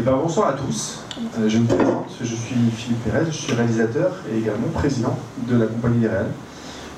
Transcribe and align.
Eh 0.00 0.02
ben, 0.02 0.12
bonsoir 0.12 0.50
à 0.50 0.52
tous. 0.52 1.00
Euh, 1.40 1.48
je 1.48 1.58
me 1.58 1.66
présente, 1.66 2.06
je 2.20 2.26
suis 2.26 2.54
Philippe 2.76 3.02
Pérez, 3.02 3.24
je 3.26 3.36
suis 3.36 3.52
réalisateur 3.52 4.12
et 4.32 4.38
également 4.38 4.68
président 4.72 5.18
de 5.48 5.56
la 5.56 5.66
Compagnie 5.66 5.98
des 5.98 6.06
Réals, 6.06 6.30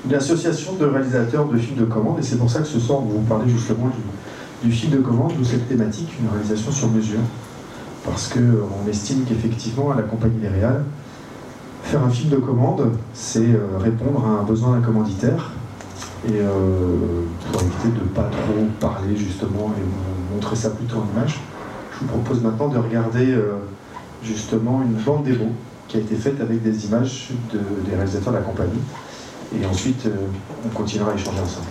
une 0.05 0.13
association 0.13 0.75
de 0.75 0.85
réalisateurs 0.85 1.45
de 1.45 1.57
films 1.57 1.79
de 1.79 1.85
commande. 1.85 2.19
Et 2.19 2.21
c'est 2.21 2.35
pour 2.35 2.51
ça 2.51 2.59
que 2.59 2.67
ce 2.67 2.79
soir, 2.79 2.99
on 2.99 3.05
vous 3.05 3.21
parler 3.21 3.49
justement 3.49 3.87
du, 3.87 4.69
du 4.69 4.71
film 4.71 4.91
de 4.91 4.99
commande 4.99 5.31
ou 5.41 5.43
cette 5.43 5.67
thématique, 5.67 6.09
une 6.21 6.29
réalisation 6.29 6.71
sur 6.71 6.89
mesure. 6.89 7.21
Parce 8.05 8.27
qu'on 8.27 8.87
estime 8.87 9.23
qu'effectivement, 9.27 9.89
à 9.91 9.95
la 9.95 10.03
Compagnie 10.03 10.37
des 10.39 10.49
Réals, 10.49 10.83
faire 11.81 12.03
un 12.03 12.09
film 12.09 12.29
de 12.29 12.37
commande, 12.37 12.87
c'est 13.15 13.39
euh, 13.39 13.79
répondre 13.79 14.23
à 14.27 14.41
un 14.41 14.43
besoin 14.43 14.77
d'un 14.77 14.81
commanditaire. 14.85 15.49
Et 16.27 16.33
euh, 16.33 17.23
pour 17.51 17.61
éviter 17.63 17.97
de 17.97 18.03
ne 18.03 18.09
pas 18.09 18.29
trop 18.29 18.63
parler 18.79 19.17
justement 19.17 19.73
et 19.75 20.35
montrer 20.35 20.55
ça 20.55 20.69
plutôt 20.69 20.97
en 20.97 21.17
image, 21.17 21.39
je 22.01 22.07
vous 22.07 22.19
propose 22.19 22.41
maintenant 22.41 22.67
de 22.67 22.77
regarder 22.77 23.31
euh, 23.31 23.57
justement 24.23 24.81
une 24.81 24.93
bande 24.93 25.23
démo 25.23 25.51
qui 25.87 25.97
a 25.97 25.99
été 25.99 26.15
faite 26.15 26.41
avec 26.41 26.63
des 26.63 26.85
images 26.85 27.29
des 27.51 27.95
réalisateurs 27.95 28.33
de 28.33 28.37
la 28.37 28.43
compagnie. 28.43 28.79
Et 29.53 29.65
ensuite, 29.65 30.07
on 30.65 30.69
continuera 30.69 31.11
à 31.11 31.15
échanger 31.15 31.39
ensemble. 31.41 31.67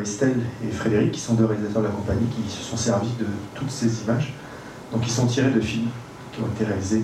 Estelle 0.00 0.40
et 0.62 0.70
Frédéric, 0.70 1.12
qui 1.12 1.20
sont 1.20 1.34
deux 1.34 1.44
réalisateurs 1.44 1.82
de 1.82 1.88
la 1.88 1.92
compagnie, 1.92 2.26
qui 2.26 2.50
se 2.50 2.62
sont 2.62 2.76
servis 2.76 3.12
de 3.18 3.26
toutes 3.54 3.70
ces 3.70 4.02
images. 4.02 4.34
Donc, 4.92 5.02
ils 5.06 5.10
sont 5.10 5.26
tirés 5.26 5.50
de 5.50 5.60
films 5.60 5.88
qui 6.32 6.40
ont 6.42 6.46
été 6.54 6.64
réalisés 6.64 7.02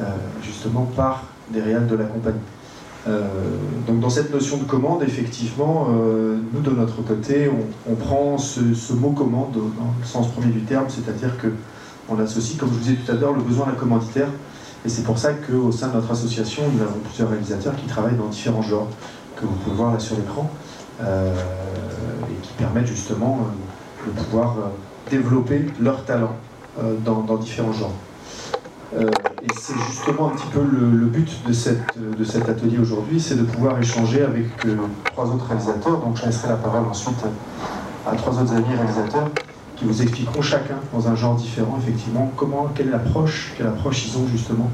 euh, 0.00 0.02
justement 0.42 0.88
par 0.96 1.24
des 1.50 1.60
réals 1.60 1.86
de 1.86 1.96
la 1.96 2.04
compagnie. 2.04 2.38
Euh, 3.08 3.22
donc, 3.86 4.00
dans 4.00 4.10
cette 4.10 4.32
notion 4.32 4.56
de 4.56 4.64
commande, 4.64 5.02
effectivement, 5.02 5.88
euh, 5.90 6.38
nous, 6.52 6.60
de 6.60 6.70
notre 6.70 7.02
côté, 7.02 7.48
on, 7.88 7.94
prend 7.94 8.36
ce, 8.36 8.60
mot 8.92 9.10
commande 9.10 9.52
dans 9.52 9.94
le 10.00 10.06
sens 10.06 10.28
premier 10.32 10.52
du 10.52 10.62
terme, 10.62 10.86
c'est-à-dire 10.88 11.30
qu'on 11.38 12.18
associe, 12.18 12.58
comme 12.58 12.68
je 12.70 12.74
vous 12.74 12.80
disais 12.80 12.96
tout 12.96 13.12
à 13.12 13.14
l'heure, 13.14 13.32
le 13.32 13.42
besoin 13.42 13.66
d'un 13.66 13.72
commanditaire. 13.72 14.28
Et 14.84 14.88
c'est 14.88 15.04
pour 15.04 15.18
ça 15.18 15.32
qu'au 15.32 15.70
sein 15.70 15.88
de 15.88 15.94
notre 15.94 16.10
association, 16.10 16.62
nous 16.72 16.82
avons 16.82 16.98
plusieurs 17.04 17.30
réalisateurs 17.30 17.76
qui 17.76 17.86
travaillent 17.86 18.16
dans 18.16 18.28
différents 18.28 18.62
genres, 18.62 18.88
que 19.36 19.46
vous 19.46 19.54
pouvez 19.54 19.76
voir 19.76 19.92
là 19.92 19.98
sur 19.98 20.16
l'écran 20.16 20.50
et 21.00 22.34
qui 22.42 22.52
permettent 22.54 22.86
justement 22.86 23.40
euh, 23.40 24.10
de 24.10 24.16
pouvoir 24.16 24.58
euh, 24.58 24.62
développer 25.10 25.66
leur 25.80 26.04
talent 26.04 26.36
euh, 26.78 26.96
dans, 27.04 27.36
différents 27.36 27.72
genres. 27.72 27.94
et 28.94 29.50
c'est 29.50 29.78
justement 29.78 30.28
un 30.28 30.30
petit 30.30 30.46
peu 30.46 30.60
le, 30.60 31.06
but 31.06 31.28
de, 31.46 32.14
de 32.14 32.24
cet 32.24 32.48
atelier 32.48 32.78
aujourd'hui, 32.78 33.20
c'est 33.20 33.36
de 33.36 33.42
pouvoir 33.42 33.78
échanger 33.78 34.22
avec 34.22 34.46
trois 35.12 35.26
autres 35.26 35.46
réalisateurs. 35.46 35.98
Donc 35.98 36.16
je 36.16 36.26
laisserai 36.26 36.48
la 36.48 36.56
parole 36.56 36.86
ensuite 36.86 37.24
à 38.06 38.14
trois 38.14 38.40
autres 38.40 38.54
amis 38.54 38.74
réalisateurs 38.74 39.28
qui 39.76 39.84
vous 39.84 40.02
expliqueront 40.02 40.40
chacun 40.40 40.78
dans 40.92 41.08
un 41.08 41.14
genre 41.14 41.34
différent 41.36 41.78
effectivement 41.78 42.32
comment, 42.36 42.70
quelle 42.74 42.92
approche, 42.94 43.54
quelle 43.56 43.66
approche 43.66 44.06
ils 44.06 44.16
ont 44.18 44.26
justement 44.26 44.70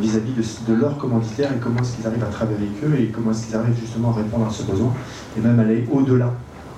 vis-à-vis 0.00 0.32
de, 0.68 0.74
leur 0.74 0.96
commanditaire 0.96 1.50
et 1.52 1.58
comment 1.60 1.80
est-ce 1.80 1.96
qu'ils 1.96 2.06
arrivent 2.06 2.22
à 2.22 2.26
travailler 2.26 2.58
avec 2.58 2.84
eux 2.84 3.00
et 3.00 3.06
comment 3.08 3.32
est-ce 3.32 3.46
qu'ils 3.46 3.56
arrivent 3.56 3.78
justement 3.78 4.10
à 4.10 4.14
répondre 4.14 4.46
à 4.46 4.50
ce 4.50 4.62
besoin 4.62 4.92
et 5.36 5.40
même 5.40 5.58
aller 5.58 5.88
au-delà 5.90 6.32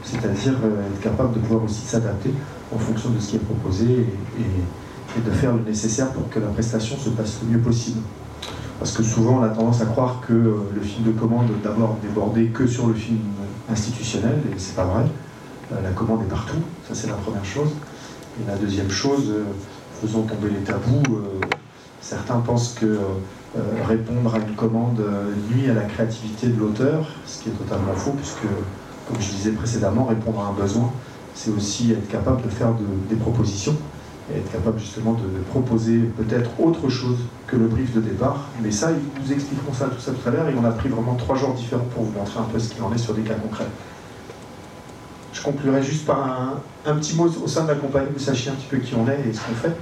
c'est-à-dire 0.04 0.54
euh, 0.65 0.87
être 0.87 1.00
capable 1.00 1.34
de 1.34 1.38
pouvoir 1.41 1.65
aussi 1.65 1.87
s'adapter 1.87 2.31
en 2.72 2.78
fonction 2.78 3.10
de 3.10 3.19
ce 3.19 3.31
qui 3.31 3.37
est 3.37 3.41
proposé 3.41 4.06
et, 4.38 5.20
de 5.25 5.31
faire 5.31 5.54
le 5.54 5.62
nécessaire 5.62 6.10
pour 6.10 6.28
que 6.28 6.41
la 6.41 6.48
prestation 6.48 6.97
se 6.98 7.09
passe 7.10 7.38
le 7.44 7.53
mieux 7.53 7.62
possible. 7.62 8.00
Parce 8.81 8.91
que 8.91 9.04
souvent 9.04 9.38
on 9.38 9.42
a 9.44 9.48
tendance 9.48 9.81
à 9.81 9.86
croire 9.86 10.21
que 10.26 10.32
euh, 10.32 10.54
le 10.75 10.81
film 10.81 11.04
de 11.04 11.12
commande 11.12 11.47
d'abord 11.62 11.97
débordé 12.03 12.47
que 12.47 12.66
sur 12.66 12.88
le 12.88 12.94
film 12.94 13.21
institutionnel, 13.71 14.41
et 14.50 14.59
c'est 14.59 14.75
pas 14.75 14.84
vrai. 14.84 15.04
Euh, 15.72 15.81
la 15.82 15.91
commande 15.91 16.22
est 16.22 16.28
partout, 16.28 16.59
ça 16.88 16.94
c'est 16.94 17.06
la 17.06 17.15
première 17.15 17.44
chose. 17.44 17.71
Et 18.41 18.48
la 18.48 18.56
deuxième 18.56 18.91
chose, 18.91 19.32
faisons 20.00 20.22
tomber 20.22 20.50
les 20.50 20.65
tabous. 20.65 21.04
Certains 22.04 22.38
pensent 22.41 22.75
que 22.75 22.98
répondre 23.88 24.34
à 24.34 24.38
une 24.38 24.54
commande 24.54 25.00
nuit 25.50 25.70
à 25.70 25.75
la 25.75 25.82
créativité 25.82 26.48
de 26.48 26.59
l'auteur, 26.59 27.06
ce 27.25 27.42
qui 27.42 27.48
est 27.48 27.53
totalement 27.53 27.94
faux, 27.94 28.10
puisque 28.10 28.47
comme 29.09 29.20
je 29.20 29.31
disais 29.31 29.50
précédemment, 29.50 30.04
répondre 30.04 30.41
à 30.41 30.48
un 30.48 30.53
besoin, 30.53 30.91
c'est 31.34 31.50
aussi 31.50 31.92
être 31.92 32.09
capable 32.09 32.42
de 32.42 32.48
faire 32.48 32.69
des 33.09 33.16
propositions 33.16 33.76
et 34.32 34.38
être 34.38 34.50
capable 34.53 34.78
justement 34.78 35.12
de, 35.12 35.41
proposer 35.50 35.98
peut-être 35.98 36.50
autre 36.59 36.88
chose 36.88 37.19
que 37.47 37.56
le 37.56 37.66
brief 37.66 37.94
de 37.94 38.00
départ. 38.00 38.48
Mais 38.62 38.71
ça, 38.71 38.91
nous 38.91 39.32
expliqueront 39.32 39.72
ça 39.72 39.86
tout 39.86 40.00
ça 40.00 40.12
tout 40.12 40.28
à 40.28 40.32
l'heure 40.32 40.48
et 40.48 40.54
on 40.59 40.65
a 40.65 40.71
pris 40.71 40.88
vraiment 40.88 41.15
trois 41.15 41.36
jours 41.36 41.53
différents 41.53 41.84
pour 41.94 42.04
vous 42.04 42.19
montrer 42.19 42.41
un 42.41 42.44
peu 42.44 42.59
ce 42.59 42.71
qu'il 42.72 42.82
en 42.82 42.92
est 42.92 42.98
sur 42.98 43.15
des 43.15 43.22
cas 43.22 43.34
concrets. 43.34 43.66
Je 45.32 45.42
conclurai 45.42 45.82
juste 45.82 46.06
par 46.06 46.60
un, 46.86 46.94
petit 46.94 47.16
mot 47.16 47.26
au 47.26 47.48
sein 47.48 47.65
de 47.65 47.69
la 47.69 47.75
compagnie, 47.75 48.09
vous 48.12 48.19
sachiez 48.19 48.50
un 48.50 48.54
petit 48.54 48.69
peu 48.69 48.78
qui 48.78 48.94
on 48.94 49.06
est 49.09 49.28
et 49.28 49.32
ce 49.32 49.41
qu'on 49.41 49.54
fait. 49.54 49.77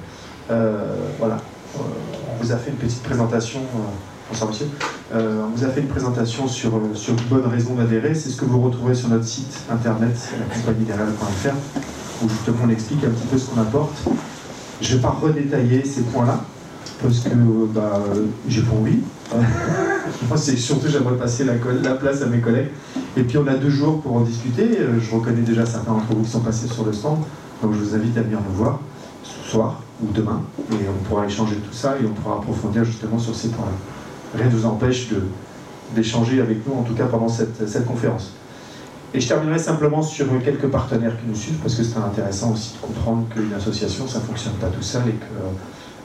Euh, 0.50 1.08
voilà, 1.18 1.36
euh, 1.36 1.38
on 1.78 2.42
vous 2.42 2.52
a 2.52 2.56
fait 2.56 2.70
une 2.70 2.76
petite 2.76 3.02
présentation. 3.02 3.60
Euh, 3.60 3.78
Bonsoir 4.30 4.50
monsieur. 4.50 4.66
Euh, 5.14 5.44
on 5.46 5.54
vous 5.54 5.64
a 5.64 5.68
fait 5.68 5.80
une 5.80 5.88
présentation 5.88 6.48
sur, 6.48 6.74
euh, 6.76 6.94
sur 6.94 7.14
bonne 7.28 7.46
raison 7.46 7.74
d'adhérer. 7.74 8.14
C'est 8.14 8.30
ce 8.30 8.36
que 8.36 8.46
vous 8.46 8.60
retrouvez 8.62 8.94
sur 8.94 9.10
notre 9.10 9.26
site 9.26 9.58
internet, 9.70 10.16
la 10.38 10.54
compagnie 10.54 10.86
où 12.22 12.28
justement 12.28 12.58
on 12.64 12.70
explique 12.70 13.04
un 13.04 13.10
petit 13.10 13.26
peu 13.26 13.36
ce 13.36 13.50
qu'on 13.50 13.60
apporte. 13.60 13.94
Je 14.80 14.92
ne 14.92 14.96
vais 14.96 15.02
pas 15.02 15.10
redétailler 15.10 15.84
ces 15.84 16.02
points-là, 16.02 16.40
parce 17.02 17.18
que 17.18 17.28
bah, 17.74 18.00
j'ai 18.48 18.62
pas 18.62 18.74
envie. 18.74 19.00
Moi, 20.28 20.36
c'est 20.36 20.56
surtout 20.56 20.88
j'aimerais 20.88 21.16
passer 21.16 21.44
la, 21.44 21.54
la, 21.82 21.94
place 21.94 22.22
à 22.22 22.26
mes 22.26 22.40
collègues. 22.40 22.70
Et 23.16 23.22
puis 23.24 23.36
on 23.38 23.46
a 23.46 23.54
deux 23.54 23.70
jours 23.70 24.00
pour 24.00 24.16
en 24.16 24.20
discuter. 24.20 24.78
Je 24.98 25.14
reconnais 25.14 25.42
déjà 25.42 25.66
certains 25.66 25.92
d'entre 25.92 26.14
vous 26.14 26.22
qui 26.22 26.30
sont 26.30 26.40
passés 26.40 26.68
sur 26.68 26.84
le 26.84 26.92
stand, 26.92 27.18
donc 27.62 27.74
je 27.74 27.78
vous 27.78 27.94
invite 27.94 28.16
à 28.16 28.22
venir 28.22 28.38
nous 28.48 28.54
voir 28.56 28.80
ce 29.24 29.50
soir 29.50 29.80
ou 30.02 30.12
demain, 30.12 30.42
et 30.72 30.88
on 30.88 31.08
pourra 31.08 31.26
échanger 31.26 31.56
tout 31.56 31.72
ça 31.72 31.94
et 32.00 32.04
on 32.04 32.12
pourra 32.12 32.36
approfondir 32.36 32.84
justement 32.84 33.18
sur 33.18 33.34
ces 33.34 33.48
points-là 33.48 33.92
rien 34.34 34.46
ne 34.46 34.50
vous 34.50 34.66
empêche 34.66 35.08
d'échanger 35.94 36.40
avec 36.40 36.66
nous, 36.66 36.74
en 36.74 36.82
tout 36.82 36.94
cas 36.94 37.06
pendant 37.06 37.28
cette, 37.28 37.86
conférence. 37.86 38.32
Et 39.14 39.20
je 39.20 39.28
terminerai 39.28 39.58
simplement 39.58 40.02
sur 40.02 40.26
quelques 40.42 40.68
partenaires 40.68 41.18
qui 41.20 41.28
nous 41.28 41.34
suivent, 41.34 41.58
parce 41.58 41.74
que 41.74 41.82
c'est 41.82 41.98
intéressant 41.98 42.52
aussi 42.52 42.74
de 42.74 42.78
comprendre 42.78 43.26
qu'une 43.28 43.52
association, 43.52 44.08
ça 44.08 44.18
ne 44.18 44.24
fonctionne 44.24 44.54
pas 44.54 44.68
tout 44.68 44.82
seul 44.82 45.02
et 45.08 45.14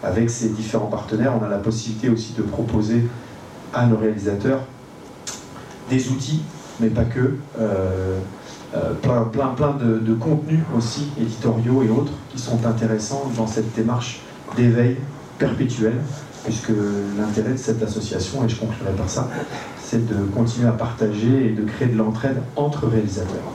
qu'avec 0.01 0.29
ces 0.29 0.49
différents 0.49 0.87
partenaires, 0.87 1.33
on 1.39 1.45
a 1.45 1.47
la 1.47 1.57
possibilité 1.57 2.09
aussi 2.09 2.33
de 2.33 2.41
proposer 2.41 3.03
à 3.73 3.85
nos 3.85 3.97
réalisateurs 3.97 4.59
des 5.89 6.09
outils, 6.09 6.41
mais 6.81 6.89
pas 6.89 7.05
que, 7.05 7.35
euh, 7.59 8.19
euh, 8.75 8.93
plein, 9.01 9.23
plein, 9.23 9.47
plein 9.47 9.71
de, 9.73 9.99
de, 9.99 10.13
contenus 10.13 10.59
aussi, 10.75 11.07
éditoriaux 11.19 11.83
et 11.83 11.89
autres, 11.89 12.11
qui 12.29 12.39
sont 12.39 12.65
intéressants 12.65 13.31
dans 13.37 13.47
cette 13.47 13.73
démarche 13.73 14.19
d'éveil 14.55 14.97
perpétuel, 15.37 15.93
puisque 16.43 16.71
l'intérêt 17.17 17.51
de 17.51 17.57
cette 17.57 17.81
association, 17.81 18.43
et 18.45 18.49
je 18.49 18.57
conclurai 18.57 18.91
par 18.91 19.09
ça, 19.09 19.29
c'est 19.81 20.05
de 20.05 20.25
continuer 20.35 20.67
à 20.67 20.73
partager 20.73 21.47
et 21.47 21.49
de 21.51 21.63
créer 21.63 21.87
de 21.87 21.97
l'entraide 21.97 22.41
entre 22.57 22.87
réalisateurs. 22.87 23.53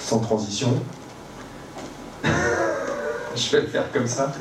Sans 0.00 0.20
transition, 0.20 0.72
je 2.24 3.50
vais 3.50 3.60
le 3.62 3.68
faire 3.68 3.92
comme 3.92 4.06
ça. 4.06 4.32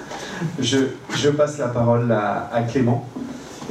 Je, 0.60 0.78
je 1.14 1.30
passe 1.30 1.58
la 1.58 1.68
parole 1.68 2.10
à, 2.12 2.50
à, 2.54 2.62
Clément 2.64 3.06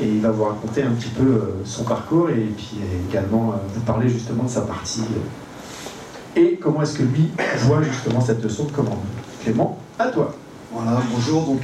et 0.00 0.06
il 0.06 0.20
va 0.20 0.30
vous 0.30 0.44
raconter 0.44 0.82
un 0.82 0.90
petit 0.90 1.10
peu 1.10 1.22
euh, 1.22 1.40
son 1.64 1.84
parcours 1.84 2.30
et 2.30 2.48
puis 2.56 2.78
également 3.08 3.52
euh, 3.52 3.56
vous 3.74 3.80
parler 3.82 4.08
justement 4.08 4.44
de 4.44 4.48
sa 4.48 4.62
partie 4.62 5.02
euh, 5.02 6.40
et 6.40 6.56
comment 6.56 6.82
est-ce 6.82 6.98
que 6.98 7.04
lui 7.04 7.30
voit 7.60 7.82
justement 7.82 8.20
cette 8.20 8.42
leçon 8.42 8.64
de 8.64 8.72
commande. 8.72 8.98
Clément, 9.42 9.78
à 9.98 10.08
toi. 10.08 10.34
Voilà, 10.72 11.00
bonjour. 11.14 11.44
Donc, 11.44 11.60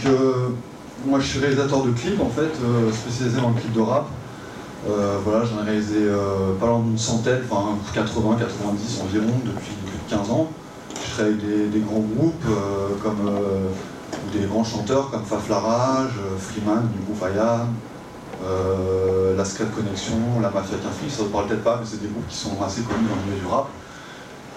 moi, 1.04 1.18
je 1.18 1.26
suis 1.26 1.38
réalisateur 1.40 1.82
de 1.82 1.90
clips, 1.90 2.20
en 2.20 2.28
fait, 2.28 2.52
spécialisé 2.92 3.40
dans 3.40 3.48
le 3.48 3.54
clip 3.54 3.72
de 3.72 3.80
rap. 3.80 4.06
Voilà, 5.24 5.44
j'en 5.44 5.64
ai 5.64 5.70
réalisé 5.70 6.06
pas 6.60 6.66
loin 6.66 6.78
d'une 6.86 6.96
centaine, 6.96 7.40
enfin 7.50 7.78
80, 7.92 8.36
90 8.38 9.00
environ, 9.02 9.32
depuis 9.44 9.72
plus 9.86 10.16
de 10.16 10.22
15 10.22 10.30
ans. 10.30 10.48
Je 11.04 11.10
travaille 11.14 11.32
avec 11.32 11.72
des, 11.72 11.80
grands 11.80 12.04
groupes, 12.16 12.44
comme 13.02 13.28
des 14.32 14.46
grands 14.46 14.62
chanteurs 14.62 15.10
comme 15.10 15.24
Faflarage, 15.24 16.12
Freeman, 16.38 16.88
du 16.94 17.04
groupe 17.06 17.18
la 19.36 19.44
Scred 19.44 19.70
Connection, 19.70 20.40
la 20.40 20.50
Mafia 20.50 20.76
Quinfli, 20.78 21.10
ça 21.10 21.22
ne 21.22 21.26
vous 21.26 21.32
parle 21.32 21.46
peut-être 21.46 21.64
pas, 21.64 21.78
mais 21.80 21.86
c'est 21.86 22.00
des 22.00 22.08
groupes 22.08 22.28
qui 22.28 22.36
sont 22.36 22.60
assez 22.62 22.82
connus 22.82 23.08
dans 23.08 23.16
le 23.16 23.30
milieu 23.30 23.40
du 23.40 23.46
rap. 23.46 23.68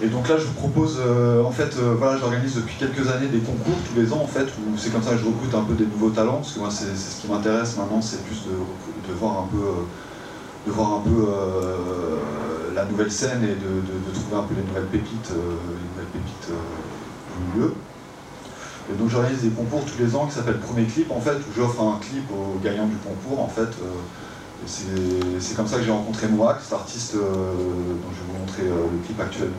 Et 0.01 0.07
donc 0.07 0.27
là, 0.27 0.37
je 0.37 0.45
vous 0.45 0.53
propose, 0.53 0.99
euh, 0.99 1.43
en 1.43 1.51
fait, 1.51 1.77
euh, 1.77 1.93
voilà, 1.97 2.17
j'organise 2.17 2.55
depuis 2.55 2.75
quelques 2.77 3.07
années 3.09 3.27
des 3.27 3.39
concours 3.39 3.77
tous 3.87 3.99
les 3.99 4.11
ans, 4.11 4.21
en 4.21 4.27
fait, 4.27 4.45
où 4.45 4.75
c'est 4.77 4.91
comme 4.91 5.03
ça 5.03 5.11
que 5.11 5.17
je 5.19 5.25
recrute 5.25 5.53
un 5.53 5.63
peu 5.63 5.75
des 5.75 5.85
nouveaux 5.85 6.09
talents, 6.09 6.37
parce 6.37 6.53
que 6.53 6.59
moi, 6.59 6.69
c'est 6.71 6.95
ce 6.95 7.21
qui 7.21 7.27
m'intéresse 7.31 7.77
maintenant, 7.77 8.01
c'est 8.01 8.23
plus 8.25 8.43
de, 8.43 9.13
voir 9.13 9.43
un 9.43 9.47
peu, 9.47 9.63
euh, 9.63 10.67
de 10.67 10.71
voir 10.71 10.93
un 10.93 11.01
peu 11.01 11.25
euh, 11.29 12.17
la 12.75 12.85
nouvelle 12.85 13.11
scène 13.11 13.43
et 13.43 13.53
de, 13.53 13.53
de, 13.53 14.09
de, 14.09 14.13
trouver 14.13 14.35
un 14.35 14.43
peu 14.43 14.55
les 14.55 14.63
nouvelles 14.63 14.89
pépites, 14.91 15.29
les 15.29 15.35
nouvelles 15.35 16.11
pépites 16.11 16.49
du 16.49 17.59
milieu. 17.59 17.73
Et 18.91 18.95
donc 18.97 19.09
j'organise 19.09 19.41
des 19.41 19.49
concours 19.49 19.85
tous 19.85 19.97
les 19.99 20.15
ans 20.15 20.27
qui 20.27 20.33
s'appellent 20.33 20.59
Premier 20.59 20.85
Clip, 20.85 21.09
en 21.11 21.21
fait, 21.21 21.35
où 21.35 21.53
j'offre 21.55 21.81
un 21.81 21.99
clip 21.99 22.25
aux 22.31 22.59
gagnants 22.59 22.87
du 22.87 22.97
concours, 22.97 23.41
en 23.41 23.47
fait. 23.47 23.69
c'est 24.67 25.55
comme 25.55 25.67
ça 25.67 25.77
que 25.77 25.83
j'ai 25.83 25.91
rencontré 25.91 26.27
Moak, 26.27 26.57
cet 26.61 26.73
artiste 26.73 27.15
dont 27.15 27.21
je 27.21 28.19
vais 28.19 28.27
vous 28.27 28.39
montrer 28.39 28.63
le 28.63 29.05
clip 29.05 29.19
actuel 29.19 29.49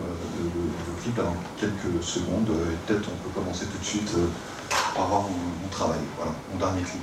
clip 1.05 1.17
dans 1.17 1.37
quelques 1.59 2.03
secondes. 2.03 2.49
Et 2.49 2.77
peut-être 2.87 3.09
on 3.09 3.29
peut 3.29 3.41
commencer 3.41 3.67
tout 3.67 3.79
de 3.79 3.85
suite 3.85 4.11
euh, 4.17 4.27
par 4.95 5.07
voir 5.07 5.23
mon, 5.23 5.63
mon 5.63 5.69
travail, 5.71 6.01
voilà, 6.17 6.33
mon 6.53 6.59
dernier 6.59 6.83
clip. 6.83 7.03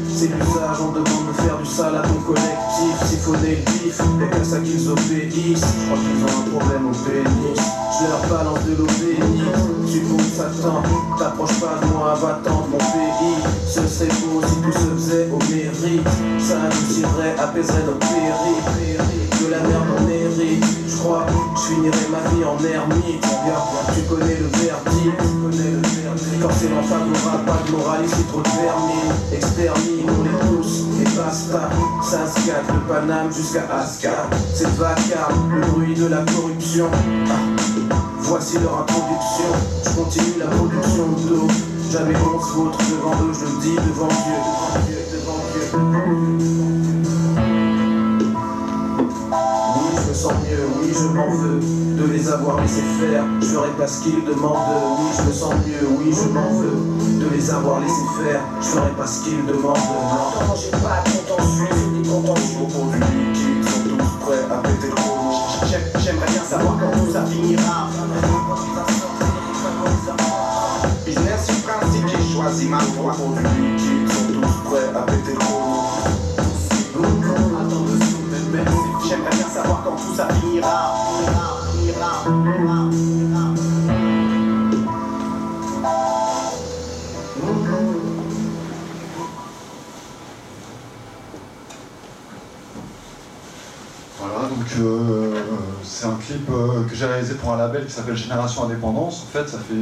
c'est 0.13 0.27
l'usage, 0.27 0.77
on 0.81 0.91
demande 0.91 1.27
de 1.27 1.41
faire 1.41 1.57
du 1.57 1.65
sale 1.65 1.95
à 1.95 2.01
ton 2.01 2.19
collectif. 2.21 2.95
Siphonner 3.05 3.57
le 3.57 3.71
bif, 3.71 3.99
y'a 4.19 4.27
qu'à 4.27 4.43
ça 4.43 4.59
qu'ils 4.59 4.89
obéissent. 4.89 5.65
Je 5.65 5.85
crois 5.85 5.97
qu'ils 5.97 6.23
ont 6.23 6.39
un 6.39 6.59
problème 6.59 6.87
au 6.87 6.91
pénis. 6.91 7.61
Je 8.01 8.07
leur 8.07 8.21
balance 8.29 8.65
de 8.65 8.75
l'eau 8.77 8.87
bénite 8.99 9.91
Tu 9.91 9.99
comptes 10.01 10.21
Satan, 10.21 10.81
t'approches 11.19 11.59
pas 11.59 11.79
de 11.81 11.93
moi, 11.93 12.15
va 12.15 12.39
tendre 12.43 12.67
mon 12.71 12.77
pays 12.77 13.43
Ce 13.67 13.85
serait 13.85 14.09
beau 14.21 14.41
si 14.47 14.55
tout 14.61 14.71
se 14.71 14.95
faisait 14.95 15.29
au 15.29 15.37
mérite. 15.51 16.07
Ça 16.39 16.55
nous 16.65 16.93
tirerait, 16.93 17.35
apaiserait 17.37 17.83
notre 17.85 17.99
périph' 17.99 19.41
De 19.41 19.51
la 19.51 19.59
merde 19.59 19.87
on 19.99 20.07
hérite, 20.09 20.65
je 21.55 21.61
finirai 21.61 22.07
ma 22.11 22.29
vie 22.29 22.43
en 22.43 22.63
ermite 22.63 23.25
tu 23.95 24.01
connais 24.03 24.35
le 24.35 24.47
verdict, 24.47 25.17
connais 25.17 25.71
le 25.71 25.81
verdict. 25.81 26.41
Forcément 26.41 26.83
favorable, 26.83 27.45
pas 27.45 27.59
de 27.65 27.71
morale 27.71 28.05
ici, 28.05 28.23
trop 28.29 28.41
de 28.41 28.49
vermine. 28.49 29.11
Extermine, 29.33 30.05
on 30.07 30.23
les 30.23 30.57
tous, 30.57 30.85
et 31.01 31.17
basta. 31.17 31.69
Ça 32.03 32.27
se 32.27 32.47
le 32.47 32.79
Paname 32.87 33.31
jusqu'à 33.33 33.63
Ascar. 33.73 34.29
C'est 34.53 34.69
vacarme, 34.75 35.55
le 35.55 35.61
bruit 35.67 35.95
de 35.95 36.07
la 36.07 36.23
corruption. 36.23 36.87
Ah. 37.27 37.93
Voici 38.19 38.57
leur 38.59 38.81
introduction, 38.81 39.51
je 39.83 39.89
continue 39.89 40.39
la 40.39 40.45
production 40.45 41.07
d'eau. 41.27 41.47
Jamais 41.91 42.15
on 42.15 42.39
se 42.39 42.93
devant 42.93 43.11
eux, 43.23 43.33
je 43.33 43.45
le 43.45 43.61
dis 43.61 43.75
devant 43.75 44.07
Dieu, 44.07 44.37
devant 45.11 45.37
Dieu, 45.53 45.71
devant 45.73 46.37
Dieu. 46.37 46.80
Sens 50.21 50.33
mieux, 50.45 50.67
oui 50.79 50.93
je 50.93 51.07
m'en 51.07 51.31
veux 51.33 51.59
de 51.59 52.05
les 52.13 52.29
avoir 52.29 52.61
laissés 52.61 52.83
faire. 52.99 53.23
Je 53.41 53.45
ferai 53.47 53.69
pas 53.69 53.87
ce 53.87 54.03
qu'ils 54.03 54.23
demandent, 54.23 54.99
oui 54.99 55.09
je 55.17 55.23
me 55.23 55.33
sens 55.33 55.53
mieux, 55.65 55.87
oui 55.97 56.13
je 56.13 56.29
m'en 56.29 56.53
veux 56.61 56.77
de 57.19 57.27
les 57.33 57.49
avoir 57.49 57.79
laissés 57.79 58.09
faire. 58.21 58.41
Je 58.61 58.67
ferai 58.67 58.91
pas 58.91 59.07
ce 59.07 59.23
qu'ils 59.23 59.43
demandent. 59.47 59.77
Non, 59.77 60.53
j'ai 60.55 60.69
pas 60.77 61.01
contentieux, 61.09 61.73
j'ai 61.73 62.01
des 62.01 62.07
contentieux 62.07 62.67
du 62.91 62.99
liquide, 63.17 63.67
sont 63.67 63.83
tous 63.89 64.11
prêts 64.23 64.45
à 64.51 64.57
péter 64.61 64.89
le 64.89 64.95
chrono. 64.95 65.31
J'aimerais 66.03 66.27
bien 66.27 66.43
savoir 66.43 66.77
quand 66.79 66.99
tout 66.99 67.11
ça 67.11 67.25
finira. 67.25 67.89
Business 71.03 71.47
principe, 71.65 72.07
j'ai 72.07 72.35
choisi 72.35 72.67
ma 72.67 72.77
voie. 72.77 73.15
Du 73.17 73.41
liquide, 73.41 74.11
sont 74.11 74.39
tous 74.39 74.69
prêts 74.69 74.89
à 74.95 75.01
péter 75.01 75.33
le 75.33 75.39
chrono. 75.39 75.60
Quand 79.83 79.95
tout. 79.95 80.21
Voilà, 94.19 94.47
donc 94.49 94.65
euh, 94.79 95.33
c'est 95.83 96.05
un 96.05 96.15
clip 96.15 96.47
euh, 96.49 96.83
que 96.87 96.95
j'ai 96.95 97.05
réalisé 97.05 97.35
pour 97.35 97.53
un 97.53 97.57
label 97.57 97.85
qui 97.85 97.91
s'appelle 97.91 98.15
Génération 98.15 98.65
Indépendance. 98.65 99.23
En 99.23 99.31
fait, 99.31 99.49
ça 99.49 99.57
fait, 99.57 99.73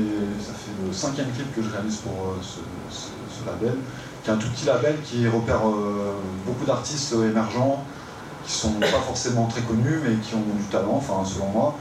ça 0.41 0.53
fait 0.53 0.71
le 0.85 0.93
cinquième 0.93 1.29
clip 1.31 1.53
que 1.55 1.61
je 1.61 1.69
réalise 1.69 1.97
pour 1.97 2.13
euh, 2.13 2.41
ce, 2.41 2.59
ce, 2.89 3.45
label, 3.45 3.75
qui 4.23 4.29
est 4.29 4.33
un 4.33 4.37
tout 4.37 4.49
petit 4.49 4.65
label 4.65 4.95
qui 5.03 5.27
repère 5.27 5.61
beaucoup 6.45 6.65
d'artistes 6.65 7.13
émergents, 7.13 7.85
qui 8.49 8.55
sont 8.55 8.71
pas 8.79 8.87
forcément 8.87 9.45
très 9.45 9.61
connus, 9.61 9.99
mais 10.03 10.15
qui 10.15 10.33
ont 10.33 10.41
du 10.57 10.63
talent, 10.71 10.95
enfin 10.95 11.23
selon 11.23 11.49
moi. 11.49 11.75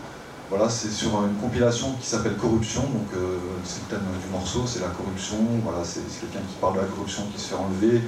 Voilà, 0.50 0.68
c'est 0.68 0.90
sur 0.90 1.24
une 1.24 1.34
compilation 1.36 1.94
qui 2.00 2.06
s'appelle 2.06 2.36
Corruption, 2.36 2.82
donc 2.82 3.08
euh, 3.14 3.38
c'est 3.64 3.80
le 3.82 3.96
thème 3.96 4.06
du 4.22 4.30
morceau, 4.30 4.64
c'est 4.66 4.80
la 4.80 4.88
corruption, 4.88 5.36
voilà, 5.62 5.78
c'est 5.82 6.00
quelqu'un 6.20 6.40
qui 6.46 6.56
parle 6.60 6.74
de 6.74 6.80
la 6.80 6.86
corruption 6.86 7.22
qui 7.32 7.40
se 7.40 7.48
fait 7.48 7.54
enlever, 7.54 8.02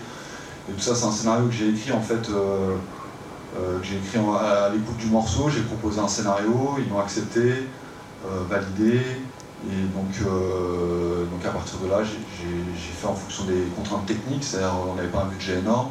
Et 0.69 0.73
tout 0.73 0.81
ça, 0.81 0.95
c'est 0.95 1.07
un 1.07 1.11
scénario 1.13 1.47
que 1.47 1.55
j'ai 1.55 1.71
écrit 1.71 1.93
en 1.93 2.01
fait. 2.01 2.29
Euh, 2.29 2.77
euh, 3.57 3.79
j'ai 3.83 3.97
écrit 3.97 4.19
à 4.19 4.69
l'écoute 4.73 4.97
du 4.99 5.07
morceau, 5.07 5.49
j'ai 5.49 5.63
proposé 5.63 5.99
un 5.99 6.09
scénario, 6.09 6.77
ils 6.79 6.89
l'ont 6.89 7.01
accepté, 7.01 7.73
validé, 8.49 9.01
et 9.65 9.83
donc, 9.95 10.21
donc 11.31 11.45
à 11.45 11.51
partir 11.51 11.79
de 11.81 11.89
là, 11.89 12.05
j'ai 12.05 12.93
fait 13.01 13.07
en 13.07 13.15
fonction 13.15 13.45
des 13.45 13.73
contraintes 13.75 14.07
techniques, 14.07 14.45
c'est-à-dire 14.45 14.75
on 14.89 14.95
n'avait 14.95 15.09
pas 15.09 15.23
un 15.23 15.29
budget 15.29 15.59
énorme, 15.59 15.91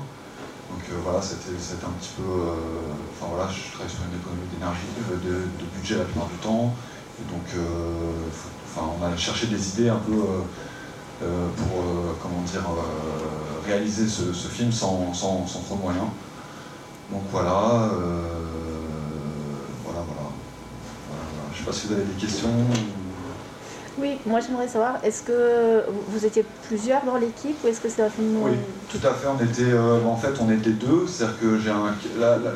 voilà, 1.04 1.22
c'était 1.22 1.52
un 1.86 1.94
petit 2.00 2.14
peu. 2.18 2.24
enfin 2.24 3.32
voilà, 3.34 3.50
je 3.52 3.72
travaille 3.74 3.92
sur 3.92 4.04
une 4.10 4.20
économie 4.20 4.48
d'énergie, 4.54 4.90
de, 5.10 5.68
budget 5.78 5.98
la 5.98 6.06
plupart 6.06 6.28
du 6.28 6.38
temps. 6.38 6.76
Et 7.20 7.26
donc 7.32 7.46
enfin, 8.66 8.88
on 9.00 9.04
a 9.06 9.16
cherché 9.18 9.48
des 9.48 9.70
idées 9.70 9.90
un 9.90 10.00
peu 10.00 10.16
euh, 11.22 11.50
pour 11.58 11.82
euh, 11.82 12.14
comment 12.22 12.42
dire, 12.44 12.62
euh, 12.62 13.68
réaliser 13.68 14.08
ce, 14.08 14.32
film 14.48 14.72
sans, 14.72 15.14
sans, 15.14 15.44
trop 15.66 15.76
de 15.76 15.82
moyens. 15.82 16.06
Donc 17.12 17.24
voilà, 17.30 17.90
voilà, 19.84 20.00
voilà, 20.08 20.24
Je 21.52 21.60
ne 21.60 21.60
sais 21.60 21.66
pas 21.66 21.74
si 21.74 21.88
vous 21.88 21.94
avez 21.94 22.06
des 22.06 22.22
questions. 22.22 22.50
Oui, 24.00 24.18
moi 24.26 24.40
j'aimerais 24.40 24.68
savoir, 24.68 24.96
est-ce 25.04 25.24
que 25.24 25.84
vous 26.08 26.26
étiez 26.26 26.46
plusieurs 26.68 27.04
dans 27.04 27.18
l'équipe 27.18 27.58
ou 27.64 27.68
est-ce 27.68 27.82
que 27.82 27.90
c'est 27.90 28.02
un 28.02 28.10
film 28.10 28.38
Oui, 28.42 28.52
tout 28.90 29.06
à 29.06 29.14
fait, 29.14 29.28
on 29.28 29.44
était, 29.44 29.78
en 29.78 30.16
fait 30.16 30.34
on 30.40 30.50
était 30.52 30.72
deux, 30.72 31.06
c'est-à-dire 31.08 31.40
que 31.40 31.60
j'ai 31.60 31.70
un, 31.70 31.94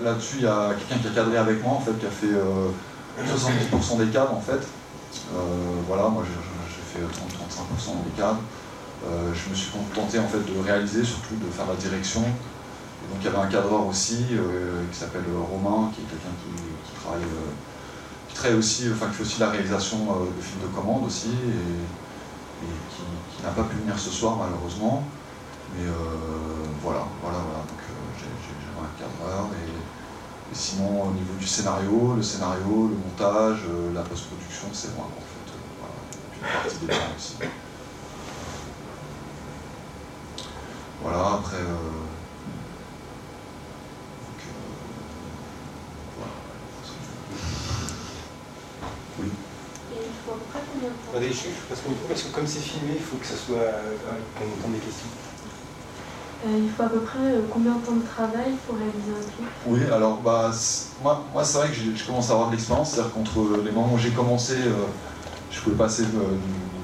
là-dessus 0.03 0.37
il 0.39 0.43
y 0.43 0.47
a 0.47 0.69
quelqu'un 0.77 1.01
qui 1.01 1.07
a 1.07 1.21
cadré 1.21 1.37
avec 1.37 1.61
moi 1.63 1.73
en 1.73 1.81
fait, 1.81 1.91
qui 1.99 2.05
a 2.05 2.09
fait 2.09 2.27
70% 2.27 3.97
des 3.97 4.11
cadres 4.11 4.33
en 4.33 4.41
fait. 4.41 4.61
voilà, 5.87 6.07
moi 6.07 6.23
j'ai 6.25 6.99
fait 6.99 7.05
30-35% 7.05 8.03
des 8.05 8.21
cadres. 8.21 8.39
Euh, 9.05 9.33
je 9.33 9.49
me 9.49 9.55
suis 9.55 9.71
contenté 9.71 10.17
en 10.19 10.27
fait 10.27 10.39
de 10.39 10.59
réaliser, 10.63 11.03
surtout 11.03 11.35
de 11.35 11.49
faire 11.51 11.67
la 11.67 11.75
direction. 11.75 12.21
Et 12.21 13.05
donc 13.11 13.19
il 13.19 13.25
y 13.25 13.27
avait 13.27 13.37
un 13.37 13.47
cadreur 13.47 13.85
aussi 13.85 14.27
euh, 14.31 14.83
qui 14.91 14.97
s'appelle 14.97 15.25
Romain, 15.27 15.91
qui 15.93 16.01
est 16.01 16.05
quelqu'un 16.05 16.31
qui, 16.39 17.01
travaille, 17.01 17.23
euh, 17.23 17.51
qui 18.33 18.53
aussi, 18.53 18.89
enfin 18.93 19.07
qui 19.07 19.15
fait 19.15 19.23
aussi 19.23 19.39
la 19.39 19.49
réalisation 19.49 19.97
de 19.97 20.41
films 20.41 20.61
de 20.63 20.75
commande 20.75 21.05
aussi, 21.05 21.29
et, 21.29 22.65
qui, 22.65 23.43
n'a 23.43 23.49
pas 23.49 23.63
pu 23.63 23.75
venir 23.77 23.97
ce 23.97 24.09
soir 24.09 24.37
malheureusement. 24.37 25.03
Mais 25.75 25.85
voilà, 26.81 27.05
voilà, 27.21 27.39
voilà. 27.39 27.59
Donc 27.67 27.79
j'ai 28.17 28.25
un 28.25 28.99
cadreur 28.99 29.49
et, 29.53 30.55
sinon 30.55 31.09
au 31.09 31.11
niveau 31.11 31.33
du 31.39 31.47
scénario, 31.47 32.13
le 32.15 32.21
scénario, 32.21 32.89
le 32.89 32.95
montage, 32.95 33.61
la 33.93 34.01
post-production, 34.01 34.67
c'est 34.71 34.95
moi 34.95 35.05
en 35.05 35.21
fait. 35.21 35.51
Voilà, 35.79 35.95
et 36.11 36.27
puis 36.31 36.39
une 36.39 36.47
partie 36.47 36.85
des 36.85 37.15
aussi. 37.17 37.35
Voilà, 41.03 41.33
après. 41.33 41.57
Euh, 41.57 42.03
oui. 49.19 49.27
Et 49.91 49.97
il 49.97 50.13
faut 50.25 50.31
à 50.31 50.35
peu 50.35 50.45
près 50.49 50.61
combien 51.13 51.27
de 51.27 51.33
temps 51.33 51.39
Attendez, 51.39 51.51
parce, 51.69 51.81
parce 52.07 52.21
que 52.23 52.35
comme 52.35 52.47
c'est 52.47 52.59
filmé, 52.59 52.93
il 52.95 53.01
faut 53.01 53.17
que 53.17 53.25
ça 53.25 53.35
soit. 53.35 53.57
Euh, 53.57 53.95
qu'on 54.37 54.45
entende 54.45 54.73
des 54.73 54.79
questions. 54.79 55.07
Euh, 56.45 56.59
il 56.61 56.69
faut 56.69 56.83
à 56.83 56.89
peu 56.89 56.99
près 56.99 57.19
combien 57.49 57.75
de 57.75 57.85
temps 57.85 57.95
de 57.95 58.05
travail 58.05 58.51
pour 58.67 58.75
réaliser 58.75 59.11
un 59.11 59.23
clip 59.23 59.47
Oui, 59.65 59.79
alors 59.93 60.17
bah, 60.17 60.51
moi, 61.01 61.23
moi 61.31 61.43
c'est 61.43 61.57
vrai 61.57 61.69
que 61.69 61.75
je 61.75 62.05
commence 62.05 62.29
à 62.29 62.33
avoir 62.33 62.49
de 62.49 62.55
l'expérience, 62.55 62.91
c'est-à-dire 62.91 63.13
qu'entre 63.13 63.63
les 63.63 63.71
moments 63.71 63.93
où 63.93 63.97
j'ai 63.97 64.09
commencé, 64.09 64.55
je 65.51 65.61
pouvais 65.61 65.77
passer 65.77 66.03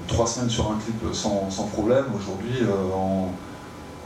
trois 0.07 0.27
semaines 0.27 0.49
sur 0.49 0.71
un 0.71 0.77
clip 0.77 0.95
sans, 1.13 1.49
sans 1.49 1.65
problème. 1.65 2.05
Aujourd'hui, 2.15 2.61
en, 2.95 3.33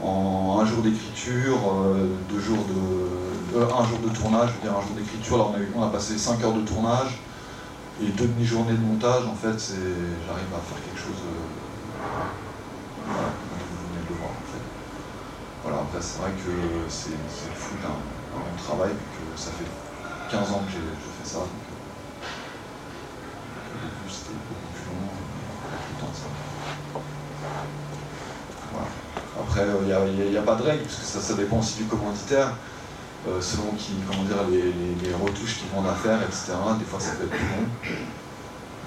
en 0.02 0.58
un 0.60 0.66
jour 0.66 0.82
d'écriture, 0.82 1.56
euh, 1.56 2.06
deux 2.28 2.40
jours 2.40 2.64
de, 2.68 3.58
euh, 3.58 3.64
un 3.64 3.84
jour 3.88 3.98
de 3.98 4.08
tournage, 4.08 4.50
je 4.50 4.54
veux 4.54 4.72
dire 4.72 4.78
un 4.78 4.86
jour 4.86 4.96
d'écriture. 4.96 5.38
Là, 5.38 5.44
on 5.76 5.82
a, 5.82 5.88
passé 5.88 6.18
5 6.18 6.42
heures 6.42 6.52
de 6.52 6.62
tournage 6.62 7.20
et 8.02 8.08
deux 8.08 8.26
demi-journées 8.26 8.74
de 8.74 8.84
montage. 8.84 9.24
En 9.26 9.34
fait, 9.34 9.58
j'arrive 9.58 10.52
à 10.54 10.60
faire 10.60 10.80
quelque 10.84 11.00
chose. 11.00 11.20
Euh, 11.22 11.44
vous 13.06 13.88
venez 13.92 14.04
de 14.04 14.08
le 14.10 14.16
voir. 14.18 14.30
En 14.30 14.46
fait. 14.50 14.64
Voilà, 15.62 15.78
après, 15.78 16.00
c'est 16.00 16.18
vrai 16.20 16.30
que 16.32 16.52
c'est 16.88 17.16
fou 17.54 17.76
d'un 17.82 17.88
bon 17.88 18.62
travail, 18.62 18.90
que 18.90 19.40
ça 19.40 19.50
fait 19.52 19.70
15 20.30 20.52
ans 20.52 20.62
que 20.66 20.72
je 20.72 20.78
fais 20.78 21.28
ça. 21.28 21.38
Long, 24.86 25.08
le 25.44 26.14
ça. 26.14 26.28
Voilà. 28.72 28.88
Après, 29.40 29.62
il 29.62 29.92
euh, 29.92 30.30
n'y 30.30 30.36
a, 30.36 30.42
pas 30.42 30.54
de 30.54 30.62
règle, 30.62 30.82
parce 30.84 30.96
que 30.96 31.20
ça, 31.20 31.34
dépend 31.34 31.58
aussi 31.58 31.76
du 31.78 31.84
commanditaire, 31.84 32.56
euh, 33.26 33.40
selon 33.40 33.72
qui, 33.78 33.92
comment 34.06 34.24
dire, 34.24 34.36
les, 34.50 35.14
retouches 35.14 35.58
qu'ils 35.58 35.68
vont 35.74 35.88
à 35.88 35.94
faire, 35.94 36.20
etc. 36.22 36.52
Des 36.78 36.84
fois, 36.84 37.00
ça 37.00 37.12
peut 37.12 37.24
être 37.24 37.30
plus 37.30 37.38
long. 37.38 37.66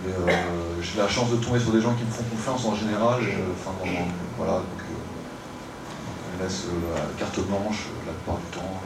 Mais 0.06 0.14
euh, 0.14 0.82
j'ai 0.82 1.00
la 1.00 1.08
chance 1.08 1.32
de 1.32 1.38
tomber 1.38 1.60
sur 1.60 1.72
des 1.72 1.82
gens 1.82 1.94
qui 1.96 2.04
me 2.04 2.12
font 2.12 2.24
confiance 2.24 2.66
en 2.66 2.76
général. 2.76 3.20
Enfin, 3.52 3.72
voilà, 4.38 4.62
on 6.40 6.44
laisse 6.44 6.66
la 6.94 7.02
carte 7.18 7.40
blanche 7.48 7.88
la 8.06 8.14
plupart 8.14 8.38
du 8.38 8.58
temps. 8.58 8.82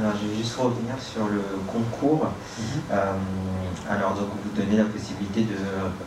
Alors, 0.00 0.14
je 0.16 0.28
vais 0.28 0.36
juste 0.36 0.56
revenir 0.56 0.94
sur 0.98 1.26
le 1.26 1.42
concours. 1.66 2.24
Mhm. 2.58 2.64
Euh, 2.90 3.12
alors, 3.90 4.14
donc, 4.14 4.28
vous 4.42 4.50
donnez 4.58 4.78
la 4.78 4.84
possibilité 4.84 5.42
de, 5.42 5.56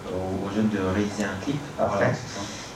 aux, 0.10 0.50
jeunes 0.56 0.70
de 0.70 0.80
réaliser 0.80 1.24
un 1.24 1.44
clip 1.44 1.60
après. 1.80 2.14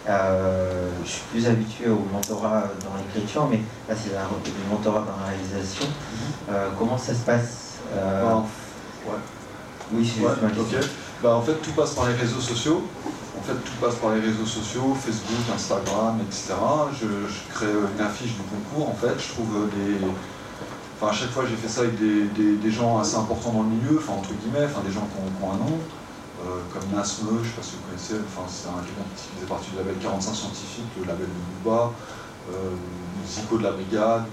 Euh, 0.07 0.89
je 1.03 1.09
suis 1.09 1.23
plus 1.31 1.47
habitué 1.47 1.89
au 1.89 2.05
mentorat 2.13 2.65
dans 2.83 2.95
l'écriture, 2.97 3.47
mais 3.49 3.61
là, 3.89 3.95
c'est 3.95 4.09
du 4.09 4.69
mentorat 4.69 4.99
dans 4.99 5.19
la 5.25 5.31
réalisation. 5.31 5.85
Mhm. 5.85 6.53
Euh, 6.53 6.69
comment 6.77 6.97
ça 6.97 7.13
se 7.13 7.25
passe 7.25 7.77
bah, 7.93 8.43
Oui, 9.91 10.05
c'est 10.05 10.23
ouais, 10.23 10.33
bah, 11.23 11.35
En 11.35 11.41
fait, 11.41 11.55
tout 11.55 11.71
passe 11.71 11.95
par 11.95 12.07
les 12.07 12.15
réseaux 12.15 12.41
sociaux. 12.41 12.83
En 13.39 13.41
fait, 13.41 13.53
tout 13.53 13.77
passe 13.81 13.95
par 13.95 14.11
les 14.13 14.19
réseaux 14.19 14.45
sociaux, 14.45 14.95
Facebook, 14.99 15.55
Instagram, 15.55 16.19
etc. 16.21 16.53
Je, 16.93 17.05
je 17.05 17.53
crée 17.53 17.71
une 17.71 18.05
affiche 18.05 18.33
du 18.33 18.41
concours. 18.41 18.89
En 18.89 18.95
fait, 18.95 19.13
je 19.19 19.33
trouve 19.33 19.69
des 19.69 20.05
Enfin, 20.99 21.11
à 21.11 21.13
chaque 21.13 21.29
fois, 21.29 21.45
j'ai 21.47 21.55
fait 21.55 21.67
ça 21.67 21.81
avec 21.81 21.93
des, 22.01 22.71
gens 22.71 22.97
assez 22.97 23.15
importants 23.15 23.51
dans 23.51 23.61
le 23.61 23.69
milieu, 23.69 23.99
enfin, 24.01 24.13
entre 24.13 24.33
guillemets, 24.33 24.65
enfin, 24.65 24.81
des 24.81 24.91
gens 24.91 25.05
qui 25.05 25.21
ont, 25.21 25.51
un 25.51 25.57
nom, 25.57 25.77
euh, 26.41 26.57
comme 26.73 26.89
Nasme, 26.89 27.27
je 27.29 27.37
ne 27.37 27.43
sais 27.45 27.53
pas 27.53 27.61
si 27.61 27.75
vous 27.77 27.85
connaissez, 27.85 28.15
enfin, 28.25 28.49
c'est 28.49 28.67
un 28.67 28.81
quelqu'un 28.81 29.05
qui 29.13 29.29
faisait 29.37 29.45
partie 29.45 29.69
du 29.69 29.77
label 29.77 29.93
45 30.01 30.33
Scientifique, 30.33 30.89
le 30.97 31.05
label 31.05 31.29
de 31.29 31.61
Bouba, 31.61 31.93
euh, 32.49 32.73
Zico 33.29 33.59
de 33.59 33.63
la 33.63 33.77
Brigade, 33.77 34.25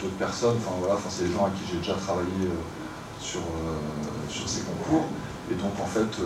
d'autres 0.00 0.16
personnes, 0.16 0.56
enfin 0.56 0.72
voilà, 0.80 0.94
enfin, 0.94 1.12
c'est 1.12 1.28
des 1.28 1.34
gens 1.36 1.44
à 1.44 1.50
qui 1.52 1.68
j'ai 1.70 1.84
déjà 1.84 2.00
travaillé 2.00 2.48
euh, 2.48 2.64
sur, 3.20 3.44
sur 4.30 4.48
ces 4.48 4.62
concours. 4.64 5.04
Et 5.52 5.54
donc, 5.54 5.76
en 5.76 5.86
fait, 5.86 6.16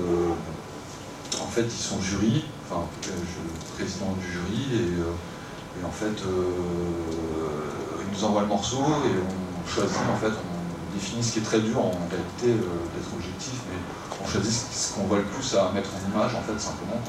en 1.35 1.51
fait 1.51 1.67
ils 1.67 1.83
sont 1.83 2.01
jury, 2.01 2.45
enfin, 2.71 2.87
je, 3.03 3.75
président 3.75 4.15
du 4.23 4.27
jury, 4.31 4.87
et, 4.87 5.83
et 5.83 5.85
en 5.85 5.91
fait, 5.91 6.23
ils 6.23 8.17
nous 8.17 8.25
envoient 8.25 8.43
le 8.43 8.49
morceau 8.49 8.87
et 9.05 9.19
on 9.19 9.50
choisit, 9.69 9.99
en 10.11 10.17
fait, 10.17 10.33
on 10.33 10.95
définit 10.95 11.23
ce 11.23 11.33
qui 11.33 11.38
est 11.38 11.43
très 11.43 11.61
dur 11.61 11.79
en 11.79 11.93
réalité 12.11 12.50
euh, 12.50 12.87
d'être 12.95 13.12
objectif, 13.14 13.61
mais 13.71 13.79
on 14.23 14.26
choisit 14.26 14.52
ce 14.52 14.95
qu'on 14.95 15.05
voit 15.05 15.19
le 15.19 15.25
plus 15.25 15.55
à 15.57 15.71
mettre 15.73 15.90
en 15.95 16.00
image, 16.11 16.35
en 16.35 16.43
fait, 16.43 16.59
simplement. 16.61 17.00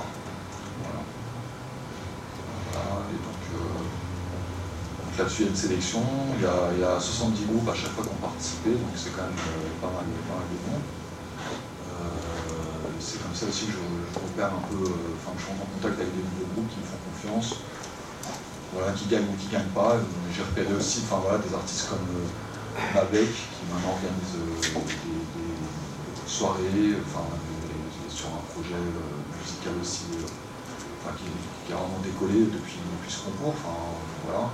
Voilà. 0.83 1.01
Et 3.11 3.19
donc, 3.19 3.41
euh, 3.55 5.17
là-dessus, 5.17 5.43
il 5.43 5.45
y 5.45 5.47
a 5.47 5.51
une 5.51 5.57
sélection, 5.57 6.03
il 6.37 6.43
y 6.43 6.83
a, 6.83 6.99
70 6.99 7.45
groupes 7.45 7.69
à 7.69 7.75
chaque 7.75 7.91
fois 7.91 8.03
qui 8.03 8.09
ont 8.09 8.23
participé, 8.27 8.71
donc 8.71 8.93
c'est 8.95 9.11
quand 9.15 9.23
même 9.23 9.35
euh, 9.35 9.71
pas, 9.81 9.91
mal, 9.91 10.05
pas 10.27 10.37
mal 10.39 10.47
de 10.49 10.57
monde. 10.71 10.85
c'est 12.99 13.21
comme 13.21 13.33
ça 13.33 13.47
aussi 13.47 13.65
que 13.65 13.73
je, 13.73 14.19
repère 14.19 14.53
un 14.53 14.63
peu, 14.69 14.83
enfin, 15.17 15.33
je 15.37 15.45
rentre 15.49 15.63
en 15.65 15.69
contact 15.77 15.97
avec 15.99 16.13
des 16.13 16.21
nouveaux 16.21 16.49
groupes 16.53 16.69
qui 16.69 16.79
me 16.79 16.85
font 16.85 17.01
confiance 17.09 17.65
voilà, 18.73 18.93
qui 18.93 19.05
gagnent 19.05 19.27
ou 19.27 19.37
qui 19.37 19.47
ne 19.47 19.51
gagnent 19.51 19.73
pas. 19.75 19.97
J'ai 20.33 20.43
repéré 20.43 20.73
aussi 20.73 21.01
enfin, 21.03 21.21
voilà, 21.21 21.37
des 21.39 21.53
artistes 21.53 21.89
comme 21.89 22.07
euh, 22.15 22.27
qui 22.71 23.63
maintenant 23.67 23.99
organise 23.99 24.35
euh, 24.35 24.79
des, 24.79 26.29
soirées 26.29 26.95
enfin, 27.05 27.27
sur 28.07 28.27
un 28.27 28.43
projet 28.53 28.79
euh, 28.79 29.39
musical 29.39 29.73
aussi 29.81 30.05
enfin, 31.03 31.15
qui, 31.17 31.27
qui, 31.67 31.73
a 31.73 31.75
vraiment 31.75 31.99
décollé 32.03 32.45
depuis, 32.47 32.79
depuis 32.79 33.11
ce 33.11 33.25
concours. 33.25 33.55
Enfin, 33.59 33.75
voilà. 34.25 34.49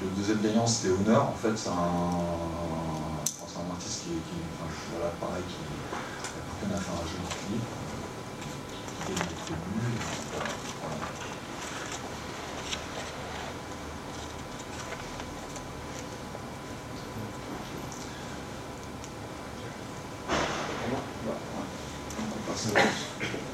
le 0.00 0.08
deuxième 0.16 0.40
gagnant 0.42 0.66
c'était 0.66 0.92
Honneur, 0.92 1.26
en 1.26 1.34
fait 1.34 1.56
c'est 1.56 1.70
un, 1.70 1.72
un, 1.72 3.70
artiste 3.72 4.04
qui, 4.04 4.10
qui 4.10 4.38
voilà, 4.92 5.10
pareil, 5.20 5.42
qui, 5.48 5.56
qui 5.56 6.72
a 6.72 6.76
fait 6.76 6.92
un 6.92 7.06
joli 7.08 7.28
clip 7.28 7.87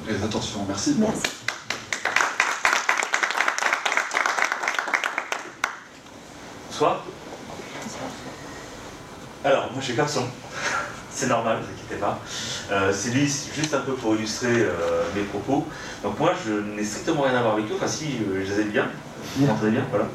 les 0.07 0.23
attentions, 0.23 0.65
merci. 0.67 0.97
merci. 0.99 1.23
Bonsoir. 6.69 7.05
Alors, 9.45 9.71
moi 9.73 9.81
je 9.81 9.85
suis 9.85 9.95
garçon. 9.95 10.27
C'est 11.11 11.27
normal, 11.29 11.59
ne 11.59 11.63
vous 11.63 11.73
inquiétez 11.73 11.97
pas. 11.97 12.21
Euh, 12.73 12.93
c'est 12.93 13.13
juste 13.13 13.75
un 13.75 13.81
peu 13.81 13.93
pour 13.93 14.15
illustrer 14.15 14.63
euh, 14.63 15.03
mes 15.15 15.23
propos. 15.23 15.67
Donc 16.03 16.19
moi, 16.19 16.33
je 16.47 16.53
n'ai 16.53 16.85
strictement 16.85 17.23
rien 17.23 17.37
à 17.37 17.43
voir 17.43 17.55
avec 17.55 17.67
eux. 17.67 17.75
Enfin 17.77 17.89
si, 17.89 18.07
euh, 18.07 18.43
je 18.45 18.53
les 18.53 18.61
aime 18.63 18.71
bien. 18.71 18.87
Vous 19.37 19.47
m'entendez 19.47 19.73
bien 19.73 19.85
Voilà. 19.91 20.07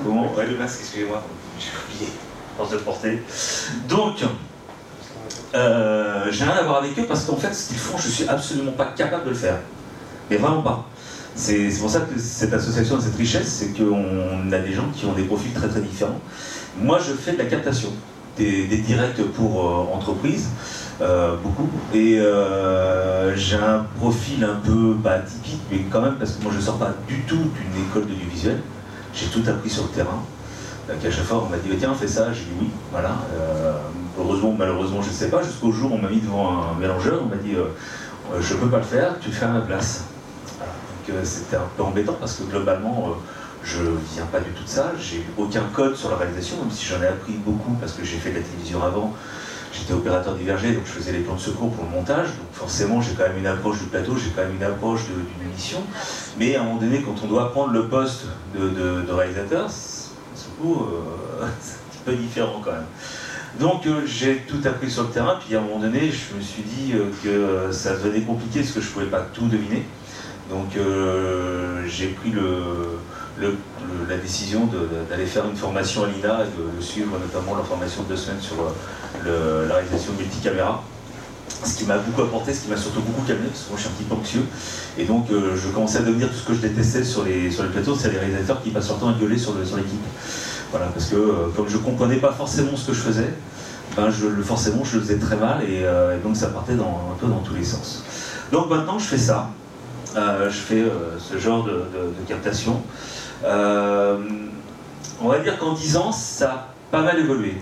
Bon, 0.00 0.34
ouais, 0.34 0.46
le 0.46 0.56
masque, 0.56 0.80
excusez-moi. 0.80 1.22
J'ai 1.58 1.68
oublié. 1.94 2.12
Force 2.56 2.70
de 2.70 2.78
porter. 2.78 3.22
Donc, 3.88 4.24
euh, 5.54 6.26
j'ai 6.30 6.44
rien 6.44 6.54
à 6.54 6.62
voir 6.62 6.78
avec 6.78 6.98
eux 6.98 7.04
parce 7.06 7.24
qu'en 7.24 7.36
fait, 7.36 7.52
ce 7.54 7.68
qu'ils 7.68 7.78
font, 7.78 7.98
je 7.98 8.08
suis 8.08 8.28
absolument 8.28 8.72
pas 8.72 8.86
capable 8.86 9.24
de 9.24 9.30
le 9.30 9.36
faire. 9.36 9.58
Mais 10.30 10.36
vraiment 10.36 10.62
pas. 10.62 10.86
C'est 11.36 11.68
pour 11.80 11.90
ça 11.90 12.00
que 12.00 12.18
cette 12.18 12.52
association 12.54 12.96
a 12.96 13.00
cette 13.00 13.16
richesse, 13.16 13.48
c'est 13.48 13.76
qu'on 13.76 14.52
a 14.52 14.58
des 14.58 14.72
gens 14.72 14.88
qui 14.94 15.04
ont 15.04 15.12
des 15.12 15.24
profils 15.24 15.52
très 15.52 15.68
très 15.68 15.80
différents. 15.80 16.20
Moi, 16.80 16.98
je 16.98 17.12
fais 17.12 17.32
de 17.32 17.38
la 17.38 17.46
captation, 17.46 17.90
des, 18.36 18.66
des 18.66 18.78
directs 18.78 19.22
pour 19.34 19.68
euh, 19.68 19.94
entreprises, 19.94 20.48
euh, 21.00 21.36
beaucoup. 21.36 21.68
Et 21.92 22.18
euh, 22.18 23.34
j'ai 23.36 23.56
un 23.56 23.86
profil 23.98 24.44
un 24.44 24.60
peu 24.64 24.94
pas 25.02 25.14
atypique, 25.14 25.60
mais 25.70 25.78
quand 25.90 26.00
même, 26.00 26.16
parce 26.16 26.32
que 26.32 26.42
moi, 26.42 26.52
je 26.54 26.60
sors 26.60 26.78
pas 26.78 26.94
du 27.08 27.20
tout 27.22 27.36
d'une 27.36 27.84
école 27.88 28.06
d'audiovisuel. 28.06 28.60
J'ai 29.12 29.26
tout 29.26 29.42
appris 29.48 29.70
sur 29.70 29.84
le 29.84 29.88
terrain. 29.90 30.22
Donc 30.88 31.04
à 31.04 31.10
chaque 31.10 31.24
fois, 31.24 31.44
on 31.46 31.50
m'a 31.50 31.56
dit, 31.56 31.70
tiens, 31.78 31.94
fais 31.94 32.08
ça. 32.08 32.32
J'ai 32.32 32.42
dit 32.42 32.50
oui, 32.60 32.70
voilà. 32.92 33.16
Euh, 33.34 33.72
heureusement 34.18 34.50
ou 34.50 34.56
malheureusement, 34.56 35.02
je 35.02 35.08
ne 35.08 35.14
sais 35.14 35.28
pas. 35.28 35.42
Jusqu'au 35.42 35.72
jour 35.72 35.92
où 35.92 35.94
on 35.96 35.98
m'a 35.98 36.08
mis 36.08 36.20
devant 36.20 36.70
un 36.70 36.78
mélangeur, 36.78 37.20
on 37.24 37.26
m'a 37.26 37.36
dit, 37.36 37.54
je 38.40 38.54
ne 38.54 38.60
peux 38.60 38.68
pas 38.68 38.78
le 38.78 38.84
faire, 38.84 39.18
tu 39.20 39.28
le 39.28 39.34
fais 39.34 39.46
à 39.46 39.48
ma 39.48 39.60
place. 39.60 40.04
C'était 41.22 41.56
un 41.56 41.68
peu 41.76 41.82
embêtant 41.82 42.16
parce 42.18 42.34
que 42.34 42.44
globalement, 42.44 43.16
je 43.62 43.80
viens 44.14 44.26
pas 44.26 44.40
du 44.40 44.50
tout 44.50 44.64
de 44.64 44.68
ça. 44.68 44.92
J'ai 44.98 45.24
aucun 45.36 45.64
code 45.72 45.96
sur 45.96 46.10
la 46.10 46.16
réalisation, 46.16 46.56
même 46.58 46.70
si 46.70 46.86
j'en 46.86 47.02
ai 47.02 47.08
appris 47.08 47.32
beaucoup 47.32 47.72
parce 47.80 47.92
que 47.92 48.04
j'ai 48.04 48.18
fait 48.18 48.30
de 48.30 48.36
la 48.36 48.42
télévision 48.42 48.82
avant. 48.82 49.12
J'étais 49.76 49.92
opérateur 49.92 50.34
divergé, 50.34 50.72
donc 50.72 50.84
je 50.86 50.92
faisais 50.92 51.12
les 51.12 51.20
plans 51.20 51.34
de 51.34 51.40
secours 51.40 51.72
pour 51.72 51.84
le 51.84 51.90
montage. 51.90 52.28
Donc 52.28 52.52
forcément, 52.52 53.00
j'ai 53.00 53.12
quand 53.14 53.24
même 53.24 53.38
une 53.38 53.46
approche 53.46 53.80
du 53.80 53.86
plateau, 53.86 54.16
j'ai 54.16 54.30
quand 54.30 54.42
même 54.42 54.54
une 54.56 54.62
approche 54.62 55.06
d'une 55.06 55.48
émission. 55.50 55.78
Mais 56.38 56.54
à 56.54 56.60
un 56.60 56.64
moment 56.64 56.80
donné, 56.80 57.02
quand 57.02 57.14
on 57.24 57.26
doit 57.26 57.50
prendre 57.50 57.72
le 57.72 57.88
poste 57.88 58.26
de, 58.54 59.10
réalisateur, 59.10 59.66
euh, 59.66 59.68
c'est 61.60 61.74
un 61.74 61.90
petit 61.90 61.98
peu 62.04 62.12
différent 62.12 62.60
quand 62.64 62.72
même. 62.72 62.86
Donc 63.58 63.86
euh, 63.86 64.02
j'ai 64.06 64.44
tout 64.48 64.60
appris 64.64 64.90
sur 64.90 65.04
le 65.04 65.10
terrain, 65.10 65.38
puis 65.44 65.56
à 65.56 65.58
un 65.58 65.62
moment 65.62 65.80
donné, 65.80 66.10
je 66.10 66.36
me 66.36 66.40
suis 66.40 66.62
dit 66.62 66.92
euh, 66.94 67.10
que 67.22 67.72
ça 67.72 67.94
devenait 67.94 68.22
compliqué 68.22 68.60
parce 68.60 68.72
que 68.72 68.80
je 68.80 68.86
ne 68.88 68.92
pouvais 68.92 69.06
pas 69.06 69.26
tout 69.32 69.48
deviner. 69.48 69.84
Donc 70.50 70.76
j'ai 71.86 72.08
pris 72.08 72.30
le, 72.30 72.98
la 73.40 74.16
décision 74.16 74.68
d'aller 75.10 75.26
faire 75.26 75.44
une 75.46 75.56
formation 75.56 76.04
à 76.04 76.06
l'INA 76.06 76.44
et 76.44 76.78
de, 76.78 76.82
suivre 76.82 77.18
notamment 77.18 77.56
la 77.56 77.64
formation 77.64 78.02
de 78.04 78.08
deux 78.08 78.16
semaines 78.16 78.40
sur 78.40 78.56
euh, 79.26 79.68
la 79.68 79.74
réalisation 79.74 80.12
multicaméra. 80.18 80.82
Ce 81.64 81.76
qui 81.76 81.84
m'a 81.84 81.98
beaucoup 81.98 82.22
apporté, 82.22 82.52
ce 82.52 82.64
qui 82.64 82.70
m'a 82.70 82.76
surtout 82.76 83.00
beaucoup 83.00 83.22
calmé, 83.22 83.46
parce 83.48 83.64
que 83.64 83.70
moi 83.70 83.78
je 83.78 83.82
suis 83.82 83.90
un 83.90 83.96
petit 83.96 84.04
peu 84.04 84.14
anxieux. 84.14 84.44
Et 84.98 85.04
donc 85.04 85.30
euh, 85.30 85.56
je 85.56 85.68
commençais 85.68 85.98
à 85.98 86.02
devenir 86.02 86.28
tout 86.28 86.34
ce 86.34 86.46
que 86.46 86.54
je 86.54 86.60
détestais 86.60 87.04
sur 87.04 87.24
les, 87.24 87.50
sur 87.50 87.66
plateaux, 87.70 87.94
c'est 87.94 88.10
les 88.10 88.18
réalisateurs 88.18 88.62
qui 88.62 88.70
passent 88.70 88.88
leur 88.88 88.98
temps 88.98 89.08
à 89.08 89.14
gueuler 89.14 89.38
sur, 89.38 89.54
l'équipe. 89.54 90.00
Voilà, 90.70 90.86
parce 90.86 91.06
que 91.06 91.16
euh, 91.16 91.48
comme 91.56 91.68
je 91.68 91.78
comprenais 91.78 92.16
pas 92.16 92.32
forcément 92.32 92.76
ce 92.76 92.88
que 92.88 92.92
je 92.92 93.00
faisais, 93.00 93.30
ben 93.96 94.10
forcément 94.42 94.84
je 94.84 94.96
le 94.96 95.02
faisais 95.02 95.18
très 95.18 95.36
mal 95.36 95.62
et, 95.62 95.84
donc 96.24 96.36
ça 96.36 96.48
partait 96.48 96.74
dans, 96.74 97.12
un 97.12 97.18
peu 97.20 97.28
dans 97.28 97.38
tous 97.38 97.54
les 97.54 97.62
sens. 97.62 98.02
Donc 98.50 98.68
maintenant 98.68 98.98
je 98.98 99.04
fais 99.04 99.18
ça, 99.18 99.50
je 100.16 100.50
fais 100.50 100.82
ce 101.18 101.38
genre 101.38 101.64
de 101.64 101.84
captation. 102.26 102.82
Euh, 103.44 104.18
on 105.20 105.28
va 105.28 105.38
dire 105.38 105.58
qu'en 105.58 105.72
10 105.72 105.96
ans, 105.96 106.12
ça 106.12 106.50
a 106.50 106.68
pas 106.90 107.02
mal 107.02 107.18
évolué. 107.18 107.54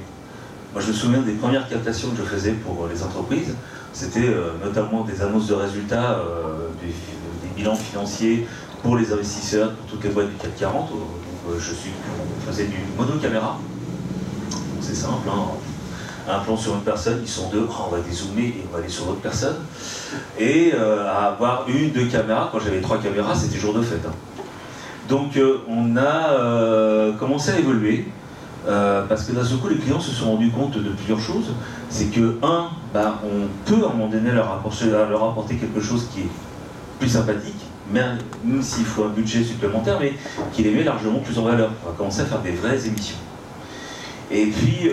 Moi 0.72 0.80
je 0.80 0.88
me 0.88 0.92
souviens 0.92 1.20
des 1.20 1.32
premières 1.32 1.68
captations 1.68 2.10
que 2.10 2.16
je 2.18 2.22
faisais 2.22 2.52
pour 2.52 2.86
les 2.86 3.02
entreprises, 3.02 3.54
c'était 3.92 4.28
euh, 4.28 4.52
notamment 4.64 5.02
des 5.02 5.20
annonces 5.20 5.46
de 5.46 5.54
résultats, 5.54 6.12
euh, 6.12 6.68
des, 6.82 6.92
bilans 7.54 7.76
financiers 7.76 8.46
pour 8.82 8.96
les 8.96 9.12
investisseurs, 9.12 9.72
pour 9.74 9.86
toutes 9.86 10.04
les 10.04 10.08
boîtes 10.10 10.30
du 10.30 10.36
CAC 10.36 10.56
40. 10.56 10.88
Donc, 10.90 10.98
euh, 11.50 11.58
je, 11.58 11.74
suis, 11.74 11.90
je 12.40 12.50
faisais 12.50 12.64
du 12.64 12.78
monocaméra. 12.96 13.58
C'est 14.80 14.94
simple, 14.94 15.28
hein. 15.28 16.32
un 16.32 16.38
plan 16.38 16.56
sur 16.56 16.74
une 16.74 16.80
personne, 16.80 17.18
ils 17.22 17.28
sont 17.28 17.50
deux, 17.50 17.66
Oh, 17.68 17.88
on 17.88 17.94
va 17.94 18.00
dézoomer 18.00 18.44
et 18.46 18.64
on 18.68 18.72
va 18.72 18.78
aller 18.78 18.88
sur 18.88 19.04
l'autre 19.04 19.20
personne. 19.20 19.56
Et 20.38 20.72
euh, 20.74 21.06
avoir 21.12 21.66
une, 21.68 21.90
deux 21.90 22.06
caméras, 22.06 22.48
quand 22.50 22.60
j'avais 22.60 22.80
trois 22.80 22.98
caméras, 22.98 23.34
c'était 23.34 23.58
jour 23.58 23.74
de 23.74 23.82
fête. 23.82 24.06
hein. 24.06 24.12
Donc 25.12 25.36
euh, 25.36 25.58
on 25.68 25.94
a 25.98 26.30
euh, 26.30 27.12
commencé 27.12 27.50
à 27.50 27.58
évoluer. 27.58 28.06
euh, 28.66 29.04
parce 29.06 29.24
que 29.24 29.32
d'un 29.32 29.44
seul 29.44 29.58
coup, 29.58 29.68
les 29.68 29.76
clients 29.76 30.00
se 30.00 30.10
sont 30.10 30.30
rendus 30.30 30.48
compte 30.48 30.78
de 30.78 30.88
plusieurs 30.88 31.20
choses. 31.20 31.52
C'est 31.90 32.06
que, 32.06 32.38
un, 32.42 32.68
bah, 32.94 33.20
on 33.22 33.46
peut 33.70 33.84
à 33.84 33.90
un 33.90 33.92
moment 33.92 34.08
donné 34.08 34.30
leur 34.30 34.50
apporter, 34.50 35.56
quelque 35.56 35.82
chose 35.82 36.08
qui 36.14 36.20
est 36.20 36.30
plus 36.98 37.10
sympathique, 37.10 37.60
même, 37.92 38.16
s'il 38.62 38.86
faut 38.86 39.04
un 39.04 39.10
budget 39.10 39.44
supplémentaire, 39.44 39.98
mais 40.00 40.14
qui 40.54 40.62
les 40.62 40.70
met 40.70 40.82
largement 40.82 41.18
plus 41.18 41.38
en 41.38 41.42
valeur. 41.42 41.72
On 41.84 41.90
va 41.90 41.94
commencer 41.94 42.22
à 42.22 42.24
faire 42.24 42.40
des 42.40 42.52
vraies 42.52 42.86
émissions. 42.86 43.18
Et 44.30 44.46
puis, 44.46 44.88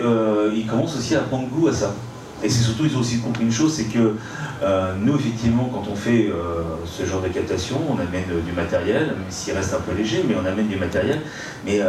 ils 0.54 0.66
commencent 0.66 0.98
aussi 0.98 1.16
à 1.16 1.20
prendre 1.20 1.48
goût 1.48 1.68
à 1.68 1.72
ça. 1.72 1.94
Et 2.42 2.48
c'est 2.48 2.62
surtout, 2.62 2.84
ils 2.86 2.96
ont 2.96 3.00
aussi 3.00 3.18
compris 3.18 3.44
une 3.44 3.52
chose, 3.52 3.74
c'est 3.74 3.84
que 3.84 4.16
euh, 4.62 4.94
nous, 4.98 5.14
effectivement, 5.14 5.70
quand 5.72 5.90
on 5.90 5.94
fait 5.94 6.28
euh, 6.28 6.62
ce 6.86 7.04
genre 7.04 7.20
de 7.20 7.28
captation, 7.28 7.76
on 7.88 7.94
amène 7.94 8.24
euh, 8.30 8.40
du 8.40 8.52
matériel, 8.52 9.06
même 9.06 9.16
s'il 9.28 9.54
reste 9.54 9.74
un 9.74 9.80
peu 9.80 9.92
léger, 9.94 10.24
mais 10.26 10.34
on 10.40 10.44
amène 10.46 10.68
du 10.68 10.76
matériel. 10.76 11.20
Mais 11.66 11.80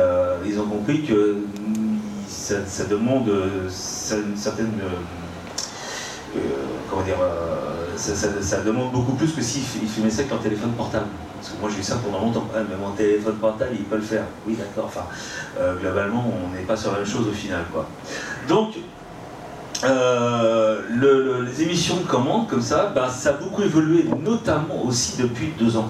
ils 0.45 0.59
ont 0.59 0.65
compris 0.65 1.03
que 1.03 1.37
mm, 1.37 1.97
ça, 2.27 2.85
demande 2.85 3.29
une 3.29 4.35
certaine. 4.35 4.71
comment 6.89 7.03
dire 7.03 7.15
ça, 7.95 8.61
demande 8.61 8.91
beaucoup 8.91 9.13
plus 9.13 9.31
que 9.31 9.41
s'ils 9.41 9.63
ils 9.81 9.87
filmaient 9.87 10.09
ça 10.09 10.23
avec 10.23 10.43
téléphone 10.43 10.71
portable. 10.71 11.07
Parce 11.39 11.53
que 11.53 11.61
moi 11.61 11.69
j'ai 11.73 11.79
eu 11.79 11.83
ça 11.83 11.95
pendant 12.03 12.25
longtemps. 12.25 12.47
Ah, 12.53 12.59
mais 12.69 12.75
mon 12.75 12.91
téléphone 12.91 13.35
portable 13.35 13.71
il 13.73 13.85
peut 13.85 13.95
le 13.95 14.01
faire. 14.01 14.23
Oui, 14.45 14.55
d'accord. 14.57 14.85
Enfin, 14.85 15.05
globalement, 15.79 16.25
on 16.45 16.55
n'est 16.55 16.63
pas 16.63 16.75
sur 16.75 16.91
la 16.91 16.99
même 16.99 17.07
chose 17.07 17.27
au 17.27 17.33
final. 17.33 17.63
Donc, 18.47 18.75
euh, 19.83 20.81
le- 20.89 21.23
le- 21.23 21.41
les 21.45 21.61
émissions 21.63 21.97
de 21.97 22.03
commande 22.03 22.47
comme 22.47 22.61
ça, 22.61 22.91
bah, 22.93 23.09
ça 23.09 23.29
a 23.29 23.33
beaucoup 23.33 23.63
évolué, 23.63 24.05
notamment 24.23 24.83
aussi 24.85 25.17
depuis 25.21 25.53
deux 25.57 25.75
ans. 25.77 25.89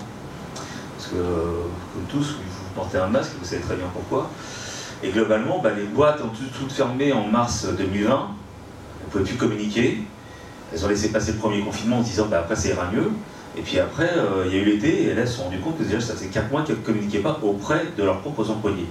Parce 0.97 1.09
que, 1.09 1.15
comme 1.15 2.03
tous, 2.09 2.31
vous 2.35 2.73
portez 2.75 2.97
un 2.97 3.07
masque, 3.07 3.31
vous 3.39 3.45
savez 3.45 3.61
très 3.61 3.75
bien 3.75 3.87
pourquoi. 3.93 4.29
Et 5.03 5.09
globalement, 5.09 5.59
bah, 5.59 5.71
les 5.75 5.83
boîtes 5.85 6.21
ont 6.21 6.29
toutes, 6.29 6.53
toutes 6.57 6.71
fermé 6.71 7.11
en 7.11 7.25
mars 7.27 7.65
2020. 7.77 8.27
Elles 8.99 9.05
ne 9.07 9.11
pouvaient 9.11 9.23
plus 9.23 9.35
communiquer. 9.37 10.03
Elles 10.73 10.85
ont 10.85 10.87
laissé 10.89 11.09
passer 11.09 11.33
le 11.33 11.37
premier 11.37 11.61
confinement 11.61 11.97
en 11.97 12.03
se 12.03 12.09
disant 12.09 12.27
bah, 12.29 12.39
après 12.39 12.55
ça 12.55 12.69
ira 12.69 12.89
mieux. 12.93 13.11
Et 13.57 13.61
puis 13.61 13.79
après, 13.79 14.09
euh, 14.15 14.45
il 14.47 14.55
y 14.55 14.59
a 14.59 14.61
eu 14.61 14.65
l'été 14.65 15.03
et 15.03 15.07
elles 15.09 15.27
se 15.27 15.37
sont 15.37 15.43
rendues 15.43 15.59
compte 15.59 15.77
que 15.77 15.83
déjà 15.83 15.99
ça 15.99 16.13
faisait 16.13 16.27
4 16.27 16.49
mois 16.49 16.61
qu'elles 16.61 16.77
ne 16.77 16.81
communiquaient 16.85 17.19
pas 17.19 17.37
auprès 17.41 17.87
de 17.97 18.03
leurs 18.03 18.21
propres 18.21 18.49
employés. 18.49 18.87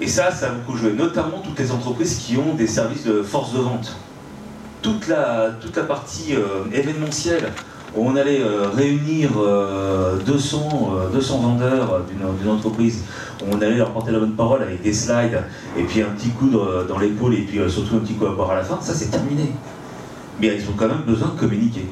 Et 0.00 0.06
ça, 0.06 0.30
ça 0.30 0.46
a 0.46 0.50
beaucoup 0.50 0.76
joué, 0.76 0.92
notamment 0.92 1.40
toutes 1.44 1.58
les 1.58 1.70
entreprises 1.70 2.16
qui 2.16 2.36
ont 2.36 2.54
des 2.54 2.66
services 2.66 3.04
de 3.04 3.22
force 3.22 3.52
de 3.52 3.58
vente. 3.58 3.96
Toute 4.82 5.08
la, 5.08 5.50
toute 5.60 5.76
la 5.76 5.82
partie 5.82 6.34
euh, 6.34 6.64
événementielle, 6.72 7.52
où 7.96 8.06
on 8.06 8.16
allait 8.16 8.40
euh, 8.40 8.68
réunir 8.68 9.30
euh, 9.36 10.16
200, 10.24 10.92
euh, 10.92 11.10
200 11.10 11.38
vendeurs 11.38 12.02
d'une 12.40 12.50
entreprise, 12.50 13.04
où 13.42 13.54
on 13.54 13.60
allait 13.60 13.76
leur 13.76 13.92
porter 13.92 14.12
la 14.12 14.20
bonne 14.20 14.36
parole 14.36 14.62
avec 14.62 14.82
des 14.82 14.92
slides, 14.92 15.42
et 15.76 15.82
puis 15.82 16.02
un 16.02 16.10
petit 16.10 16.30
coup 16.30 16.48
dans 16.48 16.98
l'épaule, 16.98 17.34
et 17.34 17.42
puis 17.42 17.58
surtout 17.68 17.96
un 17.96 18.00
petit 18.00 18.14
coup 18.14 18.26
à 18.26 18.32
boire 18.32 18.52
à 18.52 18.56
la 18.56 18.64
fin, 18.64 18.78
ça 18.80 18.94
c'est 18.94 19.10
terminé. 19.10 19.52
Mais 20.40 20.56
ils 20.56 20.62
ont 20.62 20.74
quand 20.76 20.88
même 20.88 21.02
besoin 21.06 21.28
de 21.28 21.38
communiquer. 21.38 21.86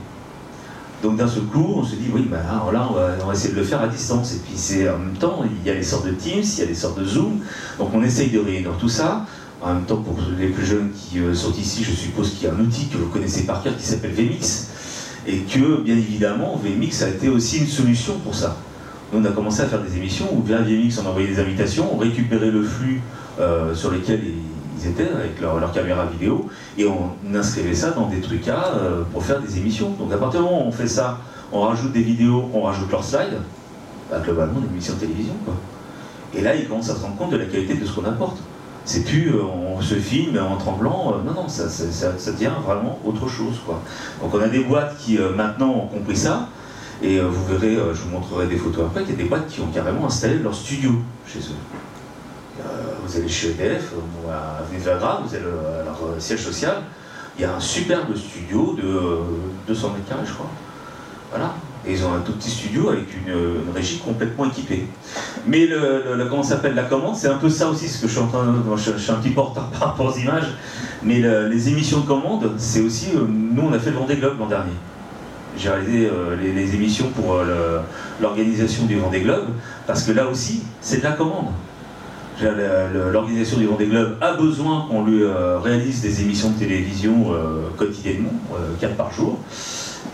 Donc 1.02 1.16
d'un 1.16 1.28
seul 1.28 1.44
coup, 1.44 1.74
on 1.76 1.84
se 1.84 1.94
dit, 1.94 2.08
oui, 2.12 2.28
alors 2.32 2.72
là, 2.72 2.88
on 2.90 2.94
va, 2.94 3.10
on 3.22 3.26
va 3.26 3.32
essayer 3.32 3.54
de 3.54 3.58
le 3.58 3.64
faire 3.64 3.80
à 3.80 3.88
distance. 3.88 4.34
Et 4.34 4.38
puis 4.38 4.54
c'est 4.56 4.88
en 4.88 4.98
même 4.98 5.16
temps, 5.16 5.44
il 5.44 5.66
y 5.66 5.70
a 5.70 5.74
les 5.74 5.82
sortes 5.82 6.06
de 6.06 6.12
Teams, 6.12 6.42
il 6.42 6.58
y 6.58 6.62
a 6.62 6.66
les 6.66 6.74
sortes 6.74 6.98
de 6.98 7.04
Zoom. 7.04 7.40
Donc 7.78 7.90
on 7.94 8.02
essaye 8.02 8.30
de 8.30 8.40
réunir 8.40 8.72
tout 8.78 8.88
ça. 8.88 9.26
En 9.60 9.74
même 9.74 9.84
temps, 9.84 9.96
pour 9.96 10.16
les 10.38 10.48
plus 10.48 10.64
jeunes 10.64 10.90
qui 10.92 11.18
euh, 11.18 11.34
sont 11.34 11.52
ici, 11.52 11.82
je 11.82 11.90
suppose 11.90 12.34
qu'il 12.34 12.46
y 12.46 12.50
a 12.50 12.54
un 12.54 12.60
outil 12.60 12.86
que 12.86 12.96
vous 12.96 13.08
connaissez 13.08 13.44
par 13.44 13.62
cœur 13.62 13.76
qui 13.76 13.84
s'appelle 13.84 14.12
VMix. 14.12 14.68
Et 15.26 15.38
que, 15.38 15.82
bien 15.82 15.96
évidemment, 15.96 16.60
VMix 16.62 17.02
a 17.02 17.08
été 17.08 17.28
aussi 17.28 17.58
une 17.58 17.66
solution 17.66 18.18
pour 18.20 18.34
ça. 18.34 18.56
Nous, 19.12 19.20
on 19.20 19.24
a 19.24 19.30
commencé 19.30 19.62
à 19.62 19.66
faire 19.66 19.82
des 19.82 19.96
émissions 19.96 20.26
où, 20.32 20.42
via 20.42 20.58
VMix, 20.58 20.98
on 20.98 21.06
envoyait 21.08 21.28
des 21.28 21.40
invitations, 21.40 21.92
on 21.92 21.98
récupérait 21.98 22.50
le 22.50 22.62
flux 22.62 23.02
euh, 23.40 23.74
sur 23.74 23.90
lesquels 23.90 24.20
étaient 24.86 25.08
avec 25.10 25.40
leur, 25.40 25.72
caméra 25.72 26.06
vidéo 26.06 26.48
et 26.76 26.86
on 26.86 27.10
inscrivait 27.34 27.74
ça 27.74 27.90
dans 27.90 28.08
des 28.08 28.20
trucs 28.20 28.46
à 28.48 28.74
euh, 28.74 29.02
pour 29.12 29.24
faire 29.24 29.40
des 29.40 29.58
émissions. 29.58 29.90
Donc 29.90 30.12
à 30.12 30.16
partir 30.16 30.40
du 30.40 30.46
moment 30.46 30.64
où 30.64 30.68
on 30.68 30.72
fait 30.72 30.88
ça, 30.88 31.18
on 31.52 31.62
rajoute 31.62 31.92
des 31.92 32.02
vidéos, 32.02 32.50
on 32.52 32.62
rajoute 32.62 32.90
leurs 32.90 33.04
slides, 33.04 33.40
bah, 34.10 34.18
globalement, 34.22 34.60
on 34.60 34.62
est 34.62 34.86
une 34.86 34.94
de 34.94 35.00
télévision. 35.00 35.34
Quoi. 35.44 35.54
Et 36.34 36.42
là, 36.42 36.54
ils 36.54 36.68
commencent 36.68 36.90
à 36.90 36.94
se 36.94 37.02
rendre 37.02 37.16
compte 37.16 37.30
de 37.30 37.38
la 37.38 37.46
qualité 37.46 37.74
de 37.74 37.84
ce 37.84 37.92
qu'on 37.92 38.04
apporte. 38.04 38.38
C'est 38.84 39.04
plus 39.04 39.34
euh, 39.34 39.42
on 39.42 39.80
se 39.80 39.94
filme 39.94 40.38
en 40.38 40.56
tremblant, 40.56 41.12
euh, 41.14 41.26
non, 41.26 41.42
non, 41.42 41.48
ça, 41.48 41.68
ça, 41.68 42.16
ça- 42.16 42.32
devient 42.32 42.52
vraiment 42.64 42.98
autre 43.04 43.28
chose. 43.28 43.60
Quoi. 43.66 43.80
Donc 44.22 44.34
on 44.34 44.40
a 44.40 44.48
des 44.48 44.64
boîtes 44.64 44.96
qui 44.98 45.18
maintenant 45.36 45.70
ont 45.70 45.86
compris 45.86 46.16
ça, 46.16 46.48
et 47.02 47.20
vous 47.20 47.44
verrez, 47.46 47.76
je 47.92 48.00
vous 48.02 48.10
montrerai 48.10 48.46
des 48.46 48.56
photos 48.56 48.86
après, 48.86 49.02
qu'il 49.02 49.10
y 49.10 49.14
a 49.14 49.22
des 49.22 49.28
boîtes 49.28 49.46
qui 49.46 49.60
ont 49.60 49.68
carrément 49.72 50.06
installé 50.06 50.38
leur 50.38 50.54
studio 50.54 50.92
chez 51.26 51.40
eux. 51.40 52.62
Euh, 53.08 53.10
vous 53.10 53.18
allez 53.18 53.28
chez 53.28 53.50
EDF, 53.50 53.92
euh, 53.94 54.30
à 54.32 54.58
Avenue 54.60 54.78
vous 54.78 54.88
allez 55.34 55.44
à 55.44 55.84
leur 55.84 55.98
euh, 56.04 56.18
siège 56.18 56.40
social, 56.40 56.76
il 57.38 57.42
y 57.42 57.44
a 57.44 57.54
un 57.54 57.60
superbe 57.60 58.14
studio 58.16 58.76
de 58.80 58.86
euh, 58.86 59.16
200 59.66 59.90
mètres 59.94 60.08
carrés, 60.08 60.26
je 60.26 60.32
crois. 60.34 60.50
Voilà. 61.30 61.54
Et 61.86 61.92
ils 61.92 62.04
ont 62.04 62.12
un 62.12 62.20
tout 62.20 62.32
petit 62.32 62.50
studio 62.50 62.90
avec 62.90 63.06
une, 63.14 63.32
une 63.32 63.72
régie 63.74 63.98
complètement 63.98 64.46
équipée. 64.46 64.86
Mais 65.46 65.68
comment 66.28 66.42
s'appelle 66.42 66.74
la 66.74 66.82
commande, 66.82 67.14
c'est 67.16 67.28
un 67.28 67.36
peu 67.38 67.48
ça 67.48 67.68
aussi, 67.68 67.88
ce 67.88 68.02
que 68.02 68.08
je 68.08 68.12
suis 68.12 68.20
en 68.20 68.26
train 68.26 68.44
de. 68.44 68.76
je, 68.76 68.92
je 68.92 68.98
suis 68.98 69.12
un 69.12 69.16
petit 69.16 69.30
peu 69.30 69.40
en 69.40 69.46
par 69.50 69.70
rapport 69.80 70.06
aux 70.06 70.18
images. 70.18 70.48
Mais 71.02 71.20
le- 71.20 71.46
les 71.48 71.68
émissions 71.68 72.00
de 72.00 72.06
commande, 72.06 72.50
c'est 72.58 72.80
aussi. 72.80 73.10
euh, 73.14 73.24
nous, 73.28 73.62
on 73.62 73.72
a 73.72 73.78
fait 73.78 73.90
le 73.90 73.96
Vendée 73.96 74.16
Globe 74.16 74.38
l'an 74.40 74.46
dernier. 74.46 74.72
J'ai 75.56 75.70
réalisé 75.70 76.10
euh, 76.12 76.36
les, 76.36 76.74
émissions 76.74 77.08
pour 77.10 77.34
euh, 77.34 77.80
l'organisation 78.20 78.84
du 78.86 78.98
Vendée 78.98 79.20
Globe, 79.20 79.46
parce 79.86 80.02
que 80.02 80.12
là 80.12 80.26
aussi, 80.26 80.64
c'est 80.80 80.98
de 80.98 81.04
la 81.04 81.12
commande. 81.12 81.52
L'organisation 82.40 83.58
du 83.58 83.66
Vendée 83.66 83.86
Globe 83.86 84.16
a 84.20 84.34
besoin 84.34 84.86
qu'on 84.88 85.04
lui 85.04 85.22
euh, 85.22 85.58
réalise 85.58 86.02
des 86.02 86.22
émissions 86.22 86.50
de 86.50 86.58
télévision 86.58 87.32
euh, 87.32 87.62
quotidiennement, 87.76 88.32
euh, 88.54 88.74
4 88.80 88.94
par 88.94 89.12
jour. 89.12 89.38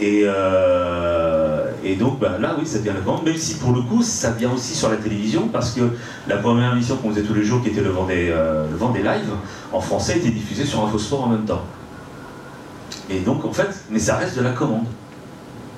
Et, 0.01 0.23
euh, 0.25 1.65
donc 1.99 2.19
bah, 2.19 2.39
là, 2.41 2.57
oui, 2.59 2.67
ça 2.67 2.79
devient 2.79 2.93
la 2.95 3.01
commande, 3.01 3.25
même 3.25 3.37
si 3.37 3.55
pour 3.55 3.73
le 3.73 3.83
coup, 3.83 4.03
ça 4.03 4.33
vient 4.33 4.53
aussi 4.53 4.75
sur 4.75 4.89
la 4.89 4.97
télévision, 4.97 5.49
parce 5.49 5.73
que 5.73 5.83
la 6.27 6.39
première 6.39 6.73
émission 6.73 6.97
qu'on 6.97 7.11
faisait 7.11 7.23
tous 7.23 7.35
les 7.35 7.45
jours, 7.45 7.63
qui 7.63 7.69
était 7.69 7.83
le 7.83 7.91
Vendée, 7.91 8.31
euh, 8.31 8.67
le 8.69 9.03
Live, 9.03 9.31
en 9.73 9.81
français, 9.81 10.19
était 10.19 10.31
diffusée 10.31 10.65
sur 10.65 10.85
Infosport 10.85 11.25
en 11.25 11.29
même 11.29 11.45
temps. 11.45 11.63
Et 13.11 13.21
donc, 13.21 13.45
en 13.45 13.53
fait, 13.53 13.69
mais 13.91 13.99
ça 13.99 14.17
reste 14.17 14.37
de 14.37 14.43
la 14.43 14.51
commande. 14.51 14.85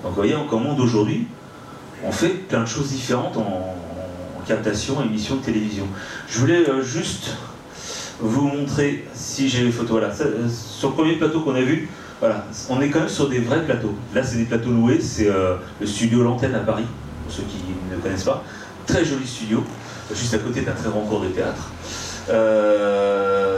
Donc, 0.03 0.11
vous 0.11 0.15
voyez, 0.15 0.35
en 0.35 0.47
commande 0.47 0.81
aujourd'hui, 0.81 1.27
on 2.05 2.13
fait 2.13 2.31
plein 2.31 2.63
de 2.63 2.69
choses 2.69 2.89
différentes 2.89 3.37
en, 3.37 3.41
en 3.41 3.86
captation, 4.47 5.03
émission 5.03 5.37
de 5.37 5.41
télévision. 5.43 5.85
Je 6.29 6.39
voulais 6.39 6.69
euh, 6.69 6.83
juste 6.83 7.31
vous 8.21 8.43
montrer, 8.49 9.05
si 9.15 9.49
j'ai 9.49 9.65
les 9.65 9.73
photos, 9.73 9.99
voilà, 9.99 10.09
euh, 10.21 10.49
sur 10.49 10.89
le 10.91 10.95
premier 10.95 11.17
plateau 11.17 11.41
qu'on 11.41 11.55
a 11.55 11.61
vu, 11.61 11.89
voilà, 12.21 12.47
on 12.71 12.81
est 12.81 12.89
quand 12.89 13.01
même 13.01 13.09
sur 13.09 13.29
des 13.29 13.41
vrais 13.41 13.63
plateaux. 13.65 13.95
Là, 14.15 14.23
c'est 14.23 14.37
des 14.37 14.45
plateaux 14.45 14.71
loués, 14.71 15.01
c'est 15.01 15.29
euh, 15.29 15.57
le 15.81 15.87
studio 15.87 16.23
L'Antenne 16.23 16.55
à 16.55 16.61
Paris, 16.61 16.87
pour 17.25 17.33
ceux 17.35 17.43
qui 17.43 17.59
ne 17.91 17.97
connaissent 18.01 18.25
pas. 18.25 18.43
Très 18.87 19.05
joli 19.05 19.27
studio, 19.27 19.63
juste 20.15 20.33
à 20.35 20.39
côté 20.39 20.63
d'un 20.63 20.73
très 20.73 20.89
grand 20.89 21.01
cours 21.01 21.21
de 21.21 21.29
théâtre. 21.29 21.71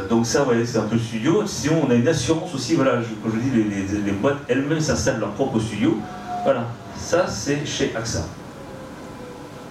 Donc 0.08 0.26
ça, 0.26 0.46
c'est 0.64 0.78
un 0.78 0.82
peu 0.82 0.94
le 0.96 1.00
studio. 1.00 1.42
Sinon, 1.46 1.82
on 1.86 1.90
a 1.90 1.94
une 1.94 2.08
assurance 2.08 2.54
aussi, 2.54 2.74
voilà, 2.74 2.92
comme 3.22 3.32
je 3.34 3.38
dis, 3.38 3.50
les, 3.56 3.64
les- 3.64 4.00
les 4.06 4.12
boîtes 4.12 4.38
elles-mêmes 4.48 4.80
s'installent 4.80 5.20
leur 5.20 5.32
propre 5.32 5.60
studio. 5.60 5.98
Voilà, 6.44 6.66
ça 6.96 7.26
c'est 7.28 7.64
chez 7.66 7.92
AXA. 7.94 8.26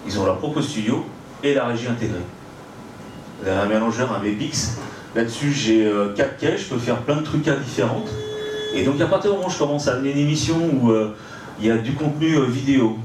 Ils 0.08 0.20
ont 0.20 0.26
leur 0.26 0.38
propre 0.38 0.62
studio 0.62 1.06
et 1.44 1.54
la 1.54 1.66
régie 1.66 1.88
intégrée. 1.88 2.16
Un 3.46 3.66
mélangeur, 3.66 4.12
un 4.12 4.20
VPX. 4.20 4.78
Là-dessus, 5.16 5.52
j'ai 5.52 5.92
4 6.16 6.38
quais, 6.38 6.58
je 6.58 6.66
peux 6.66 6.78
faire 6.78 6.98
plein 6.98 7.18
de 7.18 7.24
trucs 7.24 7.48
à 7.48 7.56
différentes. 7.56 8.10
Et 8.74 8.84
donc, 8.84 9.00
à 9.02 9.06
partir 9.06 9.32
du 9.32 9.38
moment 9.38 9.50
où 9.50 9.52
je 9.52 9.58
commence 9.58 9.88
à 9.88 9.96
amener 9.96 10.12
une 10.12 10.20
émission 10.20 10.56
où 10.82 10.92
euh, 10.92 11.16
il 11.60 11.68
y 11.68 11.72
a 11.72 11.78
du 11.78 11.94
contenu 11.94 12.36
euh, 12.36 12.46
vidéo, 12.46 12.98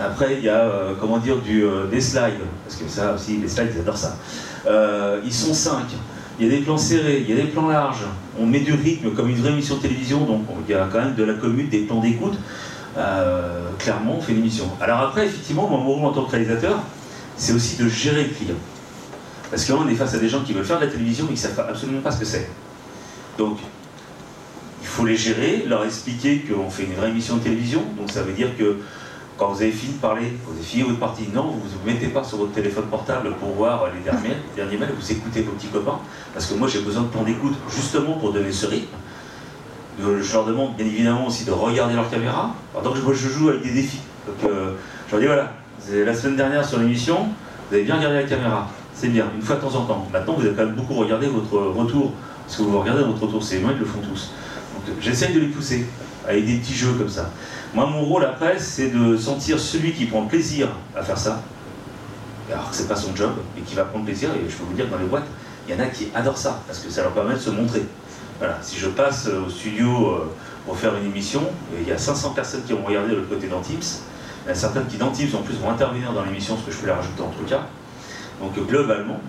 après, 0.00 0.36
il 0.38 0.44
y 0.44 0.48
a, 0.48 0.60
euh, 0.60 0.94
comment 0.98 1.18
dire, 1.18 1.36
du, 1.38 1.64
euh, 1.64 1.86
des 1.86 2.00
slides, 2.00 2.40
parce 2.64 2.76
que 2.76 2.88
ça 2.88 3.14
aussi, 3.14 3.36
les 3.36 3.48
slides, 3.48 3.70
ils 3.74 3.80
adorent 3.80 3.98
ça. 3.98 4.16
Euh, 4.66 5.20
ils 5.24 5.32
sont 5.32 5.52
5. 5.52 5.84
Il 6.38 6.46
y 6.46 6.48
a 6.48 6.56
des 6.56 6.62
plans 6.62 6.78
serrés, 6.78 7.22
il 7.26 7.34
y 7.34 7.38
a 7.38 7.42
des 7.42 7.48
plans 7.48 7.68
larges. 7.68 8.06
On 8.38 8.46
met 8.46 8.60
du 8.60 8.72
rythme 8.72 9.10
comme 9.10 9.28
une 9.28 9.36
vraie 9.36 9.50
émission 9.50 9.76
de 9.76 9.82
télévision, 9.82 10.24
donc 10.24 10.46
il 10.66 10.72
y 10.72 10.74
a 10.74 10.88
quand 10.90 11.00
même 11.00 11.14
de 11.14 11.24
la 11.24 11.34
commute, 11.34 11.68
des 11.68 11.80
plans 11.80 12.00
d'écoute. 12.00 12.38
Euh, 12.96 13.70
clairement, 13.78 14.16
on 14.18 14.20
fait 14.20 14.32
une 14.32 14.38
émission. 14.38 14.68
Alors 14.80 15.00
après, 15.00 15.26
effectivement, 15.26 15.68
mon 15.68 15.84
rôle 15.84 16.04
en 16.04 16.12
tant 16.12 16.24
que 16.24 16.32
réalisateur, 16.32 16.80
c'est 17.36 17.52
aussi 17.52 17.76
de 17.76 17.88
gérer 17.88 18.24
le 18.24 18.30
client. 18.30 18.56
Parce 19.50 19.64
que 19.64 19.72
on 19.72 19.88
est 19.88 19.94
face 19.94 20.14
à 20.14 20.18
des 20.18 20.28
gens 20.28 20.42
qui 20.42 20.52
veulent 20.52 20.64
faire 20.64 20.78
de 20.78 20.84
la 20.84 20.90
télévision 20.90 21.26
mais 21.28 21.34
qui 21.34 21.42
ne 21.42 21.48
savent 21.48 21.66
absolument 21.68 22.00
pas 22.00 22.10
ce 22.10 22.20
que 22.20 22.24
c'est. 22.24 22.48
Donc, 23.38 23.58
il 24.80 24.86
faut 24.86 25.04
les 25.04 25.16
gérer, 25.16 25.64
leur 25.66 25.84
expliquer 25.84 26.40
qu'on 26.40 26.70
fait 26.70 26.84
une 26.84 26.94
vraie 26.94 27.10
émission 27.10 27.36
de 27.36 27.42
télévision. 27.42 27.82
Donc, 27.98 28.10
ça 28.10 28.22
veut 28.22 28.32
dire 28.32 28.56
que 28.56 28.78
quand 29.36 29.52
vous 29.52 29.62
avez 29.62 29.72
fini 29.72 29.94
de 29.94 29.98
parler, 29.98 30.32
vous 30.44 30.52
avez 30.52 30.62
fini 30.62 30.82
votre 30.82 30.98
partie, 30.98 31.28
non, 31.32 31.44
vous 31.44 31.64
ne 31.64 31.70
vous 31.70 31.86
mettez 31.86 32.08
pas 32.08 32.22
sur 32.22 32.38
votre 32.38 32.52
téléphone 32.52 32.84
portable 32.90 33.34
pour 33.36 33.50
voir 33.50 33.86
les 33.94 34.00
derniers, 34.00 34.28
les 34.28 34.62
derniers 34.62 34.76
mails, 34.76 34.92
vous 34.98 35.12
écoutez 35.12 35.42
vos 35.42 35.52
petits 35.52 35.68
copains. 35.68 35.98
Parce 36.34 36.46
que 36.46 36.54
moi, 36.54 36.68
j'ai 36.68 36.80
besoin 36.80 37.04
de 37.04 37.08
temps 37.08 37.22
d'écoute 37.22 37.54
justement 37.74 38.18
pour 38.18 38.32
donner 38.32 38.52
ce 38.52 38.66
rythme. 38.66 38.96
Je 40.00 40.32
leur 40.32 40.44
demande 40.44 40.76
bien 40.76 40.86
évidemment 40.86 41.26
aussi 41.26 41.44
de 41.44 41.50
regarder 41.50 41.94
leur 41.94 42.08
caméra. 42.08 42.54
Alors, 42.72 42.82
donc, 42.82 42.96
je 43.12 43.28
joue 43.28 43.50
avec 43.50 43.62
des 43.62 43.72
défis. 43.72 44.00
Euh, 44.44 44.72
je 45.08 45.12
leur 45.12 45.20
dis 45.20 45.26
voilà, 45.26 45.52
la 45.92 46.14
semaine 46.14 46.36
dernière 46.36 46.64
sur 46.64 46.78
l'émission, 46.78 47.28
vous 47.68 47.74
avez 47.74 47.84
bien 47.84 47.96
regardé 47.96 48.16
la 48.16 48.24
caméra. 48.24 48.68
C'est 48.94 49.08
bien, 49.08 49.26
une 49.34 49.42
fois 49.42 49.56
de 49.56 49.60
temps 49.60 49.74
en 49.74 49.84
temps. 49.84 50.08
Maintenant, 50.12 50.34
vous 50.34 50.46
avez 50.46 50.54
quand 50.54 50.64
même 50.64 50.74
beaucoup 50.74 50.94
regardé 50.94 51.26
votre 51.26 51.56
retour. 51.56 52.12
Parce 52.46 52.58
que 52.58 52.62
vous 52.62 52.80
regardez 52.80 53.04
votre 53.04 53.22
retour, 53.22 53.42
c'est 53.42 53.58
moi, 53.60 53.70
ils 53.74 53.78
le 53.78 53.84
font 53.84 54.00
tous. 54.00 54.32
Donc, 54.74 54.96
j'essaye 55.00 55.34
de 55.34 55.40
les 55.40 55.46
pousser 55.46 55.86
avec 56.26 56.46
des 56.46 56.56
petits 56.56 56.74
jeux 56.74 56.92
comme 56.92 57.08
ça. 57.08 57.30
Moi, 57.74 57.86
mon 57.86 58.02
rôle 58.02 58.24
après, 58.24 58.58
c'est 58.58 58.88
de 58.88 59.16
sentir 59.16 59.58
celui 59.58 59.92
qui 59.92 60.06
prend 60.06 60.22
plaisir 60.26 60.68
à 60.96 61.02
faire 61.02 61.18
ça, 61.18 61.42
alors 62.52 62.70
que 62.70 62.76
c'est 62.76 62.88
pas 62.88 62.96
son 62.96 63.14
job, 63.14 63.30
et 63.56 63.60
qui 63.60 63.74
va 63.74 63.84
prendre 63.84 64.04
plaisir. 64.04 64.30
Et 64.30 64.50
je 64.50 64.56
peux 64.56 64.64
vous 64.64 64.74
dire 64.74 64.86
que 64.86 64.90
dans 64.90 64.98
les 64.98 65.06
boîtes, 65.06 65.26
il 65.68 65.74
y 65.74 65.78
en 65.78 65.82
a 65.82 65.86
qui 65.86 66.08
adorent 66.14 66.36
ça, 66.36 66.60
parce 66.66 66.80
que 66.80 66.90
ça 66.90 67.02
leur 67.02 67.12
permet 67.12 67.34
de 67.34 67.38
se 67.38 67.50
montrer. 67.50 67.84
Voilà, 68.40 68.58
si 68.62 68.78
je 68.78 68.88
passe 68.88 69.26
euh, 69.28 69.44
au 69.46 69.50
studio 69.50 70.08
euh, 70.14 70.30
pour 70.66 70.76
faire 70.76 70.96
une 70.96 71.04
émission, 71.06 71.42
il 71.78 71.86
y 71.86 71.92
a 71.92 71.98
500 71.98 72.30
personnes 72.30 72.62
qui 72.64 72.72
vont 72.72 72.82
regarder 72.84 73.10
de 73.10 73.16
l'autre 73.16 73.28
côté 73.28 73.46
dans 73.48 73.60
Teams, 73.60 73.78
il 74.46 74.48
y 74.48 74.50
a 74.50 74.54
certaines 74.54 74.86
qui 74.86 74.96
dans 74.96 75.10
Teams 75.10 75.28
en 75.34 75.42
plus 75.42 75.56
vont 75.56 75.70
intervenir 75.70 76.12
dans 76.14 76.24
l'émission, 76.24 76.56
ce 76.56 76.64
que 76.64 76.72
je 76.72 76.78
peux 76.78 76.86
les 76.86 76.92
rajouter 76.92 77.20
en 77.22 77.28
tout 77.28 77.44
cas. 77.44 77.60
Donc 78.40 78.56
euh, 78.56 78.62
globalement, 78.62 79.20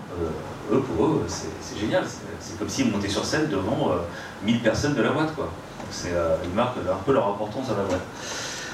eux 0.72 0.80
pour 0.80 1.06
eux, 1.06 1.26
c'est 1.28 1.78
génial. 1.78 2.04
C'est- 2.40 2.58
comme 2.58 2.68
s'ils 2.70 2.90
montaient 2.90 3.08
sur 3.08 3.24
scène 3.24 3.48
devant 3.50 3.90
euh, 3.92 3.96
1000 4.44 4.60
personnes 4.60 4.94
de 4.94 5.02
la 5.02 5.10
boîte. 5.10 5.34
Quoi. 5.34 5.48
C'est, 5.90 6.12
ils 6.44 6.54
marquent 6.56 6.78
un 6.78 7.02
peu 7.04 7.12
leur 7.12 7.28
importance 7.28 7.66
à 7.68 7.76
la 7.76 7.84
boîte. 7.86 8.00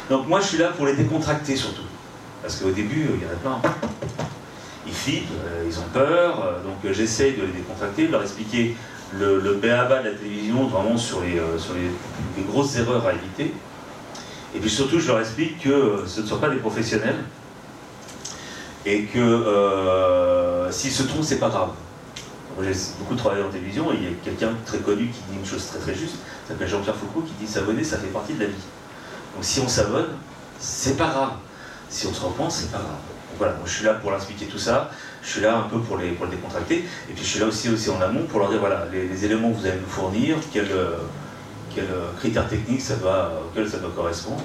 Donc 0.08 0.28
moi 0.28 0.40
je 0.40 0.46
suis 0.46 0.58
là 0.58 0.68
pour 0.68 0.86
les 0.86 0.94
décontracter 0.94 1.56
surtout. 1.56 1.82
Parce 2.40 2.56
qu'au 2.56 2.70
début, 2.70 3.08
il 3.14 3.22
y 3.22 3.26
en 3.26 3.32
a 3.32 3.58
plein. 3.58 3.70
Ils 4.86 4.92
flippent, 4.94 5.28
euh, 5.44 5.64
ils 5.68 5.78
ont 5.80 5.88
peur, 5.92 6.60
donc 6.64 6.92
j'essaye 6.94 7.32
de 7.36 7.42
les 7.42 7.52
décontracter, 7.52 8.06
de 8.06 8.12
leur 8.12 8.22
expliquer 8.22 8.76
le, 9.14 9.40
le 9.40 9.54
béaba 9.54 10.02
de 10.02 10.10
la 10.10 10.14
télévision, 10.14 10.66
vraiment 10.66 10.96
sur 10.96 11.20
les, 11.20 11.38
euh, 11.38 11.58
sur 11.58 11.74
les, 11.74 12.42
grosses 12.44 12.76
erreurs 12.76 13.06
à 13.06 13.12
éviter. 13.12 13.54
Et 14.54 14.58
puis 14.60 14.70
surtout, 14.70 14.98
je 14.98 15.08
leur 15.08 15.20
explique 15.20 15.60
que 15.60 15.70
euh, 15.70 16.06
ce 16.06 16.20
ne 16.20 16.26
sont 16.26 16.38
pas 16.38 16.48
des 16.48 16.56
professionnels 16.56 17.18
et 18.86 19.04
que 19.04 19.18
euh, 19.18 20.70
s'ils 20.70 20.92
se 20.92 21.02
trompent, 21.02 21.24
c'est 21.24 21.38
pas 21.38 21.48
grave. 21.48 21.70
J'ai 22.60 22.72
beaucoup 22.98 23.14
travaillé 23.14 23.42
en 23.42 23.50
télévision 23.50 23.92
et 23.92 23.96
il 23.96 24.04
y 24.04 24.06
a 24.06 24.10
quelqu'un 24.24 24.50
très 24.66 24.78
connu 24.78 25.06
qui 25.08 25.20
dit 25.30 25.38
une 25.38 25.46
chose 25.46 25.64
très 25.66 25.78
très 25.78 25.94
juste, 25.94 26.16
ça 26.44 26.54
s'appelle 26.54 26.68
Jean-Pierre 26.68 26.96
Foucault, 26.96 27.20
qui 27.20 27.32
dit 27.44 27.50
s'abonner, 27.50 27.84
ça 27.84 27.98
fait 27.98 28.08
partie 28.08 28.34
de 28.34 28.40
la 28.40 28.46
vie. 28.46 28.64
Donc 29.34 29.44
si 29.44 29.60
on 29.60 29.68
s'abonne, 29.68 30.08
c'est 30.58 30.96
pas 30.96 31.08
grave. 31.08 31.32
Si 31.88 32.08
on 32.08 32.12
se 32.12 32.20
reprend, 32.20 32.50
c'est 32.50 32.72
pas 32.72 32.78
grave. 32.78 32.88
Donc 32.88 33.38
voilà, 33.38 33.52
moi 33.52 33.62
je 33.64 33.72
suis 33.72 33.84
là 33.84 33.94
pour 33.94 34.10
leur 34.10 34.18
expliquer 34.18 34.46
tout 34.46 34.58
ça, 34.58 34.90
je 35.22 35.28
suis 35.28 35.40
là 35.40 35.58
un 35.58 35.62
peu 35.62 35.80
pour 35.80 35.96
les, 35.96 36.10
pour 36.10 36.26
décontracter, 36.26 36.76
et 36.76 37.12
puis 37.12 37.24
je 37.24 37.28
suis 37.28 37.40
là 37.40 37.46
aussi, 37.46 37.68
aussi 37.68 37.90
en 37.90 38.00
amont 38.00 38.24
pour 38.24 38.40
leur 38.40 38.50
dire 38.50 38.60
voilà, 38.60 38.86
les, 38.92 39.24
éléments 39.24 39.50
que 39.50 39.58
vous 39.58 39.66
allez 39.66 39.80
nous 39.80 39.88
fournir, 39.88 40.36
quels 40.52 40.70
euh, 40.70 40.98
euh, 41.78 42.10
critères 42.18 42.48
techniques 42.48 42.80
ça 42.80 42.96
doit, 42.96 43.32
ça 43.68 43.78
doit 43.78 43.92
correspondre. 43.94 44.42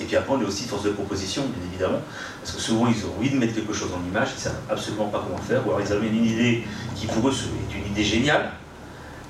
Et 0.00 0.04
puis 0.04 0.14
après, 0.14 0.32
on 0.32 0.40
est 0.40 0.44
aussi 0.44 0.64
force 0.64 0.84
de 0.84 0.90
proposition, 0.90 1.42
bien 1.42 1.68
évidemment, 1.72 2.00
parce 2.40 2.54
que 2.54 2.60
souvent 2.60 2.86
ils 2.86 3.04
ont 3.04 3.18
envie 3.18 3.30
de 3.30 3.36
mettre 3.36 3.54
quelque 3.54 3.72
chose 3.72 3.90
en 3.92 4.06
image, 4.08 4.28
ils 4.32 4.38
ne 4.38 4.42
savent 4.42 4.60
absolument 4.70 5.08
pas 5.08 5.24
comment 5.26 5.42
faire, 5.42 5.66
ou 5.66 5.70
alors 5.70 5.80
ils 5.84 5.92
amènent 5.92 6.16
une 6.16 6.26
idée 6.26 6.64
qui 6.94 7.06
pour 7.06 7.28
eux 7.28 7.32
est 7.32 7.78
une 7.78 7.86
idée 7.92 8.04
géniale, 8.04 8.52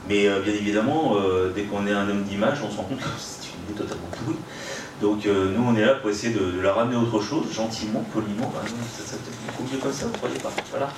mais 0.08 0.28
euh, 0.28 0.40
bien 0.40 0.52
évidemment, 0.52 1.16
dès 1.54 1.62
qu'on 1.62 1.86
est 1.86 1.92
un 1.92 2.08
homme 2.08 2.24
d'image, 2.24 2.58
on 2.62 2.70
se 2.70 2.76
rend 2.76 2.84
compte 2.84 2.98
que 2.98 3.04
c'est 3.18 3.48
une 3.48 3.74
idée 3.74 3.80
totalement 3.80 4.08
pourrie. 4.12 4.38
Donc 5.00 5.26
euh, 5.26 5.52
nous, 5.56 5.64
on 5.64 5.76
est 5.76 5.84
là 5.84 5.94
pour 5.94 6.10
essayer 6.10 6.34
de, 6.34 6.60
leur 6.60 6.76
ramener 6.76 6.96
autre 6.96 7.20
chose, 7.22 7.52
gentiment, 7.52 8.00
poliment. 8.12 8.52
Ah 8.56 8.64
non, 8.68 8.76
ça, 8.96 9.16
peut-être 9.16 9.38
beaucoup 9.46 9.62
mieux 9.72 9.78
comme 9.80 9.92
ça, 9.92 10.06
vous 10.06 10.12
croyez 10.18 10.38
pas 10.38 10.50
Voilà. 10.70 10.88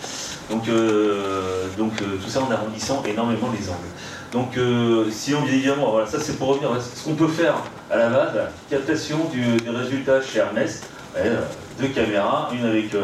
Donc, 0.50 0.68
euh, 0.68 1.66
donc 1.76 1.92
euh, 2.00 2.16
tout 2.22 2.30
ça 2.30 2.40
en 2.42 2.50
arrondissant 2.50 3.02
énormément 3.06 3.50
les 3.58 3.68
angles. 3.68 3.78
Donc 4.32 4.56
sinon, 5.10 5.42
bien 5.42 5.54
évidemment, 5.54 5.90
voilà, 5.90 6.06
ça 6.06 6.18
c'est 6.20 6.38
pour 6.38 6.48
revenir 6.48 6.72
à 6.72 6.78
ce 6.80 7.04
qu'on 7.04 7.14
peut 7.14 7.28
faire 7.28 7.54
à 7.90 7.96
la 7.96 8.08
base, 8.08 8.34
la 8.36 8.48
captation 8.70 9.24
du- 9.32 9.56
des 9.56 9.70
résultats 9.70 10.22
chez 10.22 10.40
euh, 11.16 11.40
deux 11.80 11.88
caméras, 11.88 12.50
une 12.52 12.64
avec 12.64 12.92
le, 12.92 13.00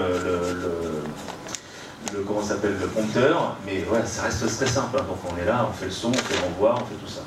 le- 2.15 2.21
comment 2.27 2.43
s'appelle 2.43 2.77
le 2.81 2.87
compteur, 2.87 3.57
mais 3.67 3.85
voilà, 3.89 4.07
ça 4.07 4.23
reste 4.23 4.47
très 4.57 4.67
simple. 4.67 4.97
hein. 4.99 5.05
Donc 5.09 5.19
on 5.31 5.37
est 5.43 5.45
là, 5.45 5.67
on 5.69 5.73
fait 5.73 5.87
le 5.87 5.91
son, 5.91 6.11
on 6.11 6.13
fait 6.15 6.41
l'envoi, 6.41 6.75
on 6.77 6.85
fait 6.87 6.95
tout 7.05 7.11
ça. 7.11 7.21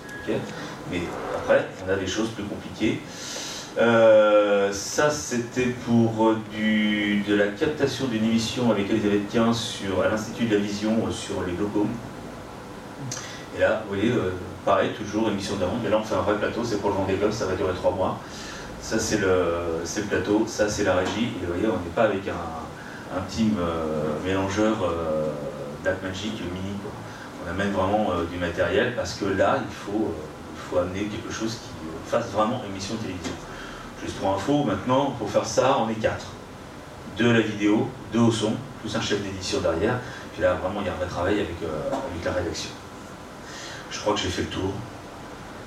mais 0.89 1.01
après, 1.36 1.67
on 1.86 1.91
a 1.91 1.95
des 1.95 2.08
choses 2.08 2.29
plus 2.29 2.45
compliquées. 2.45 3.01
Euh, 3.77 4.71
ça 4.73 5.12
c'était 5.12 5.75
pour 5.86 6.27
euh, 6.27 6.38
de 6.55 7.36
la 7.36 7.47
captation 7.47 8.08
d'une 8.08 8.25
émission 8.25 8.71
avec 8.71 8.89
Elisabeth 8.89 9.32
Quint 9.32 9.53
sur, 9.53 10.01
à 10.01 10.10
l'Institut 10.10 10.45
de 10.45 10.55
la 10.55 10.62
Vision 10.62 10.97
euh, 11.08 11.12
sur 11.12 11.43
les 11.45 11.53
glaucomes. 11.53 11.91
Et 13.55 13.62
là, 13.62 13.84
vous 13.84 13.95
voyez, 13.95 14.12
pareil, 14.65 14.91
toujours 14.93 15.29
émission 15.29 15.55
d'avant, 15.58 15.77
mais 15.84 15.89
là 15.89 15.97
on 15.99 16.03
fait 16.03 16.15
un 16.15 16.21
vrai 16.21 16.38
plateau, 16.38 16.63
c'est 16.63 16.77
pour 16.77 16.89
le 16.89 16.95
Vendée 16.95 17.15
Globe, 17.15 17.32
ça 17.32 17.45
va 17.45 17.53
durer 17.53 17.73
trois 17.73 17.91
mois. 17.91 18.19
Ça 18.82 18.97
c'est 18.97 19.19
le, 19.19 20.08
plateau, 20.10 20.45
ça 20.47 20.67
c'est 20.67 20.84
la 20.84 20.95
régie, 20.95 21.34
et 21.41 21.45
vous 21.45 21.53
voyez, 21.53 21.67
on 21.67 21.73
n'est 21.73 21.93
pas 21.93 22.03
avec 22.03 22.27
un, 22.27 22.34
euh, 23.13 24.25
mélangeur 24.25 24.77
euh, 24.84 25.27
Blackmagic 25.84 26.34
mini. 26.53 26.73
On 27.45 27.49
amène 27.49 27.71
vraiment 27.71 28.12
du 28.32 28.38
matériel 28.38 28.95
parce 28.95 29.13
que 29.13 29.25
là, 29.25 29.58
il 29.58 29.73
faut, 29.73 30.13
il 30.53 30.60
faut 30.60 30.77
amener 30.79 31.05
quelque 31.05 31.32
chose 31.32 31.53
qui 31.53 32.10
fasse 32.10 32.29
vraiment 32.29 32.62
émission 32.69 32.95
de 32.95 33.01
télévision. 33.01 33.34
Juste 34.03 34.17
pour 34.19 34.33
info, 34.33 34.63
maintenant, 34.63 35.12
pour 35.17 35.29
faire 35.29 35.45
ça, 35.45 35.77
on 35.79 35.89
est 35.89 35.95
quatre. 35.99 36.27
Deux 37.17 37.29
à 37.29 37.33
la 37.33 37.41
vidéo, 37.41 37.89
deux 38.13 38.19
au 38.19 38.31
son, 38.31 38.53
plus 38.81 38.95
un 38.95 39.01
chef 39.01 39.21
d'édition 39.21 39.59
derrière. 39.59 39.99
Puis 40.33 40.41
là, 40.41 40.53
vraiment, 40.53 40.79
il 40.81 40.88
y 40.88 40.89
a 40.89 40.93
un 40.93 40.95
vrai 40.95 41.07
travail 41.07 41.35
avec, 41.35 41.55
euh, 41.63 41.89
avec 41.91 42.23
la 42.23 42.31
rédaction. 42.31 42.69
Je 43.91 43.99
crois 43.99 44.13
que 44.13 44.19
j'ai 44.19 44.29
fait 44.29 44.43
le 44.43 44.47
tour. 44.47 44.71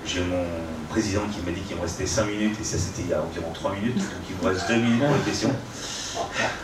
J'ai 0.07 0.21
mon 0.23 0.45
président 0.89 1.21
qui 1.33 1.41
m'a 1.45 1.53
dit 1.53 1.61
qu'il 1.61 1.77
me 1.77 1.83
restait 1.83 2.07
5 2.07 2.25
minutes, 2.27 2.57
et 2.61 2.65
ça 2.65 2.77
c'était 2.77 3.03
il 3.03 3.09
y 3.11 3.15
a 3.15 3.23
environ 3.23 3.53
3 3.55 3.73
minutes, 3.75 3.97
donc 3.99 4.07
il 4.29 4.37
me 4.45 4.53
reste 4.53 4.67
2 4.69 4.75
minutes 4.77 4.99
pour 5.05 5.15
les 5.15 5.21
questions. 5.21 5.53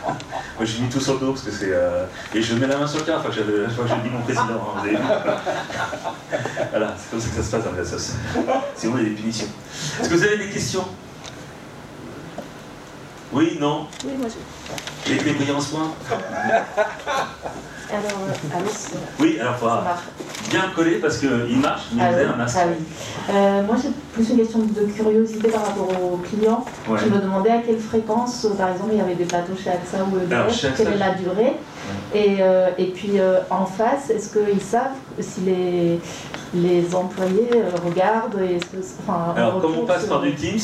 Moi 0.05 0.65
j'ai 0.65 0.79
mis 0.81 0.89
tout 0.89 0.99
sur 0.99 1.13
le 1.13 1.19
dos 1.21 1.31
parce 1.31 1.43
que 1.43 1.51
c'est. 1.51 1.71
euh, 1.71 2.05
Et 2.35 2.41
je 2.41 2.53
mets 2.55 2.67
la 2.67 2.77
main 2.77 2.85
sur 2.85 2.99
le 2.99 3.05
cœur, 3.05 3.19
enfin, 3.19 3.29
je, 3.31 3.39
je 3.41 3.93
dis 4.03 4.09
mon 4.09 4.21
président, 4.23 4.75
hein. 4.75 4.83
Voilà, 6.69 6.95
c'est 6.97 7.11
comme 7.11 7.19
ça 7.21 7.29
que 7.29 7.35
ça 7.35 7.43
se 7.43 7.51
passe 7.51 7.63
dans 7.63 7.71
la 7.71 7.85
sauce. 7.85 8.11
Sinon 8.75 8.97
il 8.97 9.03
y 9.03 9.05
a 9.05 9.09
des 9.09 9.15
punitions. 9.15 9.47
Est-ce 10.01 10.09
que 10.09 10.15
vous 10.15 10.23
avez 10.23 10.37
des 10.37 10.49
questions? 10.49 10.85
Oui, 13.31 13.57
non 13.59 13.85
Oui, 14.05 14.11
moi 14.17 14.27
je. 14.27 15.09
J'ai 15.09 15.15
été 15.19 15.31
brillé 15.33 15.51
en 15.51 15.61
soin 15.61 15.91
Alors, 17.91 18.03
euh, 18.27 18.59
Oui, 19.19 19.37
alors 19.39 19.55
faut 19.55 19.67
bien 20.51 20.61
coller 20.75 20.95
parce 20.99 21.17
qu'il 21.17 21.59
marche, 21.59 21.83
mais 21.93 22.03
Ah 22.05 22.11
oui, 22.15 22.23
un 22.33 22.35
masque. 22.35 22.57
ah 22.59 22.65
oui. 22.67 22.83
Euh, 23.31 23.63
moi, 23.63 23.75
j'ai 23.81 23.89
plus 24.13 24.29
une 24.31 24.37
question 24.37 24.59
de 24.59 24.85
curiosité 24.91 25.47
par 25.49 25.65
rapport 25.67 25.87
aux 25.89 26.17
clients. 26.17 26.63
Ouais. 26.87 26.99
Je 27.03 27.05
me 27.09 27.19
demandais 27.19 27.49
à 27.51 27.57
quelle 27.59 27.79
fréquence, 27.79 28.45
euh, 28.45 28.55
par 28.55 28.69
exemple, 28.69 28.91
il 28.93 28.97
y 28.99 29.01
avait 29.01 29.15
des 29.15 29.25
plateaux 29.25 29.53
chez 29.61 29.69
AXA 29.71 30.03
ou 30.03 30.17
EDF, 30.17 30.75
quelle 30.77 30.93
est 30.93 30.97
la 30.97 31.11
durée 31.13 31.53
et, 32.13 32.37
euh, 32.41 32.69
et 32.77 32.85
puis, 32.85 33.13
en 33.49 33.65
face, 33.65 34.09
est-ce 34.11 34.29
qu'ils 34.37 34.61
savent 34.61 34.91
si 35.19 35.41
les, 35.41 35.99
les 36.53 36.93
employés 36.95 37.49
regardent 37.85 38.39
et 38.41 38.57
que, 38.59 38.77
enfin, 39.07 39.33
en 39.33 39.35
Alors, 39.35 39.61
comme 39.61 39.77
on 39.79 39.85
passe 39.85 40.01
sur- 40.01 40.09
par 40.09 40.21
du 40.21 40.33
Teams, 40.35 40.59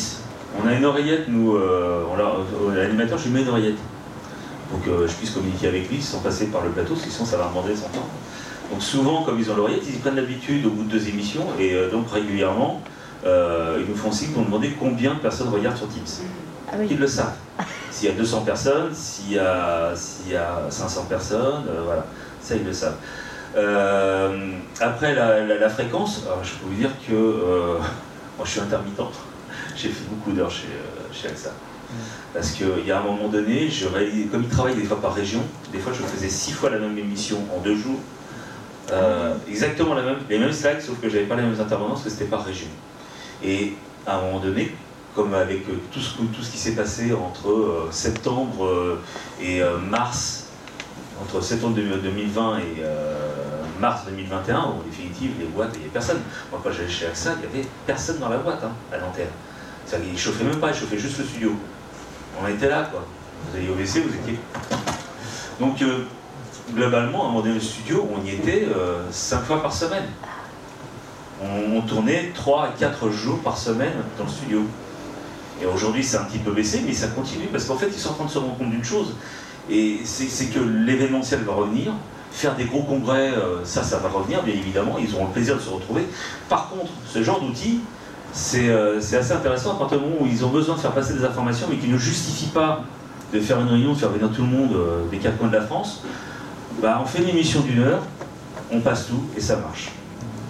on 0.64 0.68
a 0.68 0.74
une 0.74 0.86
oreillette, 0.86 1.28
nous, 1.28 1.56
euh, 1.56 2.04
on 2.10 2.18
euh, 2.70 2.76
l'animateur, 2.76 3.18
je 3.18 3.26
lui 3.26 3.32
mets 3.32 3.42
une 3.42 3.50
oreillette 3.50 3.78
pour 4.70 4.82
que 4.84 5.08
je 5.08 5.14
puisse 5.14 5.32
communiquer 5.32 5.68
avec 5.68 5.90
lui 5.90 6.02
sans 6.02 6.20
passer 6.20 6.48
par 6.48 6.62
le 6.64 6.70
plateau, 6.70 6.94
parce 6.94 7.06
que 7.06 7.12
sinon 7.12 7.26
ça 7.26 7.38
va 7.38 7.48
demander 7.50 7.76
son 7.76 7.88
temps. 7.90 8.08
Donc, 8.72 8.82
souvent, 8.82 9.24
comme 9.24 9.40
ils 9.40 9.50
ont 9.52 9.56
l'oreillette, 9.56 9.84
ils 9.88 9.96
y 9.96 10.00
prennent 10.00 10.16
l'habitude 10.16 10.66
au 10.66 10.72
bout 10.72 10.84
de 10.84 10.90
deux 10.90 11.08
émissions, 11.08 11.46
et 11.60 11.74
euh, 11.76 11.90
donc 11.92 12.10
régulièrement, 12.12 12.82
euh, 13.26 13.78
ils 13.80 13.90
nous 13.90 13.96
font 13.98 14.12
signe 14.12 14.32
pour 14.32 14.44
demander 14.44 14.76
combien 14.80 15.14
de 15.14 15.20
personnes 15.20 15.50
regardent 15.50 15.78
sur 15.78 15.88
Teams. 15.88 16.04
Ah 16.72 16.76
oui. 16.80 16.88
Ils 16.90 16.98
le 17.00 17.08
savent. 17.08 17.36
S'il 17.92 18.10
y 18.10 18.12
a 18.12 18.16
200 18.16 18.42
personnes, 18.42 18.94
s'il 18.94 19.34
y 19.34 19.40
a, 19.40 19.92
s'il 19.96 20.32
y 20.32 20.36
a 20.36 20.64
500 20.70 21.06
personnes, 21.08 21.64
euh, 21.70 21.82
voilà, 21.86 22.06
ça 22.42 22.56
ils 22.56 22.66
le 22.66 22.74
savent. 22.74 22.96
Euh, 23.56 24.52
après 24.82 25.16
la, 25.16 25.46
la- 25.46 25.58
la 25.58 25.70
fréquence, 25.70 26.24
alors, 26.26 26.44
je 26.44 26.52
peux 26.56 26.66
vous 26.68 26.74
dire 26.76 26.90
que 27.08 27.14
euh, 27.14 27.78
moi 28.38 28.46
je 28.46 28.50
suis 28.52 28.60
intermittente. 28.60 29.14
J'ai 29.76 29.90
fait 29.90 30.06
beaucoup 30.10 30.32
d'heures 30.32 30.52
chez, 30.52 30.68
euh, 30.68 31.14
chez 31.14 31.28
AXA. 31.28 31.52
Parce 32.34 32.52
qu'il 32.52 32.86
y 32.86 32.92
a 32.92 33.00
un 33.00 33.04
moment 33.04 33.30
donné, 33.30 33.70
je 33.70 33.88
comme 34.32 34.44
ils 34.44 34.50
travaillent 34.50 34.76
des 34.76 34.84
fois 34.84 35.00
par 35.02 35.14
région, 35.14 35.42
des 35.72 35.80
fois 35.80 35.94
je 35.94 36.02
faisais 36.04 36.30
six 36.30 36.52
fois 36.52 36.70
la 36.70 36.80
même 36.80 36.98
émission 36.98 37.38
en 37.56 37.60
deux 37.62 37.76
jours. 37.76 38.00
Euh, 38.92 39.34
exactement 39.48 39.94
la 39.94 40.02
même, 40.04 40.18
les 40.30 40.38
mêmes 40.40 40.52
slides, 40.52 40.82
sauf 40.82 41.00
que 41.00 41.10
j'avais 41.10 41.26
pas 41.26 41.36
les 41.36 41.44
mêmes 41.44 41.60
intervenants 41.60 41.92
parce 41.92 42.04
que 42.04 42.10
c'était 42.10 42.26
par 42.26 42.44
région. 42.44 42.68
Et 43.44 43.74
à 44.06 44.18
un 44.18 44.22
moment 44.22 44.40
donné, 44.40 44.76
comme 45.16 45.34
avec 45.34 45.68
euh, 45.70 45.74
tout 45.92 46.00
ce, 46.00 46.18
tout 46.18 46.42
ce 46.42 46.52
qui 46.52 46.58
s'est 46.58 46.74
passé 46.76 47.14
entre 47.14 47.50
euh, 47.50 47.88
septembre 47.92 48.66
euh, 48.66 49.02
et 49.42 49.62
mars, 49.90 50.46
entre 51.22 51.42
septembre 51.42 51.76
de- 51.76 51.82
2020 51.98 52.58
et 52.60 52.84
mars 53.80 54.02
2021, 54.08 54.56
où 54.56 54.60
en 54.60 54.82
définitive 54.90 55.32
les 55.40 55.46
boîtes, 55.46 55.70
il 55.74 55.78
n'y 55.80 55.84
avait 55.86 55.94
personne. 55.94 56.20
Moi 56.52 56.60
quand 56.64 56.72
j'allais 56.72 56.90
chez 56.90 57.06
AXA, 57.06 57.36
il 57.44 57.50
n'y 57.50 57.60
avait 57.60 57.68
personne 57.86 58.20
dans 58.20 58.30
la 58.30 58.38
boîte 58.38 58.64
hein, 58.64 58.72
à 58.92 58.98
Nanterre. 59.00 59.30
Qu'ils 59.90 60.14
ne 60.14 60.18
chauffaient 60.18 60.44
même 60.44 60.60
pas, 60.60 60.70
ils 60.70 60.76
chauffaient 60.76 60.98
juste 60.98 61.20
le 61.20 61.26
studio. 61.26 61.52
On 62.42 62.48
était 62.48 62.70
là 62.70 62.90
quoi. 62.92 63.06
Vous 63.50 63.58
alliez 63.58 63.70
au 63.70 63.76
WC, 63.76 64.02
vous 64.02 64.14
étiez. 64.14 64.40
Donc 65.60 65.82
euh, 65.82 66.06
globalement, 66.74 67.30
à 67.30 67.42
donné, 67.42 67.54
le 67.54 67.60
studio, 67.60 68.08
on 68.14 68.26
y 68.26 68.32
était 68.32 68.68
5 69.12 69.44
fois 69.44 69.62
par 69.62 69.74
semaine. 69.74 70.06
On, 71.42 71.82
tournait 71.82 72.32
3 72.34 72.64
à 72.64 72.68
4 72.70 73.10
jours 73.10 73.40
par 73.40 73.58
semaine 73.58 73.94
dans 74.18 74.24
le 74.24 74.30
studio. 74.30 74.62
Et 75.62 75.66
aujourd'hui, 75.66 76.04
c'est 76.04 76.18
un 76.18 76.24
petit 76.24 76.40
peu 76.40 76.52
baissé, 76.52 76.82
mais 76.86 76.94
ça 76.94 77.08
continue 77.08 77.48
parce 77.48 77.66
qu'en 77.66 77.76
fait, 77.76 77.88
ils 77.88 78.00
sont 78.00 78.10
en 78.10 78.14
train 78.14 78.26
de 78.26 78.32
se 78.32 78.38
rendre 78.38 78.58
compte 78.58 78.72
d'une 78.72 78.84
chose. 78.84 79.14
Et 79.70 80.02
c'est 80.04 80.48
que 80.48 80.60
l'événementiel 80.60 81.42
va 81.42 81.54
revenir. 81.54 81.94
Faire 82.32 82.56
des 82.56 82.66
gros 82.66 82.84
congrès, 82.84 83.32
euh, 83.32 83.64
ça, 83.64 83.82
ça 83.82 83.98
va 84.00 84.10
revenir, 84.10 84.44
bien 84.44 84.54
évidemment. 84.54 84.98
Ils 85.00 85.14
auront 85.16 85.28
le 85.28 85.32
plaisir 85.32 85.56
de 85.56 85.62
se 85.62 85.70
retrouver. 85.70 86.06
Par 86.50 86.70
contre, 86.70 86.92
ce 87.08 87.24
genre 87.24 87.40
d'outil, 87.40 87.80
c'est 88.36 88.68
euh, 88.68 89.00
c'est 89.00 89.16
assez 89.16 89.32
intéressant 89.32 89.76
à 89.76 89.80
partir 89.80 89.98
du 89.98 90.04
moment 90.04 90.18
où 90.20 90.28
ils 90.28 90.44
ont 90.44 90.50
besoin 90.50 90.76
de 90.76 90.82
faire 90.82 90.92
passer 90.92 91.14
des 91.14 91.24
informations, 91.24 91.68
mais 91.70 91.78
qui 91.78 91.88
ne 91.88 91.98
justifient 91.98 92.52
pas 92.54 92.84
de 93.34 93.40
faire 93.40 93.60
une 93.62 93.70
réunion, 93.70 93.94
de 93.94 93.98
faire 93.98 94.10
venir 94.10 94.30
tout 94.30 94.42
le 94.42 94.50
monde 94.50 94.74
euh, 94.76 95.10
des 95.10 95.18
quatre 95.18 95.38
coins 95.38 95.48
de 95.48 95.56
la 95.56 95.62
France. 95.62 96.04
Bah, 96.82 97.00
on 97.02 97.06
fait 97.06 97.24
une 97.24 97.30
émission 97.30 97.62
d'une 97.62 97.82
heure, 97.82 98.02
on 98.72 98.82
passe 98.82 99.08
tout 99.08 99.24
et 99.38 99.40
ça 99.40 99.56
marche. 99.56 99.94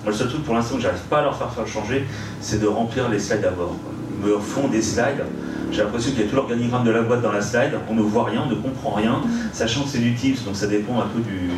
Moi, 0.04 0.12
le 0.12 0.18
seul 0.18 0.30
truc 0.30 0.44
pour 0.44 0.56
l'instant 0.56 0.78
que 0.78 0.82
j'arrive 0.82 1.04
pas 1.10 1.20
à 1.20 1.22
leur 1.22 1.38
faire, 1.38 1.68
changer, 1.68 2.08
c'est 2.42 2.60
de 2.60 2.66
remplir 2.66 3.08
les 3.08 3.20
slides 3.20 3.42
d'abord. 3.42 3.76
Ils 4.20 4.32
me 4.32 4.40
font 4.40 4.68
des 4.68 4.82
slides. 4.82 5.24
J'ai 5.72 5.84
l'impression 5.84 6.12
qu'il 6.12 6.22
y 6.22 6.24
a 6.24 6.28
tout 6.28 6.36
l'organigramme 6.36 6.86
de 6.86 6.92
la 6.92 7.02
boîte 7.02 7.22
dans 7.22 7.32
la 7.32 7.42
slide. 7.42 7.74
On 7.88 7.94
ne 7.94 8.02
voit 8.02 8.26
rien, 8.26 8.44
on 8.46 8.50
ne 8.50 8.56
comprend 8.56 8.92
rien, 8.92 9.22
sachant 9.54 9.84
que 9.84 9.90
c'est 9.90 10.00
du 10.00 10.16
Teams, 10.16 10.38
donc 10.44 10.56
ça 10.56 10.68
dépend 10.68 11.00
un 11.02 11.08
peu 11.08 11.20
du, 11.20 11.52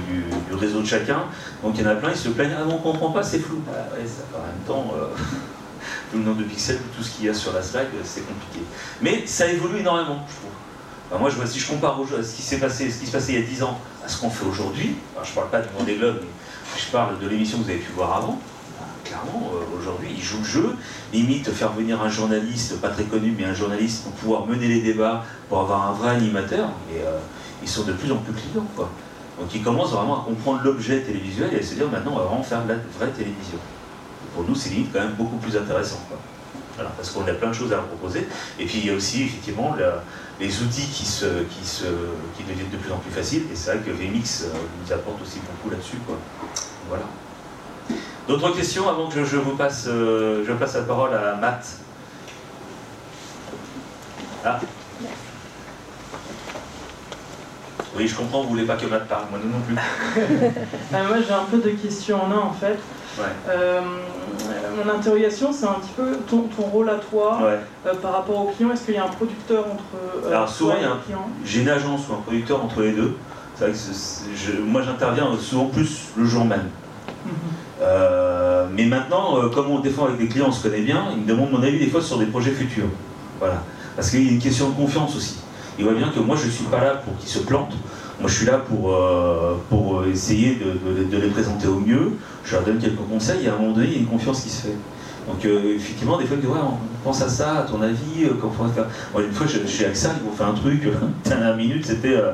réseau 0.57 0.81
de 0.81 0.85
chacun. 0.85 1.23
Donc 1.63 1.75
il 1.77 1.83
y 1.83 1.87
en 1.87 1.91
a 1.91 1.95
plein, 1.95 2.09
ils 2.11 2.17
se 2.17 2.29
plaignent 2.29 2.55
Ah, 2.57 2.63
on 2.67 2.73
ne 2.73 2.79
comprend 2.79 3.11
pas, 3.11 3.23
c'est 3.23 3.39
flou. 3.39 3.59
Ah 3.69 3.93
ouais, 3.93 4.05
ça, 4.05 4.23
en 4.37 4.41
même 4.41 4.65
temps, 4.65 4.93
euh, 4.93 5.05
le 6.13 6.19
nombre 6.19 6.37
de 6.37 6.43
pixels, 6.43 6.79
tout 6.95 7.03
ce 7.03 7.15
qu'il 7.15 7.25
y 7.25 7.29
a 7.29 7.33
sur 7.33 7.53
la 7.53 7.59
euh, 7.59 7.85
c'est 8.03 8.25
compliqué. 8.25 8.65
Mais 9.01 9.25
ça 9.25 9.47
évolue 9.47 9.79
énormément, 9.79 10.25
je 10.27 10.35
trouve. 10.35 11.19
Moi, 11.19 11.29
je 11.29 11.35
vois, 11.35 11.45
si 11.45 11.59
je 11.59 11.67
compare 11.67 11.97
ce 12.21 12.35
qui 12.35 12.41
s'est 12.41 12.57
passé, 12.57 12.91
ce 12.91 12.99
qui 12.99 13.05
se 13.05 13.11
passait 13.11 13.33
il 13.33 13.39
y 13.39 13.43
a 13.43 13.47
10 13.47 13.63
ans, 13.63 13.79
à 14.03 14.09
ce 14.09 14.19
qu'on 14.19 14.29
fait 14.29 14.45
aujourd'hui, 14.45 14.95
je 15.23 15.29
ne 15.29 15.35
parle 15.35 15.49
pas 15.49 15.61
du 15.61 15.69
Vendée 15.77 15.95
Globe, 15.95 16.17
mais 16.21 16.79
je 16.79 16.91
parle 16.91 17.19
de 17.19 17.27
l'émission 17.27 17.59
que 17.59 17.63
vous 17.63 17.69
avez 17.69 17.79
pu 17.79 17.93
voir 17.93 18.17
avant. 18.17 18.39
bah, 18.77 18.85
Clairement, 19.05 19.51
euh, 19.53 19.79
aujourd'hui, 19.79 20.09
ils 20.17 20.21
jouent 20.21 20.39
le 20.39 20.43
jeu, 20.43 20.75
limite 21.13 21.49
faire 21.51 21.71
venir 21.71 22.01
un 22.01 22.09
journaliste, 22.09 22.81
pas 22.81 22.89
très 22.89 23.05
connu, 23.05 23.33
mais 23.37 23.45
un 23.45 23.53
journaliste 23.53 24.03
pour 24.03 24.11
pouvoir 24.13 24.45
mener 24.47 24.67
les 24.67 24.81
débats, 24.81 25.23
pour 25.47 25.61
avoir 25.61 25.89
un 25.89 25.93
vrai 25.93 26.09
animateur, 26.09 26.69
et 26.93 26.99
euh, 26.99 27.17
ils 27.63 27.69
sont 27.69 27.83
de 27.83 27.93
plus 27.93 28.11
en 28.11 28.17
plus 28.17 28.33
clients. 28.33 28.67
Quoi. 28.75 28.89
Donc 29.39 29.53
ils 29.53 29.63
commencent 29.63 29.91
vraiment 29.91 30.21
à 30.21 30.25
comprendre 30.25 30.61
l'objet 30.63 31.01
télévisuel 31.01 31.53
et 31.53 31.59
à 31.59 31.63
se 31.63 31.75
dire 31.75 31.89
maintenant 31.89 32.13
on 32.13 32.17
va 32.17 32.23
vraiment 32.23 32.43
faire 32.43 32.63
de 32.63 32.69
la 32.69 32.75
vraie 32.97 33.11
télévision. 33.11 33.59
Pour 34.33 34.43
nous, 34.47 34.55
c'est 34.55 34.69
limite 34.69 34.91
quand 34.93 34.99
même 34.99 35.13
beaucoup 35.13 35.37
plus 35.37 35.55
intéressant. 35.57 35.99
Quoi. 36.07 36.17
Voilà, 36.75 36.91
parce 36.95 37.09
qu'on 37.09 37.21
a 37.27 37.33
plein 37.33 37.49
de 37.49 37.53
choses 37.53 37.73
à 37.73 37.77
leur 37.77 37.85
proposer. 37.87 38.27
Et 38.59 38.65
puis 38.65 38.77
il 38.79 38.85
y 38.85 38.89
a 38.91 38.93
aussi 38.93 39.23
effectivement 39.23 39.75
la- 39.75 40.03
les 40.39 40.61
outils 40.61 40.85
qui, 40.87 41.05
se, 41.05 41.25
qui, 41.25 41.65
se, 41.65 41.85
qui 42.37 42.43
deviennent 42.47 42.69
de 42.69 42.77
plus 42.77 42.91
en 42.91 42.97
plus 42.97 43.11
faciles. 43.11 43.43
Et 43.51 43.55
c'est 43.55 43.71
vrai 43.73 43.79
que 43.83 43.89
VMix 43.91 44.43
euh, 44.43 44.47
nous 44.85 44.93
apporte 44.93 45.19
aussi 45.23 45.39
beaucoup 45.39 45.71
là-dessus. 45.71 45.97
quoi. 46.05 46.15
Voilà. 46.87 47.03
D'autres 48.27 48.51
questions 48.55 48.87
avant 48.87 49.07
que 49.07 49.15
je, 49.19 49.25
je 49.25 49.37
vous 49.37 49.55
passe, 49.55 49.85
euh, 49.87 50.43
je 50.47 50.51
passe 50.53 50.75
la 50.75 50.81
parole 50.81 51.13
à 51.15 51.35
Matt? 51.35 51.65
Ah. 54.45 54.59
Oui, 57.95 58.07
je 58.07 58.15
comprends, 58.15 58.43
vous 58.43 58.49
voulez 58.49 58.65
pas 58.65 58.75
que 58.75 58.85
Matt 58.85 59.07
parle, 59.07 59.23
moi 59.31 59.39
non 59.43 59.59
plus. 59.61 59.75
Euh, 60.93 61.07
moi 61.07 61.17
j'ai 61.25 61.33
un 61.33 61.43
peu 61.45 61.57
de 61.57 61.69
questions 61.71 62.21
en 62.23 62.31
un 62.31 62.37
en 62.37 62.53
fait. 62.53 62.77
Euh, 63.49 63.81
mon 64.75 64.91
interrogation 64.93 65.51
c'est 65.51 65.65
un 65.65 65.73
petit 65.73 65.91
peu 65.95 66.17
ton, 66.29 66.43
ton 66.55 66.63
rôle 66.63 66.89
à 66.89 66.95
toi 66.95 67.39
Ouais. 67.43 67.59
euh, 67.85 67.93
par 67.95 68.13
rapport 68.13 68.39
au 68.45 68.49
client. 68.49 68.71
Est-ce 68.71 68.83
qu'il 68.85 68.95
y 68.95 68.97
a 68.97 69.05
un 69.05 69.09
producteur 69.09 69.65
entre 69.65 70.25
euh, 70.25 70.29
Alors, 70.29 70.49
souvent, 70.49 70.73
toi 70.73 70.79
et 70.81 71.05
client? 71.05 71.27
J'ai 71.45 71.61
une 71.61 71.69
agence 71.69 72.01
ou 72.09 72.13
un 72.13 72.21
producteur 72.21 72.63
entre 72.63 72.81
les 72.81 72.91
deux. 72.91 73.15
C'est 73.55 73.65
vrai 73.65 73.73
que 73.73 73.79
je- 74.35 74.61
moi 74.61 74.81
j'interviens 74.83 75.27
souvent 75.39 75.65
plus 75.65 76.09
le 76.15 76.25
jour 76.25 76.45
même. 76.45 76.69
Mhm. 77.25 77.31
Euh, 77.81 78.67
mais 78.71 78.85
maintenant, 78.85 79.49
comme 79.53 79.69
on 79.71 79.79
défend 79.79 80.05
avec 80.05 80.17
des 80.17 80.27
clients, 80.27 80.47
on 80.49 80.51
se 80.51 80.63
connaît 80.63 80.81
bien, 80.81 81.05
ils 81.15 81.21
me 81.21 81.27
demandent 81.27 81.51
mon 81.51 81.63
avis 81.63 81.79
des 81.79 81.87
fois 81.87 82.01
sur 82.01 82.17
des 82.17 82.25
projets 82.27 82.51
futurs. 82.51 82.87
Voilà. 83.39 83.61
Parce 83.95 84.11
qu'il 84.11 84.23
y 84.25 84.29
a 84.29 84.31
une 84.31 84.39
question 84.39 84.69
de 84.69 84.75
confiance 84.75 85.15
aussi. 85.15 85.39
Ils 85.79 85.85
voient 85.85 85.93
bien 85.93 86.09
que 86.09 86.19
moi 86.19 86.35
je 86.35 86.45
ne 86.47 86.51
suis 86.51 86.65
pas 86.65 86.81
là 86.81 86.95
pour 87.03 87.15
qu'ils 87.17 87.29
se 87.29 87.39
plantent. 87.39 87.73
Moi 88.19 88.29
je 88.29 88.35
suis 88.35 88.45
là 88.45 88.57
pour, 88.57 88.93
euh, 88.93 89.55
pour 89.69 90.03
essayer 90.05 90.55
de, 90.55 91.17
les 91.17 91.29
présenter 91.29 91.67
au 91.67 91.79
mieux. 91.79 92.13
Je 92.43 92.53
leur 92.55 92.63
donne 92.63 92.79
quelques 92.79 93.07
conseils 93.09 93.45
et 93.45 93.49
à 93.49 93.53
un 93.53 93.57
moment 93.57 93.73
donné, 93.73 93.87
il 93.87 93.93
y 93.93 93.95
a 93.97 93.99
une 93.99 94.07
confiance 94.07 94.41
qui 94.41 94.49
se 94.49 94.67
fait. 94.67 94.75
Donc 95.27 95.43
euh, 95.45 95.75
effectivement, 95.75 96.17
des 96.17 96.25
fois, 96.25 96.37
ouais, 96.37 96.59
on 96.63 97.03
pense 97.03 97.21
à 97.21 97.27
ça, 97.27 97.59
à 97.59 97.61
ton 97.63 97.81
avis, 97.81 98.23
euh, 98.23 98.29
comment 98.39 98.53
faire. 98.69 98.85
une 99.19 99.31
fois, 99.31 99.45
chez 99.45 99.85
AXA, 99.85 100.11
ils 100.19 100.25
m'ont 100.25 100.31
fait 100.33 100.43
un 100.43 100.53
truc, 100.53 100.87
dernière 101.25 101.55
minute, 101.57 101.85
c'était, 101.85 102.15
euh, 102.15 102.31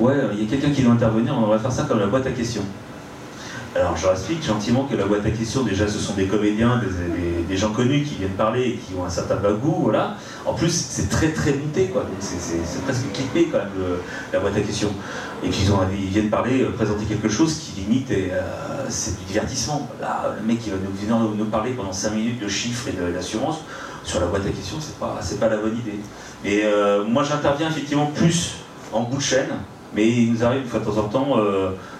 ouais, 0.00 0.14
il 0.32 0.42
y 0.42 0.46
a 0.46 0.50
quelqu'un 0.50 0.70
qui 0.70 0.82
doit 0.82 0.92
intervenir, 0.92 1.34
on 1.38 1.46
va 1.46 1.58
faire 1.58 1.70
ça 1.70 1.84
comme 1.84 2.00
la 2.00 2.06
boîte 2.06 2.26
à 2.26 2.32
questions. 2.32 2.64
Alors 3.74 3.96
je 3.96 4.06
explique 4.06 4.44
gentiment 4.44 4.84
que 4.84 4.94
la 4.96 5.06
boîte 5.06 5.24
à 5.24 5.30
questions, 5.30 5.62
déjà 5.62 5.88
ce 5.88 5.98
sont 5.98 6.12
des 6.12 6.26
comédiens, 6.26 6.78
des, 7.48 7.56
gens 7.56 7.70
connus 7.72 8.02
qui 8.02 8.16
viennent 8.16 8.32
parler 8.32 8.62
et 8.62 8.76
qui 8.76 8.94
ont 8.98 9.04
un 9.04 9.10
certain 9.10 9.36
bagou, 9.36 9.74
voilà. 9.84 10.16
En 10.44 10.52
plus 10.52 10.70
c'est 10.70 11.08
très 11.08 11.30
très 11.30 11.54
monté 11.54 11.86
quoi, 11.86 12.04
c'est 12.20 12.82
presque 12.84 13.10
clippé 13.14 13.48
quand 13.50 13.58
même 13.58 13.70
la 14.30 14.40
boîte 14.40 14.56
à 14.58 14.60
questions. 14.60 14.92
Et 15.42 15.48
puis 15.48 15.60
ils, 15.62 16.04
ils 16.04 16.08
viennent 16.10 16.28
parler, 16.28 16.62
euh, 16.62 16.70
présenter 16.70 17.06
quelque 17.06 17.30
chose 17.30 17.54
qui 17.58 17.80
limite 17.80 18.10
euh, 18.10 18.40
c'est 18.90 19.18
du 19.18 19.24
divertissement. 19.24 19.88
Là 20.02 20.34
le 20.38 20.46
mec 20.46 20.60
qui 20.60 20.68
va 20.68 20.76
nous, 20.76 21.34
nous, 21.34 21.44
parler 21.46 21.70
pendant 21.70 21.92
5 21.92 22.10
minutes 22.10 22.42
de 22.42 22.48
chiffres 22.48 22.88
et 22.88 22.92
de 22.92 23.06
l'assurance, 23.06 23.60
sur 24.04 24.20
la 24.20 24.26
boîte 24.26 24.46
à 24.46 24.50
questions, 24.50 24.76
c'est 24.80 24.98
pas, 24.98 25.18
pas 25.40 25.48
la 25.48 25.56
bonne 25.56 25.78
idée. 25.78 25.98
Et 26.44 26.62
euh, 26.64 27.04
moi 27.04 27.22
j'interviens 27.24 27.70
effectivement 27.70 28.06
plus 28.06 28.56
en 28.92 29.00
bout 29.02 29.16
de 29.16 29.22
chaîne, 29.22 29.50
mais 29.94 30.06
il 30.06 30.34
nous 30.34 30.44
arrive 30.44 30.62
une 30.62 30.68
fois 30.68 30.80
de 30.80 30.84
temps 30.84 30.98
en 30.98 31.08
temps 31.08 31.36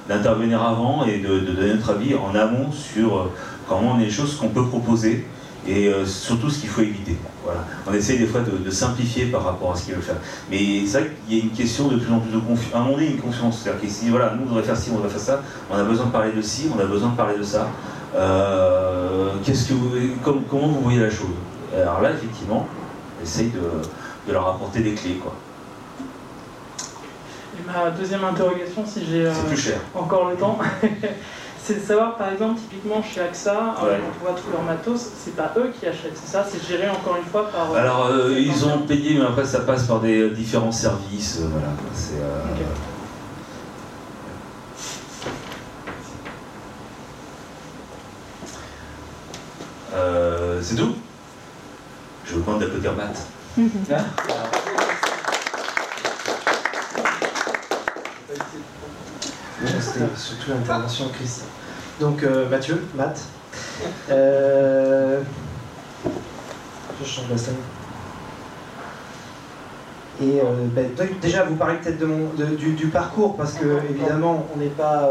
d'intervenir 0.09 0.63
avant 0.63 1.05
et 1.05 1.19
de, 1.19 1.39
donner 1.41 1.75
notre 1.75 1.91
avis 1.91 2.15
en 2.15 2.35
amont 2.35 2.73
sur 2.73 3.17
euh, 3.17 3.33
comment 3.69 3.93
on 3.97 4.01
est 4.01 4.05
les 4.05 4.11
choses 4.11 4.37
qu'on 4.37 4.49
peut 4.49 4.67
proposer 4.67 5.27
et 5.67 5.87
euh, 5.87 6.05
surtout 6.05 6.51
ce 6.51 6.61
qu'il 6.61 6.69
faut 6.69 6.81
éviter. 6.81 7.17
Voilà. 7.45 7.65
On 7.87 7.93
essaye 7.93 8.19
des 8.19 8.27
fois 8.27 8.41
de, 8.41 8.71
simplifier 8.71 9.27
par 9.27 9.45
rapport 9.45 9.73
à 9.73 9.77
ce 9.77 9.85
qu'il 9.85 9.95
veut 9.95 10.01
faire. 10.01 10.17
Mais 10.51 10.85
c'est 10.87 10.99
vrai 10.99 11.11
qu'il 11.27 11.39
y 11.39 11.41
a 11.41 11.45
une 11.45 11.51
question 11.51 11.89
de 11.89 11.97
plus 11.97 12.13
en 12.13 12.19
plus 12.19 12.33
de 12.33 12.39
confiance. 12.39 12.75
À 12.75 12.79
un 12.79 12.81
moment 12.81 12.95
donné, 12.95 13.11
une 13.11 13.21
confiance. 13.21 13.61
C'est-à-dire 13.63 13.81
qu'ici, 13.81 14.09
voilà, 14.11 14.35
nous 14.35 14.43
on 14.43 14.47
devrait 14.47 14.63
faire 14.63 14.77
ci, 14.77 14.91
on 14.93 14.97
devrait 14.97 15.11
faire 15.11 15.21
ça, 15.21 15.43
on 15.71 15.77
a 15.77 15.85
besoin 15.85 16.07
de 16.07 16.11
parler 16.11 16.33
de 16.33 16.43
ci, 16.43 16.69
on 16.75 16.81
a 16.81 16.85
besoin 16.85 17.11
de 17.11 17.17
parler 17.17 17.39
de 17.39 17.43
ça. 17.43 17.69
Euh, 18.15 19.31
qu'est-ce 19.45 19.69
que 19.69 19.75
vous, 19.75 19.91
comment 20.51 20.69
vous 20.69 20.81
voyez 20.83 21.01
la 21.01 21.11
chose? 21.11 21.35
Alors 21.75 22.03
là, 22.03 22.11
effectivement, 22.11 22.67
on 23.19 23.23
essaye 23.23 23.51
de, 23.51 23.61
de 24.29 24.33
leur 24.33 24.47
apporter 24.49 24.81
des 24.81 24.93
clés. 24.93 25.19
Quoi 25.23 25.35
ma 27.73 27.91
deuxième 27.91 28.25
interrogation, 28.25 28.85
si 28.87 29.05
j'ai 29.05 29.27
euh, 29.27 29.33
encore 29.95 30.29
le 30.31 30.37
temps, 30.37 30.59
c'est 31.63 31.81
de 31.81 31.87
savoir, 31.87 32.17
par 32.17 32.33
exemple, 32.33 32.61
typiquement 32.61 33.03
chez 33.03 33.21
AXA, 33.21 33.53
euh, 33.85 33.99
on 33.99 34.25
voit 34.25 34.35
tout 34.35 34.51
leur 34.53 34.63
matos, 34.63 35.11
c'est 35.19 35.37
pas 35.37 35.53
eux 35.57 35.73
qui 35.79 35.87
achètent, 35.87 36.17
c'est 36.17 36.31
ça 36.31 36.47
C'est 36.49 36.67
géré 36.67 36.89
encore 36.89 37.17
une 37.17 37.31
fois 37.31 37.51
par. 37.51 37.73
Euh, 37.73 37.81
Alors, 37.81 38.11
ils 38.31 38.65
ont 38.67 38.79
payé, 38.81 39.19
mais 39.19 39.27
après, 39.27 39.45
ça 39.45 39.61
passe 39.61 39.85
par 39.85 40.01
des 40.01 40.31
différents 40.31 40.73
services. 40.73 41.41
voilà, 41.41 41.69
c'est. 41.95 42.15
c'est 50.61 50.77
tout? 50.77 50.95
Je 52.25 52.35
vous 52.35 52.41
demande 52.43 52.61
d'applaudir 52.61 52.93
Matt. 52.95 53.27
C'était 59.65 60.05
surtout 60.17 60.51
l'intervention 60.51 61.07
de 61.07 61.13
Christian. 61.13 61.47
Donc 62.01 62.23
euh, 62.23 62.49
Mathieu, 62.49 62.83
Matt. 62.97 63.21
Euh, 64.11 65.21
je 67.01 67.09
change 67.09 67.27
la 67.31 67.39
scène. 67.39 67.55
Et 70.21 70.41
euh, 70.41 70.45
ben, 70.75 70.87
déjà, 71.21 71.45
vous 71.45 71.57
parlez 71.57 71.77
peut-être 71.77 71.99
de 71.99 72.45
du, 72.57 72.87
parcours, 72.87 73.37
parce 73.37 73.55
que 73.55 73.81
évidemment, 73.91 74.47
on 74.55 74.59
n'est 74.59 74.67
pas 74.67 75.11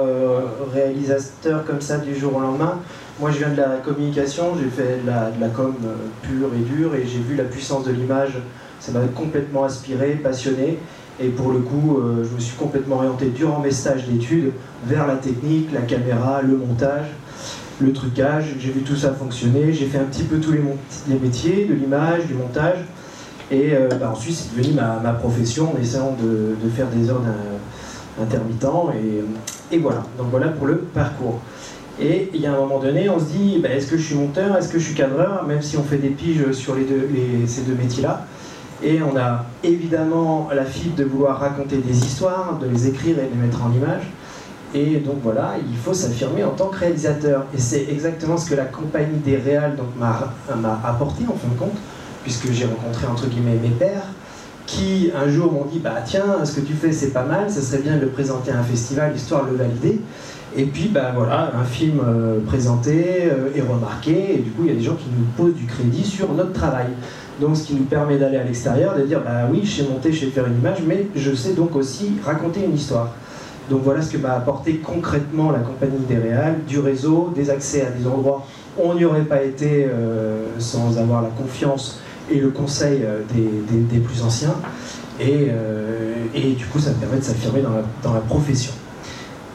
réalisateur 0.73 1.65
comme 1.65 1.81
ça 1.81 1.97
du 1.97 2.15
jour 2.15 2.35
au 2.35 2.39
lendemain. 2.39 2.79
Moi, 3.19 3.31
je 3.31 3.39
viens 3.39 3.49
de 3.49 3.57
la 3.57 3.77
communication, 3.83 4.55
j'ai 4.57 4.69
fait 4.69 5.01
de 5.03 5.07
la, 5.07 5.31
de 5.31 5.41
la 5.41 5.49
com 5.49 5.75
pure 6.21 6.49
et 6.55 6.63
dure, 6.63 6.95
et 6.95 7.05
j'ai 7.05 7.19
vu 7.19 7.35
la 7.35 7.43
puissance 7.43 7.85
de 7.85 7.91
l'image. 7.91 8.37
Ça 8.79 8.91
m'a 8.91 9.01
complètement 9.15 9.65
inspiré, 9.65 10.11
passionné. 10.15 10.79
Et 11.19 11.28
pour 11.30 11.52
le 11.52 11.60
coup, 11.60 11.97
euh, 11.97 12.26
je 12.28 12.36
me 12.36 12.39
suis 12.39 12.56
complètement 12.56 12.97
orienté 12.97 13.28
durant 13.28 13.60
mes 13.60 13.71
stages 13.71 14.08
d'études 14.08 14.54
vers 14.86 15.08
la 15.08 15.15
technique, 15.15 15.69
la 15.74 15.82
caméra, 15.82 16.41
le 16.41 16.58
montage, 16.58 17.06
le 17.80 17.93
trucage. 17.93 18.56
J'ai 18.60 18.71
vu 18.71 18.82
tout 18.82 18.95
ça 18.95 19.12
fonctionner. 19.12 19.74
J'ai 19.74 19.86
fait 19.86 20.00
un 20.00 20.06
petit 20.06 20.24
peu 20.24 20.39
tous 20.39 20.54
les, 20.54 20.62
métiers, 21.19 21.65
de 21.65 21.74
l'image, 21.74 22.26
du 22.26 22.34
montage. 22.34 22.78
Et 23.52 23.74
euh, 23.74 23.89
bah, 24.00 24.12
ensuite, 24.12 24.36
c'est 24.36 24.58
devenu 24.58 24.74
ma, 24.74 25.12
profession 25.13 25.74
en 25.76 25.82
essayant 25.82 26.15
de, 26.21 26.69
faire 26.69 26.88
des 26.88 27.10
heures 27.10 27.21
intermittents. 28.19 28.89
Et, 29.71 29.78
voilà. 29.78 30.04
Donc 30.17 30.28
voilà 30.32 30.47
pour 30.47 30.65
le 30.65 30.78
parcours. 30.78 31.39
Et 32.02 32.32
il 32.34 32.41
y 32.41 32.47
a 32.47 32.54
un 32.54 32.58
moment 32.58 32.80
donné, 32.80 33.10
on 33.10 33.19
se 33.19 33.26
dit, 33.26 33.60
bah, 33.62 33.69
est-ce 33.69 33.88
que 33.88 33.97
je 33.97 34.04
suis 34.04 34.15
monteur, 34.15 34.58
est-ce 34.58 34.69
que 34.69 34.80
je 34.80 34.86
suis 34.86 34.95
cadreur, 34.95 35.43
même 35.45 35.62
si 35.62 35.78
on 35.78 35.84
fait 35.84 35.97
des 35.97 36.10
piges 36.10 36.52
sur 36.54 36.76
ces 37.45 37.62
deux 37.62 37.76
métiers-là. 37.76 38.26
Et 38.83 38.99
on 39.01 39.15
a 39.15 39.45
évidemment 39.63 40.49
la 40.53 40.65
fibre 40.65 40.95
de 40.95 41.03
vouloir 41.03 41.39
raconter 41.39 41.77
des 41.77 41.99
histoires, 41.99 42.57
de 42.59 42.67
les 42.67 42.87
écrire 42.87 43.19
et 43.19 43.27
de 43.27 43.29
les 43.29 43.47
mettre 43.47 43.63
en 43.63 43.71
image. 43.71 44.11
Et 44.73 44.97
donc 44.97 45.17
voilà, 45.21 45.55
il 45.69 45.77
faut 45.77 45.93
s'affirmer 45.93 46.43
en 46.43 46.51
tant 46.51 46.67
que 46.67 46.77
réalisateur. 46.77 47.45
Et 47.53 47.59
c'est 47.59 47.87
exactement 47.89 48.37
ce 48.37 48.49
que 48.49 48.55
la 48.55 48.65
compagnie 48.65 49.19
des 49.19 49.37
réals 49.37 49.77
m'a 49.99 50.81
apporté 50.85 51.23
en 51.27 51.35
fin 51.35 51.49
de 51.53 51.59
compte, 51.59 51.77
puisque 52.23 52.51
j'ai 52.51 52.65
rencontré 52.65 53.05
entre 53.07 53.27
guillemets 53.27 53.59
mes 53.61 53.69
pères, 53.69 54.07
qui 54.65 55.11
un 55.13 55.29
jour 55.29 55.51
m'ont 55.51 55.65
dit 55.65 55.79
Bah 55.79 55.97
tiens, 56.05 56.45
ce 56.45 56.53
que 56.53 56.61
tu 56.61 56.73
fais 56.73 56.93
c'est 56.93 57.11
pas 57.11 57.25
mal, 57.25 57.51
ce 57.51 57.61
serait 57.61 57.81
bien 57.81 57.97
de 57.97 58.01
le 58.01 58.09
présenter 58.09 58.51
à 58.51 58.59
un 58.59 58.63
festival 58.63 59.13
histoire 59.15 59.45
de 59.45 59.51
le 59.51 59.57
valider. 59.57 59.99
Et 60.55 60.65
puis 60.65 60.87
bah 60.87 61.11
voilà, 61.15 61.51
un 61.55 61.63
film 61.63 61.99
euh, 62.05 62.39
présenté 62.45 63.23
euh, 63.23 63.49
et 63.55 63.61
remarqué, 63.61 64.35
et 64.35 64.37
du 64.39 64.51
coup 64.51 64.63
il 64.63 64.69
y 64.69 64.71
a 64.71 64.75
des 64.75 64.83
gens 64.83 64.95
qui 64.95 65.07
nous 65.17 65.25
posent 65.37 65.55
du 65.55 65.65
crédit 65.65 66.03
sur 66.03 66.33
notre 66.33 66.53
travail. 66.53 66.87
Donc 67.39 67.57
ce 67.57 67.63
qui 67.63 67.73
nous 67.73 67.85
permet 67.85 68.17
d'aller 68.17 68.37
à 68.37 68.43
l'extérieur, 68.43 68.95
de 68.95 69.03
dire 69.03 69.21
bah 69.23 69.47
oui, 69.51 69.61
je 69.63 69.81
sais 69.81 69.89
monter, 69.89 70.11
je 70.11 70.25
sais 70.25 70.31
faire 70.31 70.47
une 70.47 70.57
image, 70.57 70.79
mais 70.85 71.07
je 71.15 71.33
sais 71.33 71.53
donc 71.53 71.75
aussi 71.75 72.13
raconter 72.23 72.63
une 72.65 72.75
histoire. 72.75 73.11
Donc 73.69 73.83
voilà 73.83 74.01
ce 74.01 74.11
que 74.11 74.17
m'a 74.17 74.33
apporté 74.33 74.77
concrètement 74.77 75.51
la 75.51 75.59
compagnie 75.59 75.99
des 76.07 76.17
Réals, 76.17 76.57
du 76.67 76.79
réseau, 76.79 77.31
des 77.33 77.49
accès 77.49 77.83
à 77.85 77.89
des 77.89 78.05
endroits 78.05 78.45
où 78.77 78.81
on 78.83 78.95
n'y 78.95 79.05
aurait 79.05 79.23
pas 79.23 79.41
été 79.43 79.85
euh, 79.85 80.45
sans 80.59 80.97
avoir 80.97 81.21
la 81.21 81.29
confiance 81.29 81.99
et 82.29 82.39
le 82.39 82.49
conseil 82.49 83.01
euh, 83.03 83.21
des, 83.33 83.99
plus 83.99 84.23
anciens. 84.23 84.55
Euh, 85.21 86.13
et, 86.33 86.53
du 86.53 86.65
coup, 86.65 86.79
ça 86.79 86.91
me 86.91 86.95
permet 86.95 87.17
de 87.17 87.23
s'affirmer 87.23 87.61
dans 87.61 88.13
la, 88.13 88.19
profession. 88.21 88.73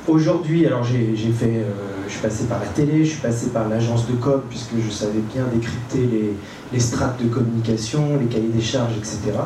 Aujourd'hui, 0.06 0.64
alors 0.66 0.84
j'ai 0.84 1.32
fait, 1.32 1.64
je 2.06 2.12
suis 2.12 2.22
passé 2.22 2.44
par 2.44 2.60
la 2.60 2.66
télé, 2.66 3.04
je 3.04 3.10
suis 3.10 3.20
passé 3.20 3.48
par 3.48 3.68
l'agence 3.68 4.06
de 4.06 4.12
com 4.12 4.40
puisque 4.48 4.74
je 4.78 4.88
savais 4.88 5.18
bien 5.34 5.42
décrypter 5.52 5.98
les, 5.98 6.32
les 6.72 6.80
strates 6.80 7.22
de 7.22 7.28
communication, 7.28 8.18
les 8.20 8.26
cahiers 8.26 8.48
des 8.48 8.60
charges, 8.60 8.96
etc. 8.96 9.38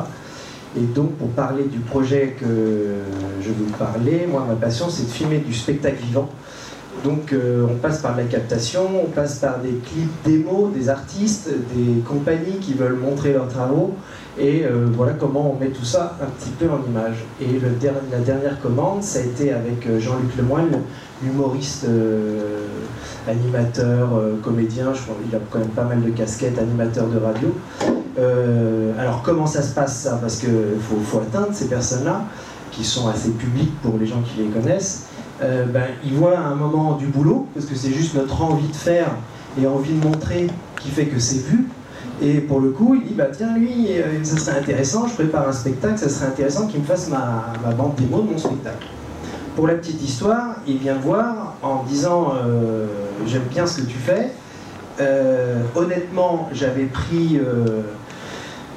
Et 0.77 0.81
donc, 0.81 1.15
pour 1.15 1.29
parler 1.29 1.65
du 1.65 1.79
projet 1.79 2.35
que 2.39 2.45
je 3.41 3.49
vous 3.49 3.71
parler, 3.77 4.25
moi, 4.29 4.45
ma 4.47 4.55
passion, 4.55 4.89
c'est 4.89 5.03
de 5.03 5.11
filmer 5.11 5.39
du 5.39 5.53
spectacle 5.53 6.01
vivant. 6.03 6.29
Donc, 7.03 7.33
euh, 7.33 7.65
on 7.69 7.75
passe 7.75 8.01
par 8.01 8.15
la 8.15 8.23
captation, 8.23 8.87
on 9.05 9.09
passe 9.09 9.39
par 9.39 9.59
des 9.59 9.69
clips 9.71 10.11
démos 10.23 10.71
des 10.73 10.87
artistes, 10.87 11.49
des 11.73 12.01
compagnies 12.01 12.59
qui 12.61 12.73
veulent 12.73 12.99
montrer 12.99 13.33
leurs 13.33 13.47
travaux, 13.47 13.95
et 14.37 14.63
euh, 14.63 14.87
voilà 14.95 15.13
comment 15.13 15.51
on 15.51 15.59
met 15.59 15.69
tout 15.69 15.83
ça 15.83 16.17
un 16.21 16.27
petit 16.27 16.51
peu 16.51 16.65
en 16.69 16.79
image. 16.89 17.25
Et 17.41 17.59
la 17.59 18.19
dernière 18.19 18.59
commande, 18.61 19.03
ça 19.03 19.19
a 19.19 19.23
été 19.23 19.51
avec 19.51 19.85
euh, 19.87 19.99
Jean-Luc 19.99 20.35
Lemoyne, 20.37 20.81
humoriste 21.23 21.85
animateur, 23.27 24.09
euh, 24.15 24.35
comédien, 24.41 24.93
je 24.93 25.01
crois 25.01 25.15
qu'il 25.23 25.35
a 25.35 25.39
quand 25.49 25.59
même 25.59 25.67
pas 25.69 25.83
mal 25.83 26.01
de 26.01 26.09
casquettes, 26.09 26.57
animateur 26.57 27.07
de 27.07 27.17
radio. 27.17 27.49
Alors 28.99 29.21
comment 29.23 29.47
ça 29.47 29.61
se 29.61 29.73
passe 29.73 30.01
ça? 30.01 30.17
Parce 30.21 30.37
qu'il 30.37 30.49
faut, 30.79 31.19
atteindre 31.19 31.53
ces 31.53 31.67
personnes-là, 31.67 32.23
qui 32.71 32.83
sont 32.83 33.07
assez 33.07 33.31
publiques 33.31 33.73
pour 33.81 33.97
les 33.97 34.05
gens 34.05 34.21
qui 34.21 34.43
les 34.43 34.49
connaissent. 34.49 35.07
Ben, 35.39 35.85
ils 36.05 36.13
voient 36.13 36.37
à 36.37 36.43
un 36.43 36.55
moment 36.55 36.97
du 36.97 37.07
boulot, 37.07 37.47
parce 37.55 37.65
que 37.65 37.73
c'est 37.73 37.91
juste 37.91 38.13
notre 38.13 38.43
envie 38.43 38.67
de 38.67 38.75
faire 38.75 39.07
et 39.59 39.65
envie 39.65 39.93
de 39.93 40.05
montrer 40.05 40.47
qui 40.79 40.89
fait 40.89 41.05
que 41.05 41.19
c'est 41.19 41.43
vu. 41.47 41.67
Et 42.21 42.39
pour 42.39 42.59
le 42.59 42.69
coup, 42.69 42.95
il 42.95 43.07
dit 43.07 43.13
bah 43.15 43.27
tiens 43.31 43.57
lui, 43.57 43.87
ça 44.21 44.37
serait 44.37 44.59
intéressant, 44.59 45.07
je 45.07 45.13
prépare 45.15 45.49
un 45.49 45.53
spectacle, 45.53 45.97
ça 45.97 46.07
serait 46.07 46.27
intéressant 46.27 46.67
qu'il 46.67 46.81
me 46.81 46.85
fasse 46.85 47.09
ma, 47.09 47.73
bande 47.73 47.95
démo 47.95 48.21
de 48.21 48.31
mon 48.31 48.37
spectacle. 48.37 48.87
Pour 49.55 49.67
la 49.67 49.73
petite 49.73 50.01
histoire, 50.01 50.55
il 50.67 50.77
vient 50.77 50.97
voir 50.97 51.55
en 51.61 51.83
disant 51.83 52.33
euh, 52.35 52.85
J'aime 53.27 53.43
bien 53.49 53.65
ce 53.65 53.81
que 53.81 53.87
tu 53.87 53.97
fais. 53.97 54.31
Euh, 54.99 55.61
honnêtement, 55.75 56.49
j'avais 56.53 56.85
pris 56.85 57.37
euh, 57.37 57.81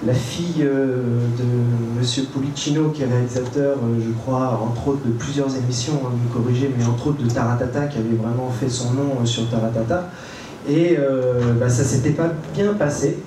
la 0.07 0.15
fille 0.15 0.65
de 0.65 1.99
Monsieur 1.99 2.25
Policino, 2.25 2.89
qui 2.91 3.03
est 3.03 3.07
réalisateur, 3.07 3.77
je 4.01 4.11
crois, 4.23 4.61
entre 4.63 4.89
autres 4.89 5.07
de 5.07 5.13
plusieurs 5.13 5.55
émissions, 5.57 6.01
hein, 6.05 6.11
vous 6.11 6.41
me 6.41 6.45
corrigez, 6.45 6.75
mais 6.77 6.85
entre 6.85 7.09
autres 7.09 7.23
de 7.23 7.31
Taratata, 7.31 7.87
qui 7.87 7.99
avait 7.99 8.17
vraiment 8.17 8.51
fait 8.51 8.69
son 8.69 8.95
nom 8.95 9.25
sur 9.25 9.49
Taratata. 9.49 10.11
Et 10.69 10.99
bah, 11.61 11.69
ça 11.69 11.85
s'était 11.85 12.11
pas 12.11 12.31
bien 12.55 12.73
passé. 12.75 13.19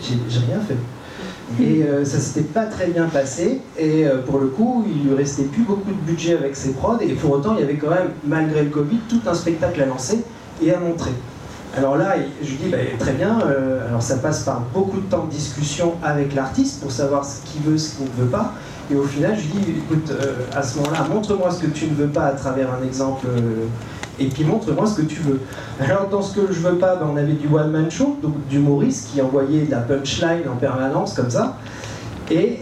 J'ai 0.00 0.38
rien 0.38 0.60
fait. 0.60 0.76
Et 1.60 1.82
euh, 1.82 2.04
ça 2.04 2.18
s'était 2.18 2.48
pas 2.48 2.64
très 2.64 2.86
bien 2.88 3.06
passé. 3.06 3.60
Et 3.78 4.06
euh, 4.06 4.22
pour 4.22 4.38
le 4.38 4.46
coup, 4.46 4.84
il 4.86 5.08
lui 5.08 5.14
restait 5.14 5.44
plus 5.44 5.62
beaucoup 5.62 5.90
de 5.90 6.00
budget 6.06 6.36
avec 6.36 6.56
ses 6.56 6.72
prods. 6.72 6.98
Et 7.00 7.12
pour 7.14 7.32
autant, 7.32 7.54
il 7.56 7.60
y 7.60 7.64
avait 7.64 7.76
quand 7.76 7.90
même, 7.90 8.10
malgré 8.24 8.62
le 8.62 8.70
Covid, 8.70 8.98
tout 9.08 9.20
un 9.26 9.34
spectacle 9.34 9.80
à 9.82 9.86
lancer 9.86 10.24
et 10.62 10.72
à 10.72 10.78
montrer. 10.78 11.12
Alors 11.76 11.96
là, 11.96 12.16
je 12.42 12.50
lui 12.50 12.56
dis, 12.56 12.68
bah, 12.68 12.78
très 12.98 13.12
bien, 13.12 13.40
euh, 13.46 13.88
alors 13.88 14.02
ça 14.02 14.16
passe 14.16 14.44
par 14.44 14.60
beaucoup 14.74 15.00
de 15.00 15.06
temps 15.06 15.24
de 15.24 15.30
discussion 15.30 15.94
avec 16.02 16.34
l'artiste 16.34 16.82
pour 16.82 16.92
savoir 16.92 17.24
ce 17.24 17.40
qu'il 17.46 17.62
veut, 17.62 17.78
ce 17.78 17.96
qu'il 17.96 18.04
ne 18.04 18.24
veut 18.24 18.30
pas. 18.30 18.52
Et 18.90 18.94
au 18.94 19.04
final, 19.04 19.34
je 19.36 19.42
lui 19.42 19.64
dis, 19.64 19.70
écoute, 19.78 20.10
euh, 20.10 20.34
à 20.54 20.62
ce 20.62 20.76
moment-là, 20.78 21.06
montre-moi 21.10 21.50
ce 21.50 21.62
que 21.62 21.68
tu 21.68 21.86
ne 21.86 21.94
veux 21.94 22.08
pas 22.08 22.26
à 22.26 22.32
travers 22.32 22.68
un 22.70 22.84
exemple, 22.84 23.26
et 24.18 24.26
puis 24.26 24.44
montre-moi 24.44 24.86
ce 24.86 25.00
que 25.00 25.06
tu 25.06 25.20
veux. 25.20 25.40
Alors 25.80 26.08
dans 26.08 26.22
ce 26.22 26.34
que 26.34 26.52
je 26.52 26.60
veux 26.60 26.78
pas, 26.78 26.96
ben, 26.96 27.08
on 27.12 27.16
avait 27.16 27.32
du 27.32 27.48
one-man 27.48 27.90
show, 27.90 28.16
donc 28.22 28.34
du 28.48 28.58
Maurice 28.58 29.08
qui 29.12 29.20
envoyait 29.20 29.62
de 29.62 29.70
la 29.70 29.78
punchline 29.78 30.48
en 30.50 30.56
permanence, 30.56 31.14
comme 31.14 31.30
ça. 31.30 31.58
Et 32.30 32.60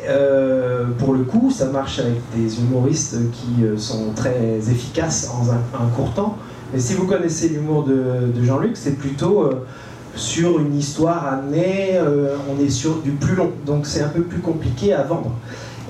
pour 0.99 1.15
le 1.15 1.23
coup, 1.23 1.53
ça 1.53 1.67
marche 1.67 2.01
avec 2.01 2.17
des 2.35 2.59
humoristes 2.59 3.17
qui 3.31 3.79
sont 3.79 4.13
très 4.17 4.59
efficaces 4.69 5.31
en 5.33 5.49
un 5.53 5.89
court 5.95 6.13
temps. 6.13 6.37
Mais 6.73 6.79
si 6.79 6.95
vous 6.95 7.07
connaissez 7.07 7.49
l'humour 7.49 7.85
de, 7.85 8.33
Jean-Luc, 8.43 8.77
c'est 8.77 8.97
plutôt 8.97 9.43
euh, 9.43 9.67
sur 10.15 10.61
une 10.61 10.77
histoire 10.77 11.27
amenée, 11.27 11.93
euh, 11.95 12.37
on 12.49 12.63
est 12.65 12.71
sur 12.71 13.01
du 13.01 13.11
plus 13.11 13.35
long, 13.35 13.51
donc 13.67 13.87
c'est 13.87 14.03
un 14.03 14.09
peu 14.09 14.23
plus 14.23 14.39
compliqué 14.39 14.93
à 14.93 15.03
vendre. 15.03 15.33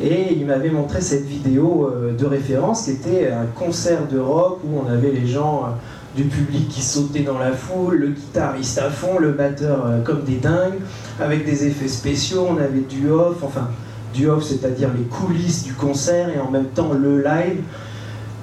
Et 0.03 0.33
il 0.33 0.47
m'avait 0.47 0.71
montré 0.71 1.01
cette 1.01 1.27
vidéo 1.27 1.91
euh, 1.93 2.17
de 2.17 2.25
référence 2.25 2.85
qui 2.85 2.93
était 2.93 3.31
un 3.31 3.47
concert 3.47 4.07
de 4.09 4.19
rock 4.19 4.61
où 4.65 4.81
on 4.85 4.91
avait 4.91 5.11
les 5.11 5.27
gens 5.27 5.77
du 6.17 6.25
public 6.25 6.69
qui 6.69 6.83
sautaient 6.83 7.21
dans 7.21 7.39
la 7.39 7.53
foule, 7.53 7.97
le 7.97 8.09
guitariste 8.09 8.79
à 8.79 8.91
fond, 8.91 9.19
le 9.19 9.33
batteur 9.33 9.87
comme 10.05 10.25
des 10.25 10.39
dingues, 10.39 10.81
avec 11.21 11.45
des 11.45 11.67
effets 11.67 11.87
spéciaux, 11.87 12.47
on 12.51 12.57
avait 12.57 12.81
du 12.81 13.09
off, 13.11 13.37
enfin 13.43 13.69
du 14.13 14.29
off 14.29 14.43
c'est-à-dire 14.43 14.89
les 14.97 15.05
coulisses 15.05 15.63
du 15.63 15.73
concert 15.75 16.29
et 16.29 16.41
en 16.41 16.51
même 16.51 16.67
temps 16.67 16.93
le 16.93 17.23
live. 17.23 17.63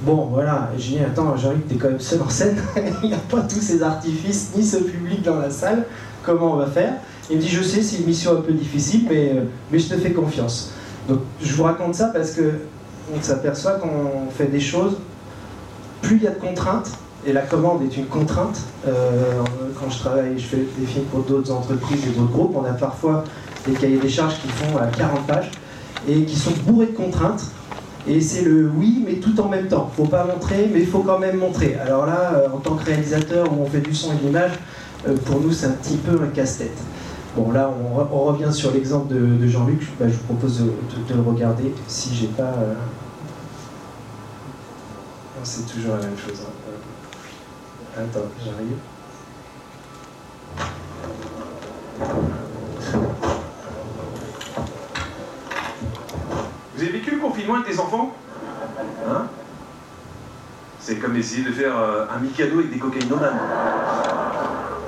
Bon, 0.03 0.30
voilà, 0.32 0.70
j'ai 0.78 0.97
dit, 0.97 0.99
attends, 0.99 1.36
Jean-Luc, 1.36 1.68
t'es 1.68 1.76
quand 1.76 1.89
même 1.89 1.99
seul 1.99 2.22
en 2.22 2.30
scène, 2.30 2.55
il 3.03 3.10
n'y 3.10 3.16
a 3.16 3.20
pas 3.30 3.41
tous 3.41 3.62
ces 3.62 3.82
artifices, 3.82 4.51
ni 4.55 4.64
ce 4.64 4.78
public 4.78 5.24
dans 5.24 5.39
la 5.39 5.49
salle, 5.49 5.86
comment 6.24 6.53
on 6.53 6.58
va 6.58 6.68
faire? 6.68 6.93
Il 7.32 7.38
me 7.38 7.41
dit, 7.41 7.49
je 7.49 7.64
sais, 7.64 7.82
c'est 7.82 7.97
une 7.97 8.05
mission 8.05 8.34
un 8.34 8.41
peu 8.41 8.53
difficile, 8.53 9.05
mais, 9.10 9.32
euh, 9.36 9.43
mais 9.72 9.80
je 9.80 9.89
te 9.89 9.95
fais 9.95 10.12
confiance. 10.12 10.72
Donc, 11.08 11.20
je 11.41 11.53
vous 11.53 11.64
raconte 11.64 11.95
ça 11.95 12.08
parce 12.08 12.32
que 12.32 12.53
on 13.16 13.22
s'aperçoit 13.22 13.74
qu'on 13.74 14.30
fait 14.30 14.47
des 14.47 14.60
choses, 14.60 14.97
plus 16.01 16.18
il 16.18 16.24
y 16.24 16.28
a 16.28 16.32
de 16.32 16.39
contraintes, 16.39 16.91
et 17.26 17.34
la 17.34 17.41
commande 17.41 17.82
est 17.84 17.95
une 17.97 18.05
contrainte. 18.05 18.60
Euh, 18.88 19.41
quand 19.80 19.89
je 19.89 19.99
travaille, 19.99 20.38
je 20.38 20.45
fais 20.45 20.66
des 20.78 20.86
films 20.86 21.05
pour 21.05 21.22
d'autres 21.22 21.51
entreprises 21.51 22.05
et 22.05 22.12
d'autres 22.12 22.32
groupes, 22.32 22.55
on 22.55 22.66
a 22.66 22.74
parfois 22.74 23.24
des 23.66 23.74
cahiers 23.74 23.97
des 23.97 24.10
charges 24.10 24.36
qui 24.41 24.47
font 24.49 24.78
à 24.78 24.88
40 24.88 25.26
pages 25.26 25.51
et 26.08 26.24
qui 26.24 26.36
sont 26.36 26.51
bourrés 26.66 26.88
de 26.88 26.91
contraintes 26.91 27.43
et 28.08 28.22
c'est 28.22 28.43
le 28.43 28.72
oui, 28.74 29.03
mais 29.05 29.16
tout 29.16 29.39
en 29.41 29.49
même 29.49 29.68
temps. 29.68 29.91
Faut 29.95 30.05
pas 30.05 30.24
montrer, 30.24 30.70
mais 30.72 30.80
il 30.80 30.88
faut 30.88 30.99
quand 30.99 31.20
même 31.20 31.38
montrer. 31.38 31.76
Alors 31.76 32.05
là, 32.05 32.34
euh, 32.36 32.47
en 32.55 32.60
tant 32.60 32.76
que 32.76 32.86
réalisateur 32.86 33.51
où 33.51 33.64
on 33.64 33.66
fait 33.66 33.82
du 33.82 33.93
son 33.93 34.14
et 34.14 34.16
de 34.16 34.24
l'image, 34.24 34.53
euh, 35.08 35.16
pour 35.26 35.41
nous, 35.41 35.51
c'est 35.51 35.66
un 35.66 35.72
petit 35.72 35.97
peu 35.97 36.18
un 36.24 36.28
casse-tête. 36.28 36.78
Bon, 37.38 37.52
là, 37.52 37.70
on, 37.70 38.24
revient 38.24 38.52
sur 38.52 38.72
l'exemple 38.72 39.14
de, 39.14 39.48
Jean-Luc. 39.48 39.88
Bah, 40.00 40.08
je 40.08 40.14
vous 40.14 40.24
propose 40.24 40.60
de, 40.60 41.14
le 41.14 41.22
regarder 41.22 41.72
si 41.88 42.16
j'ai 42.16 42.26
pas. 42.26 42.42
Euh, 42.42 42.74
c'est 45.44 45.68
toujours 45.72 45.98
la 45.98 46.02
même 46.02 46.18
chose. 46.18 46.42
Hein. 46.42 46.72
Attends, 47.96 48.26
j'arrive. 48.44 48.78
Vous 56.76 56.82
avez 56.82 56.92
vécu 56.92 57.12
le 57.12 57.22
confinement 57.22 57.54
avec 57.58 57.68
des 57.68 57.80
enfants? 57.80 58.16
Hein? 59.08 59.28
C'est 60.80 60.96
comme 60.96 61.16
essayer 61.16 61.44
de 61.44 61.52
faire 61.52 61.78
euh, 61.78 62.08
un 62.12 62.18
Mikado 62.20 62.58
avec 62.58 62.74
des 62.74 62.80
cocaïnomanes. 62.80 63.40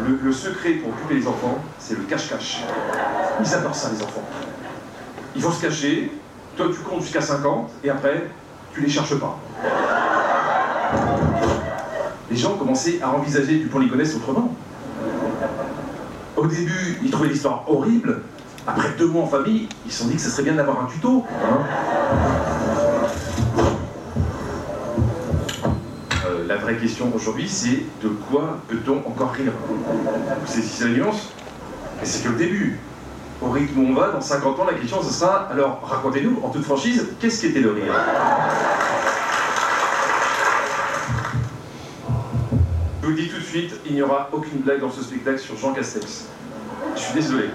Le, 0.08 0.32
secret 0.32 0.74
pour 0.74 0.89
occuper 0.89 1.16
les 1.16 1.28
enfants, 1.28 1.58
c'est 1.78 1.97
le 1.97 2.04
cache-cache. 2.04 2.64
Ils 3.41 3.54
adorent 3.54 3.76
ça, 3.76 3.89
les 3.93 4.02
enfants. 4.02 4.24
Ils 5.36 5.41
vont 5.41 5.52
se 5.52 5.62
cacher, 5.62 6.12
toi 6.56 6.68
tu 6.74 6.80
comptes 6.80 7.02
jusqu'à 7.02 7.22
50, 7.22 7.70
et 7.84 7.89
après, 7.89 8.30
tu 8.74 8.82
les 8.82 8.89
cherches 8.89 9.16
pas. 9.20 9.38
Les 12.32 12.38
gens 12.38 12.56
commençaient 12.56 13.02
à 13.02 13.10
envisager 13.10 13.58
du 13.58 13.68
pont 13.68 13.86
connaissent 13.88 14.16
autrement. 14.16 14.56
Au 16.36 16.45
début, 16.45 17.00
ils 17.04 17.12
trouvaient 17.12 17.30
l'histoire 17.30 17.66
horrible, 17.68 18.22
après 18.66 18.89
deux 18.97 19.08
mois 19.08 19.24
en 19.24 19.28
famille, 19.28 19.68
ils 19.86 19.91
se 19.91 20.04
sont 20.04 20.08
dit 20.08 20.16
que 20.16 20.22
ce 20.22 20.30
serait 20.30 20.43
bien 20.43 20.54
d'avoir 20.54 20.84
un 20.84 20.86
tuto. 20.86 21.26
Hein. 21.43 22.88
La 26.70 26.76
question 26.76 27.11
aujourd'hui, 27.15 27.49
c'est 27.49 27.84
de 28.03 28.09
quoi 28.30 28.59
peut-on 28.67 28.97
encore 29.09 29.32
rire? 29.32 29.51
Vous 29.59 30.47
saisissez 30.51 30.84
la 30.86 30.91
nuance 30.91 31.30
Mais 31.99 32.05
c'est 32.05 32.24
que 32.24 32.30
le 32.30 32.36
début. 32.36 32.80
Au 33.41 33.49
rythme 33.49 33.80
où 33.80 33.88
on 33.88 33.93
va, 33.93 34.11
dans 34.11 34.22
50 34.22 34.59
ans, 34.59 34.65
la 34.65 34.74
question, 34.74 35.01
ce 35.01 35.11
sera, 35.11 35.47
alors 35.49 35.82
racontez-nous, 35.82 36.39
en 36.43 36.49
toute 36.49 36.63
franchise, 36.63 37.07
qu'est-ce 37.20 37.39
qui 37.39 37.47
était 37.47 37.61
le 37.61 37.72
rire? 37.72 37.93
Je 43.01 43.05
vous 43.07 43.11
le 43.13 43.17
dis 43.17 43.30
tout 43.30 43.39
de 43.39 43.43
suite, 43.43 43.74
il 43.88 43.95
n'y 43.95 44.01
aura 44.01 44.30
aucune 44.32 44.59
blague 44.59 44.82
dans 44.82 44.91
ce 44.91 45.01
spectacle 45.01 45.39
sur 45.39 45.57
Jean 45.57 45.74
Castex. 45.74 46.26
Je 46.95 46.99
suis 46.99 47.13
désolé. 47.13 47.45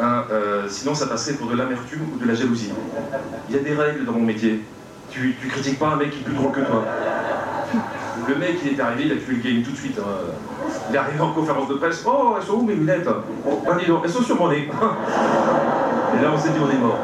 Hein, 0.00 0.24
euh, 0.30 0.66
sinon, 0.68 0.94
ça 0.94 1.06
passerait 1.06 1.34
pour 1.34 1.48
de 1.48 1.56
l'amertume 1.56 2.06
ou 2.14 2.18
de 2.18 2.26
la 2.26 2.34
jalousie. 2.34 2.70
Il 3.50 3.56
y 3.56 3.58
a 3.58 3.62
des 3.62 3.74
règles 3.74 4.06
dans 4.06 4.12
mon 4.12 4.22
métier. 4.22 4.62
Tu, 5.10 5.36
tu 5.38 5.48
critiques 5.48 5.78
pas 5.78 5.88
un 5.88 5.96
mec 5.96 6.10
qui 6.12 6.20
est 6.20 6.22
plus 6.22 6.34
drôle 6.34 6.52
que 6.52 6.60
toi. 6.60 6.84
Le 8.28 8.36
mec, 8.36 8.58
il 8.64 8.72
est 8.72 8.80
arrivé, 8.80 9.04
il 9.06 9.12
a 9.12 9.16
tué 9.16 9.34
le 9.34 9.42
game 9.42 9.62
tout 9.62 9.72
de 9.72 9.76
suite. 9.76 9.98
Hein. 9.98 10.32
Il 10.88 10.94
est 10.94 10.98
arrivé 10.98 11.20
en 11.20 11.32
conférence 11.32 11.68
de 11.68 11.74
presse. 11.74 12.04
Oh, 12.06 12.34
elles 12.38 12.46
sont 12.46 12.54
où 12.54 12.62
mes 12.62 12.74
lunettes 12.74 13.08
Oh, 13.46 13.62
dis 13.78 13.86
donc, 13.86 14.02
elles 14.04 14.10
sont 14.10 14.22
sur 14.22 14.36
mon 14.36 14.48
nez. 14.48 14.68
Et 14.68 16.22
là, 16.22 16.30
on 16.32 16.38
s'est 16.38 16.50
dit, 16.50 16.58
on 16.60 16.70
est 16.70 16.78
mort. 16.78 16.98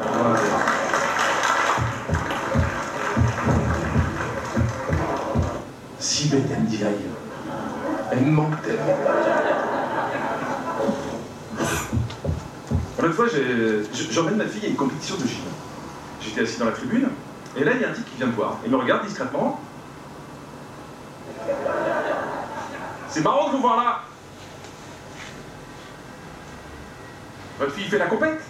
Si 5.99 6.29
bête 6.29 6.67
dit 6.67 6.81
Elle 8.13 8.21
me 8.21 8.31
manque 8.31 8.63
tellement. 8.63 8.85
L'autre 13.03 13.15
fois, 13.15 13.27
j'emmène 14.11 14.37
ma 14.37 14.45
fille 14.45 14.67
à 14.67 14.69
une 14.69 14.77
compétition 14.77 15.17
de 15.17 15.23
gym. 15.23 15.39
J'étais 16.21 16.43
assis 16.43 16.59
dans 16.59 16.67
la 16.67 16.73
tribune, 16.73 17.09
et 17.57 17.65
là, 17.65 17.73
il 17.75 17.81
y 17.81 17.85
a 17.85 17.91
un 17.91 17.93
type 17.93 18.05
qui 18.11 18.17
vient 18.17 18.27
me 18.27 18.33
voir. 18.33 18.59
Il 18.65 18.71
me 18.71 18.77
regarde 18.77 19.07
discrètement. 19.07 19.61
C'est 23.11 23.23
marrant 23.23 23.49
de 23.49 23.53
vous 23.57 23.63
voir 23.63 23.77
là. 23.77 24.03
Votre 27.59 27.73
fille 27.73 27.85
fait 27.85 27.99
la 27.99 28.07
compète? 28.07 28.41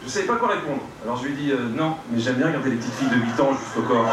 Je 0.00 0.06
ne 0.06 0.10
savais 0.10 0.26
pas 0.26 0.36
quoi 0.36 0.48
répondre. 0.48 0.82
Alors 1.02 1.16
je 1.16 1.24
lui 1.24 1.32
ai 1.32 1.36
dit 1.36 1.52
euh, 1.52 1.68
non, 1.74 1.96
mais 2.10 2.20
j'aime 2.20 2.36
bien 2.36 2.48
regarder 2.48 2.70
les 2.70 2.76
petites 2.76 2.92
filles 2.94 3.08
de 3.08 3.16
8 3.16 3.40
ans 3.40 3.52
jusqu'au 3.52 3.82
corps. 3.82 4.06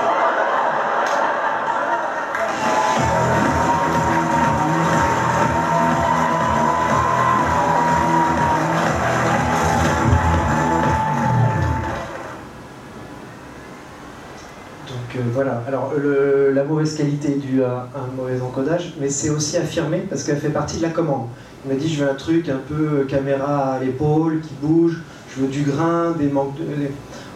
Mauvaise 16.81 16.97
qualité 16.97 17.29
due 17.35 17.63
à 17.63 17.87
un 17.95 18.15
mauvais 18.15 18.41
encodage, 18.41 18.93
mais 18.99 19.09
c'est 19.09 19.29
aussi 19.29 19.57
affirmé 19.57 19.99
parce 20.09 20.23
qu'elle 20.23 20.37
fait 20.37 20.49
partie 20.49 20.77
de 20.77 20.81
la 20.81 20.89
commande. 20.89 21.27
Il 21.63 21.71
m'a 21.71 21.79
dit 21.79 21.93
je 21.93 22.03
veux 22.03 22.09
un 22.09 22.15
truc 22.15 22.49
un 22.49 22.57
peu 22.57 23.05
caméra 23.07 23.73
à 23.73 23.79
l'épaule, 23.79 24.41
qui 24.41 24.53
bouge, 24.61 24.97
je 25.29 25.41
veux 25.41 25.47
du 25.47 25.61
grain, 25.61 26.11
des 26.17 26.27
manques 26.27 26.55
de. 26.57 26.63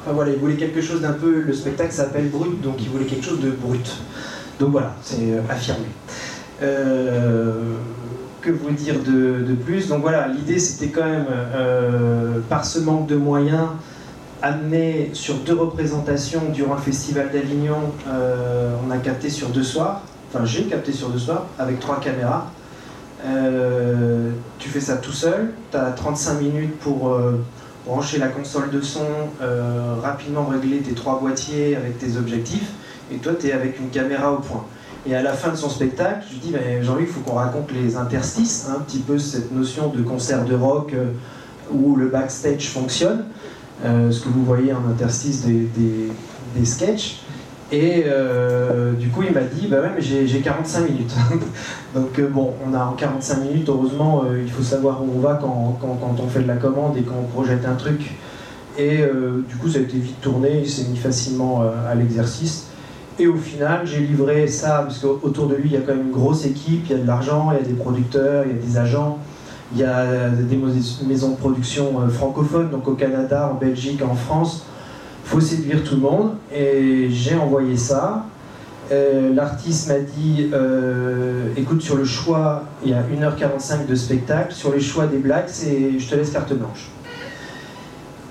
Enfin 0.01 0.13
voilà, 0.13 0.31
il 0.31 0.39
voulait 0.39 0.55
quelque 0.55 0.81
chose 0.81 1.01
d'un 1.01 1.13
peu. 1.13 1.41
Le 1.41 1.53
spectacle 1.53 1.93
s'appelle 1.93 2.29
brut, 2.29 2.59
donc 2.61 2.75
il 2.79 2.89
voulait 2.89 3.05
quelque 3.05 3.25
chose 3.25 3.39
de 3.39 3.51
brut. 3.51 4.01
Donc 4.59 4.71
voilà, 4.71 4.95
c'est 5.03 5.31
euh, 5.31 5.41
affirmé. 5.49 5.85
Euh, 6.63 7.75
que 8.41 8.49
vous 8.51 8.71
dire 8.71 8.95
de, 9.05 9.53
plus? 9.65 9.87
Donc 9.87 10.01
voilà, 10.01 10.27
l'idée 10.27 10.59
c'était 10.59 10.89
quand 10.89 11.05
même, 11.05 11.25
euh, 11.29 12.39
par 12.49 12.65
ce 12.65 12.79
manque 12.79 13.07
de 13.07 13.15
moyens, 13.15 13.67
amené 14.45 15.09
sur 15.13 15.37
deux 15.37 15.55
représentations 15.55 16.43
durant 16.53 16.75
le 16.75 16.81
festival 16.81 17.31
d'Avignon. 17.31 17.79
Euh, 18.07 18.75
on 18.85 18.91
a 18.91 18.97
capté 18.97 19.31
sur 19.31 19.49
deux 19.49 19.63
soirs, 19.63 20.03
enfin 20.29 20.45
j'ai 20.45 20.65
capté 20.65 20.91
sur 20.91 21.09
deux 21.09 21.17
soirs 21.17 21.47
avec 21.57 21.79
trois 21.79 21.99
caméras. 21.99 22.51
Euh, 23.25 24.29
tu 24.59 24.69
fais 24.69 24.79
ça 24.79 24.97
tout 24.97 25.11
seul, 25.11 25.53
tu 25.71 25.77
as 25.77 25.89
35 25.89 26.41
minutes 26.41 26.77
pour 26.77 27.09
euh, 27.09 27.43
brancher 27.87 28.19
la 28.19 28.27
console 28.27 28.69
de 28.69 28.81
son, 28.81 29.07
rapidement 30.03 30.45
régler 30.45 30.77
tes 30.77 30.93
trois 30.93 31.19
boîtiers 31.19 31.75
avec 31.75 31.97
tes 31.97 32.15
objectifs, 32.17 32.71
et 33.11 33.17
toi 33.17 33.33
tu 33.39 33.47
es 33.47 33.51
avec 33.51 33.79
une 33.79 33.89
caméra 33.89 34.31
au 34.31 34.37
point. 34.37 34.63
Et 35.07 35.15
à 35.15 35.23
la 35.23 35.33
fin 35.33 35.49
de 35.49 35.55
son 35.55 35.69
spectacle, 35.69 36.23
je 36.31 36.37
dis 36.37 36.53
Jean-Luc, 36.81 37.07
il 37.09 37.13
faut 37.13 37.21
qu'on 37.21 37.37
raconte 37.37 37.71
les 37.71 37.97
interstices, 37.97 38.67
hein, 38.69 38.75
un 38.77 38.81
petit 38.81 38.99
peu 38.99 39.17
cette 39.17 39.51
notion 39.51 39.87
de 39.89 40.03
concert 40.03 40.45
de 40.45 40.53
rock 40.53 40.93
où 41.71 41.95
le 41.95 42.09
backstage 42.09 42.69
fonctionne. 42.69 43.25
Euh, 43.83 44.09
ce 44.09 44.21
que 44.21 44.29
vous 44.29 44.45
voyez 44.45 44.71
en 44.71 44.89
interstice 44.89 45.45
des, 45.45 45.67
des, 46.55 46.65
sketchs. 46.65 47.19
Et 47.71 48.03
euh, 48.07 48.93
du 48.93 49.09
coup, 49.09 49.23
il 49.23 49.33
m'a 49.33 49.41
dit, 49.41 49.67
bah 49.67 49.77
ouais, 49.81 49.99
j'ai 49.99 50.39
45 50.39 50.89
minutes. 50.89 51.13
Donc 51.95 52.17
euh, 52.17 52.29
bon, 52.29 52.53
on 52.65 52.73
a 52.73 52.85
en 52.85 52.93
45 52.93 53.41
minutes, 53.41 53.67
heureusement, 53.67 54.23
il 54.41 54.49
faut 54.49 54.63
savoir 54.63 55.03
où 55.03 55.09
on 55.17 55.19
va 55.19 55.35
quand, 55.41 55.79
on 55.83 56.27
fait 56.27 56.41
de 56.41 56.47
la 56.47 56.55
commande 56.55 56.95
et 56.97 57.01
quand 57.01 57.15
on 57.19 57.27
projette 57.27 57.65
un 57.65 57.75
truc. 57.75 58.11
Et 58.77 59.03
du 59.47 59.55
coup, 59.55 59.69
ça 59.69 59.79
a 59.79 59.81
été 59.81 59.97
vite 59.97 60.19
tourné, 60.19 60.59
il 60.63 60.69
s'est 60.69 60.83
mis 60.89 60.97
facilement 60.97 61.63
à 61.89 61.95
l'exercice. 61.95 62.67
Et 63.17 63.27
au 63.27 63.37
final, 63.37 63.81
j'ai 63.85 63.99
livré 64.01 64.47
ça, 64.47 64.83
parce 64.85 64.99
qu'autour 64.99 65.47
de 65.47 65.55
lui, 65.55 65.69
il 65.69 65.71
y 65.71 65.77
a 65.77 65.79
quand 65.79 65.95
même 65.95 66.07
une 66.07 66.11
grosse 66.11 66.45
équipe, 66.45 66.83
il 66.89 66.91
y 66.91 66.99
a 66.99 67.01
de 67.01 67.07
l'argent, 67.07 67.51
il 67.53 67.63
y 67.63 67.65
a 67.65 67.67
des 67.67 67.81
producteurs, 67.81 68.43
il 68.45 68.53
y 68.53 68.59
a 68.59 68.61
des 68.61 68.77
agents, 68.77 69.19
il 69.73 69.79
y 69.79 69.83
a 69.83 70.29
des 70.29 70.59
maisons 71.07 71.31
de 71.31 71.35
production 71.35 72.07
francophones, 72.09 72.69
donc 72.69 72.87
au 72.87 72.93
Canada, 72.93 73.51
en 73.51 73.55
Belgique, 73.55 74.01
en 74.03 74.15
France 74.15 74.65
faut 75.25 75.41
séduire 75.41 75.83
tout 75.83 75.95
le 75.95 76.01
monde. 76.01 76.35
Et 76.53 77.09
j'ai 77.09 77.35
envoyé 77.35 77.75
ça. 77.75 78.25
Euh, 78.91 79.33
l'artiste 79.33 79.87
m'a 79.87 79.99
dit 79.99 80.51
euh, 80.53 81.47
écoute, 81.57 81.81
sur 81.81 81.95
le 81.95 82.05
choix, 82.05 82.63
il 82.83 82.91
y 82.91 82.93
a 82.93 83.01
1h45 83.01 83.87
de 83.87 83.95
spectacle. 83.95 84.53
Sur 84.53 84.71
les 84.71 84.79
choix 84.79 85.07
des 85.07 85.17
blagues, 85.17 85.49
je 85.49 86.07
te 86.07 86.15
laisse 86.15 86.31
carte 86.31 86.53
blanche. 86.53 86.89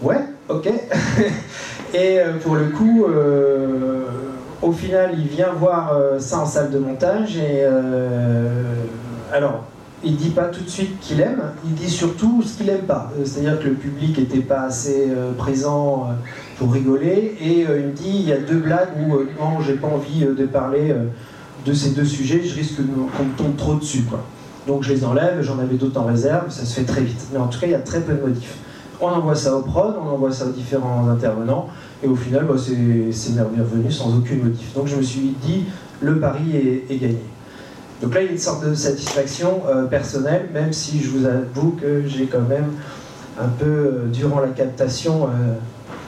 Ouais, 0.00 0.20
ok. 0.48 0.66
et 1.94 2.20
euh, 2.20 2.38
pour 2.42 2.54
le 2.54 2.66
coup, 2.66 3.04
au 4.62 4.72
final, 4.72 5.14
il 5.18 5.26
vient 5.26 5.52
voir 5.52 5.92
ça 6.20 6.38
en 6.38 6.46
salle 6.46 6.70
de 6.70 6.78
montage. 6.78 7.36
Et 7.36 7.64
alors, 9.32 9.64
il 10.04 10.16
dit 10.16 10.30
pas 10.30 10.44
tout 10.44 10.62
de 10.62 10.68
suite 10.68 11.00
qu'il 11.00 11.20
aime, 11.20 11.42
il 11.64 11.74
dit 11.74 11.90
surtout 11.90 12.42
ce 12.42 12.58
qu'il 12.58 12.68
aime 12.68 12.82
pas. 12.86 13.10
C'est-à-dire 13.24 13.58
que 13.60 13.68
le 13.68 13.74
public 13.74 14.18
n'était 14.18 14.40
pas 14.40 14.62
assez 14.62 15.08
présent 15.38 16.08
pour 16.56 16.72
rigoler. 16.72 17.36
Et 17.40 17.66
euh, 17.66 17.80
il 17.80 17.86
me 17.86 17.92
dit 17.92 18.10
il 18.14 18.28
y 18.28 18.32
a 18.32 18.38
deux 18.38 18.58
blagues 18.58 18.90
où 19.00 19.14
euh, 19.14 19.28
non, 19.38 19.60
j'ai 19.60 19.74
pas 19.74 19.88
envie 19.88 20.24
euh, 20.24 20.34
de 20.34 20.46
parler 20.46 20.94
de 21.64 21.72
ces 21.72 21.90
deux 21.90 22.04
sujets, 22.04 22.42
je 22.44 22.54
risque 22.54 22.76
qu'on 22.76 23.24
me 23.24 23.36
tombe 23.36 23.56
trop 23.56 23.74
dessus. 23.74 24.04
Donc 24.66 24.82
je 24.82 24.92
les 24.92 25.04
enlève, 25.04 25.42
j'en 25.42 25.58
avais 25.58 25.76
d'autres 25.76 26.00
en 26.00 26.04
réserve, 26.04 26.50
ça 26.50 26.64
se 26.64 26.74
fait 26.74 26.84
très 26.84 27.02
vite. 27.02 27.26
Mais 27.32 27.38
en 27.38 27.46
tout 27.46 27.58
cas, 27.58 27.66
il 27.66 27.72
y 27.72 27.76
a 27.76 27.80
très 27.80 28.00
peu 28.00 28.14
de 28.14 28.20
motifs. 28.20 28.56
On 29.00 29.08
envoie 29.08 29.34
ça 29.34 29.56
au 29.56 29.62
prod, 29.62 29.94
on 30.00 30.08
envoie 30.08 30.32
ça 30.32 30.46
aux 30.46 30.52
différents 30.52 31.08
intervenants, 31.08 31.68
et 32.02 32.06
au 32.06 32.14
final, 32.14 32.46
bah, 32.46 32.54
c'est 32.56 32.74
bienvenu 32.74 33.90
sans 33.90 34.16
aucune 34.16 34.44
motif. 34.44 34.72
Donc 34.74 34.86
je 34.86 34.96
me 34.96 35.02
suis 35.02 35.34
dit, 35.42 35.64
le 36.00 36.18
pari 36.20 36.56
est, 36.88 36.96
gagné. 36.96 37.18
Donc 38.02 38.14
là, 38.14 38.22
il 38.22 38.26
y 38.26 38.28
a 38.28 38.32
une 38.32 38.38
sorte 38.38 38.66
de 38.66 38.74
satisfaction 38.74 39.62
personnelle, 39.88 40.48
même 40.52 40.72
si 40.72 41.00
je 41.00 41.10
vous 41.10 41.24
avoue 41.24 41.76
que 41.80 42.06
j'ai 42.06 42.26
quand 42.26 42.46
même 42.48 42.72
un 43.40 43.48
peu, 43.48 44.02
durant 44.12 44.40
la 44.40 44.48
captation, 44.48 45.28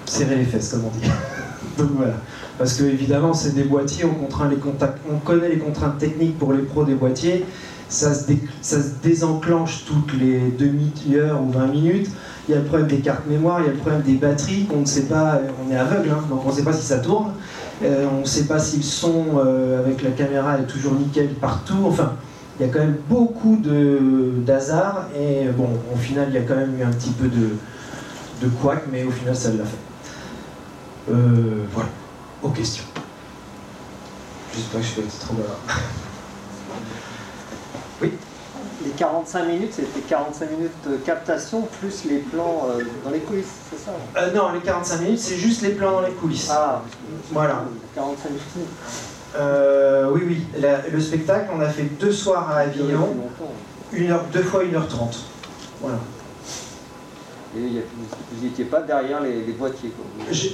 serrer 0.04 0.36
les 0.36 0.44
fesses, 0.44 0.70
comme 0.70 0.84
on 0.84 0.98
dit. 0.98 1.06
Donc 1.78 1.90
voilà. 1.96 2.14
Parce 2.58 2.74
que 2.74 2.84
évidemment, 2.84 3.34
c'est 3.34 3.54
des 3.54 3.64
boîtiers, 3.64 4.04
on, 4.04 4.14
contraint 4.14 4.48
les 4.48 4.56
contacts, 4.56 4.98
on 5.10 5.18
connaît 5.18 5.48
les 5.48 5.58
contraintes 5.58 5.98
techniques 5.98 6.38
pour 6.38 6.52
les 6.52 6.62
pros 6.62 6.84
des 6.84 6.94
boîtiers. 6.94 7.44
Ça 7.88 8.14
se, 8.14 8.24
désenclenche 9.02 9.84
toutes 9.84 10.18
les 10.18 10.50
demi-heures 10.58 11.40
ou 11.40 11.52
20 11.52 11.66
minutes. 11.66 12.08
Il 12.48 12.52
y 12.52 12.54
a 12.54 12.60
le 12.60 12.64
problème 12.64 12.88
des 12.88 12.98
cartes 12.98 13.26
mémoire, 13.28 13.60
il 13.60 13.66
y 13.66 13.68
a 13.68 13.72
le 13.72 13.78
problème 13.78 14.02
des 14.02 14.14
batteries, 14.14 14.66
on 14.74 14.80
ne 14.80 14.86
sait 14.86 15.02
pas, 15.02 15.40
on 15.64 15.72
est 15.72 15.76
aveugle, 15.76 16.10
hein, 16.10 16.24
donc 16.30 16.44
on 16.44 16.50
ne 16.50 16.54
sait 16.54 16.62
pas 16.62 16.72
si 16.72 16.84
ça 16.84 16.98
tourne. 16.98 17.32
Euh, 17.82 18.06
on 18.10 18.20
ne 18.20 18.24
sait 18.24 18.44
pas 18.44 18.58
si 18.58 18.78
le 18.78 18.82
son 18.82 19.38
euh, 19.38 19.80
avec 19.80 20.02
la 20.02 20.10
caméra 20.10 20.58
est 20.58 20.66
toujours 20.66 20.94
nickel 20.94 21.34
partout. 21.34 21.84
Enfin, 21.86 22.14
il 22.58 22.66
y 22.66 22.68
a 22.68 22.72
quand 22.72 22.78
même 22.78 22.96
beaucoup 23.08 23.60
d'hasard 24.46 25.08
et 25.18 25.48
bon, 25.48 25.68
au 25.92 25.96
final, 25.96 26.28
il 26.30 26.34
y 26.34 26.38
a 26.38 26.42
quand 26.42 26.56
même 26.56 26.78
eu 26.78 26.82
un 26.82 26.90
petit 26.90 27.10
peu 27.10 27.28
de, 27.28 27.50
de 28.42 28.48
couac, 28.48 28.84
mais 28.90 29.04
au 29.04 29.10
final, 29.10 29.36
ça 29.36 29.50
l'a 29.50 29.64
fait. 29.64 31.12
Euh, 31.12 31.64
voilà, 31.72 31.90
aux 32.42 32.48
questions. 32.48 32.84
J'espère 34.54 34.80
que 34.80 34.86
je 34.86 35.00
vais 35.02 35.08
trop 35.20 35.34
malin. 35.34 35.80
oui 38.00 38.12
Les 38.86 38.92
45 38.92 39.46
minutes, 39.46 39.72
c'était 39.74 40.00
45 40.08 40.50
minutes 40.52 40.70
de 40.88 40.96
captation 40.98 41.62
plus 41.80 42.04
les 42.04 42.18
plans 42.18 42.68
euh, 42.70 42.84
dans 43.04 43.10
les 43.10 43.18
coulisses, 43.18 43.46
c'est 43.68 43.84
ça 43.84 43.90
euh, 44.16 44.32
Non, 44.32 44.52
les 44.52 44.60
45 44.60 45.00
minutes, 45.00 45.18
c'est 45.18 45.34
juste 45.36 45.62
les 45.62 45.70
plans 45.70 45.90
dans 45.90 46.02
les 46.02 46.12
coulisses. 46.12 46.48
Ah, 46.52 46.82
voilà. 47.32 47.64
45 47.96 48.28
minutes. 48.28 48.42
Euh, 49.38 50.08
oui, 50.12 50.20
oui. 50.28 50.46
le 50.92 51.00
spectacle, 51.00 51.50
on 51.52 51.60
a 51.60 51.68
fait 51.68 51.82
deux 51.98 52.12
soirs 52.12 52.48
à 52.48 52.58
Avignon, 52.58 53.16
une 53.92 54.12
heure, 54.12 54.24
deux 54.32 54.44
fois 54.44 54.62
1h30. 54.62 55.16
Voilà. 55.80 55.98
Et 57.56 57.60
vous 57.60 58.44
n'étiez 58.44 58.66
pas 58.66 58.82
derrière 58.82 59.20
les, 59.20 59.52
boîtiers 59.52 59.90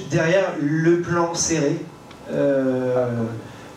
Derrière 0.09 0.53
le 0.59 1.01
plan 1.01 1.35
serré, 1.35 1.85
euh, 2.31 3.05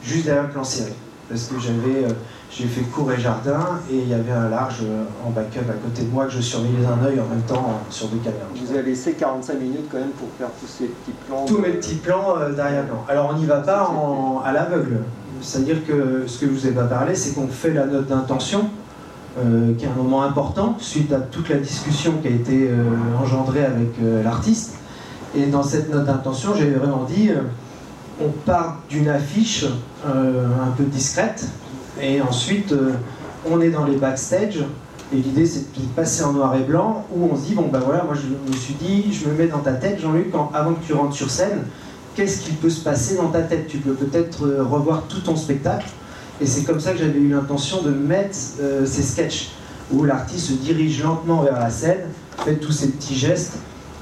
juste 0.03 0.25
derrière 0.25 0.45
le 0.45 0.51
plan 0.51 0.65
serré. 0.65 0.95
Parce 1.29 1.45
que 1.45 1.59
j'avais, 1.59 2.07
j'ai 2.57 2.67
fait 2.67 2.83
cours 2.83 3.13
et 3.13 3.21
jardin 3.21 3.81
et 3.91 3.97
il 3.97 4.09
y 4.09 4.15
avait 4.15 4.33
un 4.33 4.49
large 4.49 4.81
euh, 4.83 5.05
en 5.27 5.31
backup 5.31 5.69
à 5.69 5.75
côté 5.75 6.03
de 6.03 6.11
moi 6.11 6.25
que 6.25 6.33
je 6.33 6.41
surveillais 6.41 6.79
d'un 6.79 7.07
œil 7.07 7.21
en 7.21 7.27
même 7.27 7.43
temps 7.47 7.81
sur 7.91 8.09
deux 8.09 8.19
caméras. 8.19 8.47
Vous 8.55 8.73
avez 8.73 8.91
laissé 8.91 9.13
45 9.13 9.61
minutes 9.61 9.89
quand 9.91 9.99
même 9.99 10.11
pour 10.11 10.29
faire 10.39 10.49
tous 10.61 10.67
ces 10.67 10.87
petits 10.87 11.17
plans 11.27 11.45
Tous 11.47 11.59
mes 11.59 11.71
petits 11.71 11.97
plans 11.97 12.37
derrière 12.57 12.87
plan. 12.87 13.05
Alors 13.09 13.31
on 13.35 13.39
n'y 13.39 13.45
va 13.45 13.59
pas 13.59 13.93
à 14.45 14.53
l'aveugle. 14.53 15.01
C'est-à-dire 15.43 15.85
que 15.87 16.25
ce 16.27 16.39
que 16.39 16.47
je 16.47 16.51
vous 16.51 16.67
ai 16.67 16.71
pas 16.71 16.85
parlé, 16.85 17.15
c'est 17.15 17.35
qu'on 17.35 17.49
fait 17.49 17.73
la 17.73 17.85
note 17.85 18.07
d'intention 18.07 18.71
euh, 19.39 19.75
qui 19.75 19.85
est 19.85 19.89
un 19.89 20.03
moment 20.03 20.23
important 20.23 20.77
suite 20.79 21.13
à 21.13 21.21
toute 21.21 21.51
la 21.51 21.57
discussion 21.57 22.15
qui 22.23 22.29
a 22.29 22.31
été 22.31 22.71
euh, 22.71 22.85
engendrée 23.23 23.67
avec 23.67 23.91
euh, 24.03 24.23
l'artiste. 24.23 24.77
Et 25.35 25.45
dans 25.45 25.63
cette 25.63 25.93
note 25.93 26.07
d'intention, 26.07 26.55
j'avais 26.55 26.71
vraiment 26.71 27.05
dit, 27.05 27.31
on 28.19 28.31
part 28.31 28.79
d'une 28.89 29.09
affiche 29.09 29.67
un 30.07 30.71
peu 30.75 30.85
discrète, 30.85 31.47
et 32.01 32.21
ensuite 32.21 32.75
on 33.49 33.61
est 33.61 33.71
dans 33.71 33.85
les 33.85 33.97
backstage, 33.97 34.65
et 35.13 35.17
l'idée 35.17 35.47
c'est 35.47 35.73
de 35.73 35.87
passer 35.95 36.25
en 36.25 36.33
noir 36.33 36.57
et 36.57 36.65
blanc, 36.65 37.07
où 37.15 37.29
on 37.33 37.37
se 37.37 37.43
dit, 37.43 37.55
bon 37.55 37.69
ben 37.73 37.81
voilà, 37.81 38.05
moi 38.05 38.15
je 38.15 38.51
me 38.51 38.57
suis 38.57 38.75
dit, 38.75 39.13
je 39.13 39.29
me 39.29 39.35
mets 39.35 39.47
dans 39.47 39.61
ta 39.61 39.73
tête, 39.73 40.01
Jean-Luc, 40.01 40.33
avant 40.53 40.75
que 40.75 40.85
tu 40.85 40.93
rentres 40.93 41.15
sur 41.15 41.31
scène, 41.31 41.65
qu'est-ce 42.15 42.41
qu'il 42.41 42.55
peut 42.55 42.71
se 42.71 42.83
passer 42.83 43.17
dans 43.17 43.29
ta 43.29 43.43
tête? 43.43 43.69
Tu 43.69 43.79
peux 43.79 43.93
peut-être 43.93 44.47
revoir 44.47 45.05
tout 45.09 45.21
ton 45.21 45.37
spectacle, 45.37 45.87
et 46.41 46.47
c'est 46.47 46.65
comme 46.65 46.81
ça 46.81 46.93
que 46.93 46.99
j'avais 46.99 47.19
eu 47.19 47.31
l'intention 47.31 47.83
de 47.83 47.91
mettre 47.91 48.37
euh, 48.61 48.85
ces 48.85 49.03
sketchs 49.03 49.51
où 49.93 50.05
l'artiste 50.05 50.49
se 50.49 50.53
dirige 50.53 51.03
lentement 51.03 51.43
vers 51.43 51.59
la 51.59 51.71
scène, 51.71 52.09
fait 52.45 52.57
tous 52.57 52.73
ces 52.73 52.89
petits 52.89 53.15
gestes 53.15 53.55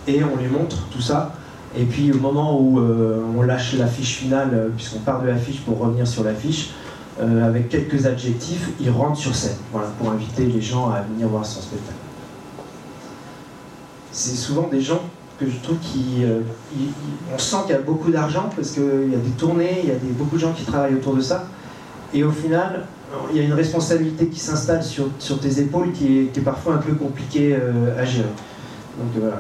et 0.09 0.22
on 0.24 0.36
lui 0.36 0.49
montre 0.49 0.88
tout 0.90 1.01
ça. 1.01 1.34
Et 1.76 1.84
puis 1.84 2.11
au 2.12 2.18
moment 2.18 2.61
où 2.61 2.80
euh, 2.80 3.20
on 3.36 3.42
lâche 3.42 3.74
l'affiche 3.74 4.16
finale, 4.16 4.51
euh, 4.53 4.68
puisqu'on 4.74 5.01
part 5.01 5.22
de 5.22 5.28
l'affiche 5.28 5.61
pour 5.61 5.78
revenir 5.78 6.07
sur 6.07 6.24
l'affiche, 6.24 6.70
avec 7.20 7.68
quelques 7.68 8.06
adjectifs, 8.06 8.70
il 8.80 8.90
rentre 8.90 9.16
sur 9.16 9.34
scène, 9.34 9.56
voilà, 9.72 9.88
pour 9.98 10.10
inviter 10.10 10.46
les 10.46 10.60
gens 10.60 10.90
à 10.90 11.02
venir 11.02 11.28
voir 11.28 11.46
son 11.46 11.60
spectacle. 11.60 11.94
C'est 14.10 14.34
souvent 14.34 14.68
des 14.68 14.80
gens 14.80 15.00
que 15.38 15.46
je 15.46 15.56
trouve 15.62 15.78
qui... 15.78 16.24
on 17.32 17.38
sent 17.38 17.56
qu'il 17.66 17.74
y 17.76 17.78
a 17.78 17.82
beaucoup 17.82 18.10
d'argent, 18.10 18.50
parce 18.54 18.72
qu'il 18.72 19.10
y 19.12 19.14
a 19.14 19.18
des 19.18 19.30
tournées, 19.38 19.80
il 19.84 19.88
y 19.88 19.92
a 19.92 19.96
beaucoup 20.18 20.36
de 20.36 20.40
gens 20.40 20.52
qui 20.52 20.64
travaillent 20.64 20.94
autour 20.94 21.14
de 21.14 21.20
ça. 21.20 21.46
Et 22.12 22.24
au 22.24 22.30
final, 22.30 22.86
il 23.30 23.36
y 23.36 23.40
a 23.40 23.42
une 23.42 23.52
responsabilité 23.52 24.28
qui 24.28 24.40
s'installe 24.40 24.82
sur, 24.82 25.08
sur, 25.18 25.40
tes 25.40 25.60
épaules 25.60 25.92
qui 25.92 26.30
est, 26.34 26.40
parfois 26.40 26.74
un 26.74 26.78
peu 26.78 26.94
compliquée 26.94 27.56
euh, 27.60 28.00
à 28.00 28.04
gérer. 28.04 28.28
Donc 28.98 29.22
euh, 29.22 29.30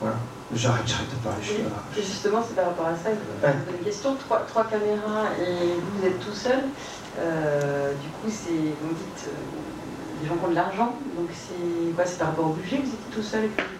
voilà. 0.00 0.16
J'arrête, 0.54 0.82
j'arrête 0.86 1.10
de 1.10 1.22
parler. 1.22 1.42
Je 1.42 2.00
justement, 2.00 2.42
c'est 2.46 2.56
par 2.56 2.66
rapport 2.66 2.86
à 2.86 2.96
ça 2.96 3.10
que 3.10 3.16
je 3.16 3.20
vous 3.20 3.40
pose 3.40 3.78
une 3.78 3.84
question. 3.84 4.16
Trois, 4.16 4.44
trois, 4.48 4.64
caméras 4.64 5.30
et 5.40 5.74
vous, 5.74 6.06
êtes 6.06 6.18
tout 6.20 6.34
seul. 6.34 6.60
Euh, 7.18 7.92
du 7.92 8.08
coup, 8.08 8.28
c'est, 8.28 8.50
vous 8.50 8.88
me 8.88 8.94
dites, 8.94 9.30
les 10.22 10.28
gens 10.28 10.34
qui 10.34 10.44
ont 10.44 10.50
de 10.50 10.54
l'argent. 10.54 10.94
Donc 11.16 11.28
c'est 11.32 11.94
quoi 11.94 12.04
C'est 12.04 12.18
par 12.18 12.28
rapport 12.28 12.46
au 12.46 12.52
budget 12.54 12.78
que 12.78 12.82
vous 12.82 12.94
étiez 12.94 13.14
tout 13.14 13.22
seul 13.22 13.44
et 13.44 13.48
que 13.48 13.62
vous 13.62 13.78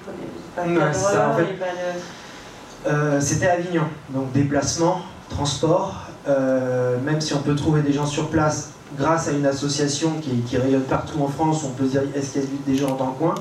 prenez 0.54 0.78
pas 0.78 0.92
ça, 0.92 1.30
en 1.30 1.36
fait, 1.36 3.20
C'était 3.20 3.48
Avignon. 3.48 3.84
Donc 4.10 4.32
déplacement, 4.32 5.02
transport, 5.28 6.10
euh, 6.28 6.98
même 7.00 7.20
si 7.20 7.32
on 7.34 7.40
peut 7.40 7.54
trouver 7.54 7.82
des 7.82 7.92
gens 7.92 8.06
sur 8.06 8.28
place 8.28 8.72
grâce 8.98 9.28
à 9.28 9.32
une 9.32 9.46
association 9.46 10.20
qui, 10.20 10.56
rayonne 10.56 10.82
partout 10.82 11.22
en 11.22 11.28
France, 11.28 11.64
on 11.64 11.70
peut 11.70 11.84
se 11.84 11.90
dire 11.90 12.02
est-ce 12.14 12.32
qu'il 12.32 12.42
y 12.42 12.44
a 12.44 12.48
des 12.66 12.76
gens 12.76 12.94
dans 12.96 13.06
le 13.06 13.12
coin, 13.12 13.34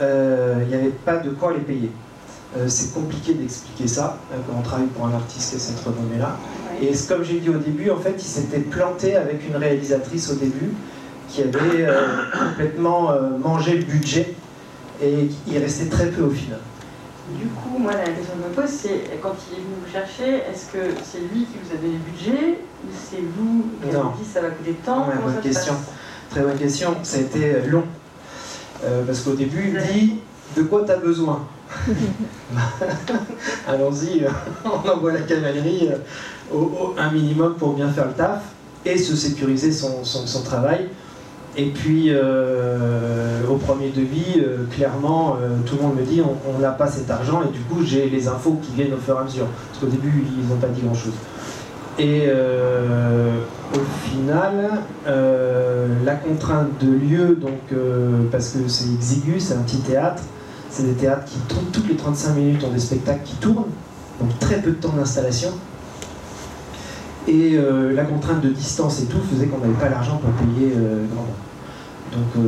euh, 0.00 0.58
il 0.62 0.68
n'y 0.68 0.74
avait 0.74 0.90
pas 0.90 1.16
de 1.16 1.30
quoi 1.30 1.52
les 1.52 1.60
payer. 1.60 1.90
Euh, 2.56 2.68
c'est 2.68 2.94
compliqué 2.94 3.34
d'expliquer 3.34 3.86
ça 3.86 4.18
quand 4.30 4.54
on 4.58 4.62
travaille 4.62 4.86
pour 4.86 5.06
un 5.06 5.12
artiste 5.12 5.50
qui 5.50 5.56
est 5.56 5.58
cette 5.58 5.80
renommée-là. 5.80 6.36
Et 6.80 6.92
comme 7.08 7.22
j'ai 7.22 7.40
dit 7.40 7.50
au 7.50 7.58
début, 7.58 7.90
en 7.90 7.98
fait, 7.98 8.14
il 8.18 8.24
s'était 8.24 8.60
planté 8.60 9.16
avec 9.16 9.46
une 9.48 9.56
réalisatrice 9.56 10.30
au 10.30 10.34
début 10.34 10.72
qui 11.28 11.42
avait 11.42 11.86
complètement 12.38 13.10
mangé 13.42 13.76
le 13.76 13.84
budget 13.84 14.34
et 15.02 15.28
il 15.46 15.58
restait 15.58 15.86
très 15.86 16.06
peu 16.06 16.22
au 16.22 16.30
final. 16.30 16.60
Du 17.30 17.46
coup, 17.46 17.78
moi, 17.78 17.92
la 17.92 18.04
question 18.04 18.34
que 18.34 18.42
je 18.44 18.48
me 18.48 18.54
pose, 18.54 18.70
c'est 18.70 19.20
quand 19.20 19.34
il 19.50 19.58
est 19.58 19.60
venu 19.60 19.74
vous 19.84 19.92
chercher, 19.92 20.42
est-ce 20.48 20.66
que 20.66 20.94
c'est 21.02 21.18
lui 21.18 21.44
qui 21.44 21.58
vous 21.62 21.74
a 21.74 21.76
donné 21.76 21.94
le 21.94 22.10
budget 22.12 22.58
ou 22.84 22.88
c'est 22.92 23.22
vous 23.36 23.64
qui 23.82 23.96
avez 23.96 24.08
dit 24.18 24.30
ça 24.32 24.40
va 24.42 24.50
coûter 24.50 24.70
de 24.70 24.86
temps 24.86 25.06
bonne 25.24 25.40
question. 25.42 25.74
Très 26.30 26.42
bonne 26.42 26.56
question. 26.56 26.94
Ça 27.02 27.18
a 27.18 27.20
été 27.20 27.62
long. 27.68 27.84
Euh, 28.84 29.02
parce 29.04 29.20
qu'au 29.20 29.32
début, 29.32 29.72
il 29.74 29.92
dit 29.92 30.20
de 30.56 30.62
quoi 30.62 30.84
tu 30.84 30.92
as 30.92 30.96
besoin? 30.96 31.42
Allons-y, 33.68 34.24
on 34.64 34.88
envoie 34.88 35.12
la 35.12 35.20
cavalerie 35.20 35.88
au, 36.52 36.94
un 36.96 37.10
minimum 37.10 37.54
pour 37.54 37.74
bien 37.74 37.88
faire 37.88 38.06
le 38.06 38.12
taf 38.12 38.42
et 38.84 38.96
se 38.98 39.16
sécuriser 39.16 39.72
son, 39.72 40.42
travail. 40.44 40.88
Et 41.56 41.70
puis, 41.70 42.12
au 42.14 43.56
premier 43.56 43.88
devis, 43.88 44.40
clairement, 44.70 45.38
tout 45.64 45.76
le 45.76 45.82
monde 45.82 45.96
me 45.96 46.02
dit 46.04 46.22
on 46.22 46.58
n'a 46.60 46.70
pas 46.70 46.86
cet 46.86 47.10
argent, 47.10 47.42
et 47.42 47.50
du 47.52 47.60
coup, 47.60 47.82
j'ai 47.84 48.08
les 48.08 48.28
infos 48.28 48.60
qui 48.62 48.72
viennent 48.74 48.94
au 48.94 48.98
fur 48.98 49.16
et 49.16 49.18
à 49.18 49.24
mesure. 49.24 49.46
Parce 49.70 49.80
qu'au 49.80 49.90
début, 49.90 50.24
ils 50.38 50.46
n'ont 50.46 50.60
pas 50.60 50.68
dit 50.68 50.82
grand-chose. 50.82 51.14
Et 51.98 52.24
euh, 52.26 53.38
au 53.74 54.08
final, 54.08 54.82
euh, 55.06 55.86
la 56.04 56.14
contrainte 56.14 56.78
de 56.78 56.90
lieu, 56.90 57.36
donc, 57.36 57.52
euh, 57.72 58.24
parce 58.30 58.50
que 58.50 58.68
c'est 58.68 58.92
exigu, 58.92 59.40
c'est 59.40 59.54
un 59.54 59.62
petit 59.62 59.78
théâtre, 59.78 60.22
c'est 60.76 60.84
des 60.84 60.94
théâtres 60.94 61.24
qui 61.24 61.38
tournent 61.48 61.70
toutes 61.72 61.88
les 61.88 61.96
35 61.96 62.34
minutes, 62.34 62.64
ont 62.64 62.72
des 62.72 62.78
spectacles 62.78 63.24
qui 63.24 63.34
tournent, 63.36 63.70
donc 64.20 64.38
très 64.38 64.60
peu 64.60 64.70
de 64.70 64.76
temps 64.76 64.92
d'installation. 64.96 65.50
Et 67.28 67.58
la 67.92 68.04
contrainte 68.04 68.40
de 68.40 68.50
distance 68.50 69.02
et 69.02 69.06
tout 69.06 69.18
faisait 69.28 69.46
qu'on 69.46 69.58
n'avait 69.58 69.72
pas 69.72 69.88
l'argent 69.88 70.18
pour 70.18 70.30
payer 70.46 70.72
grand 71.12 71.26
Donc 72.12 72.44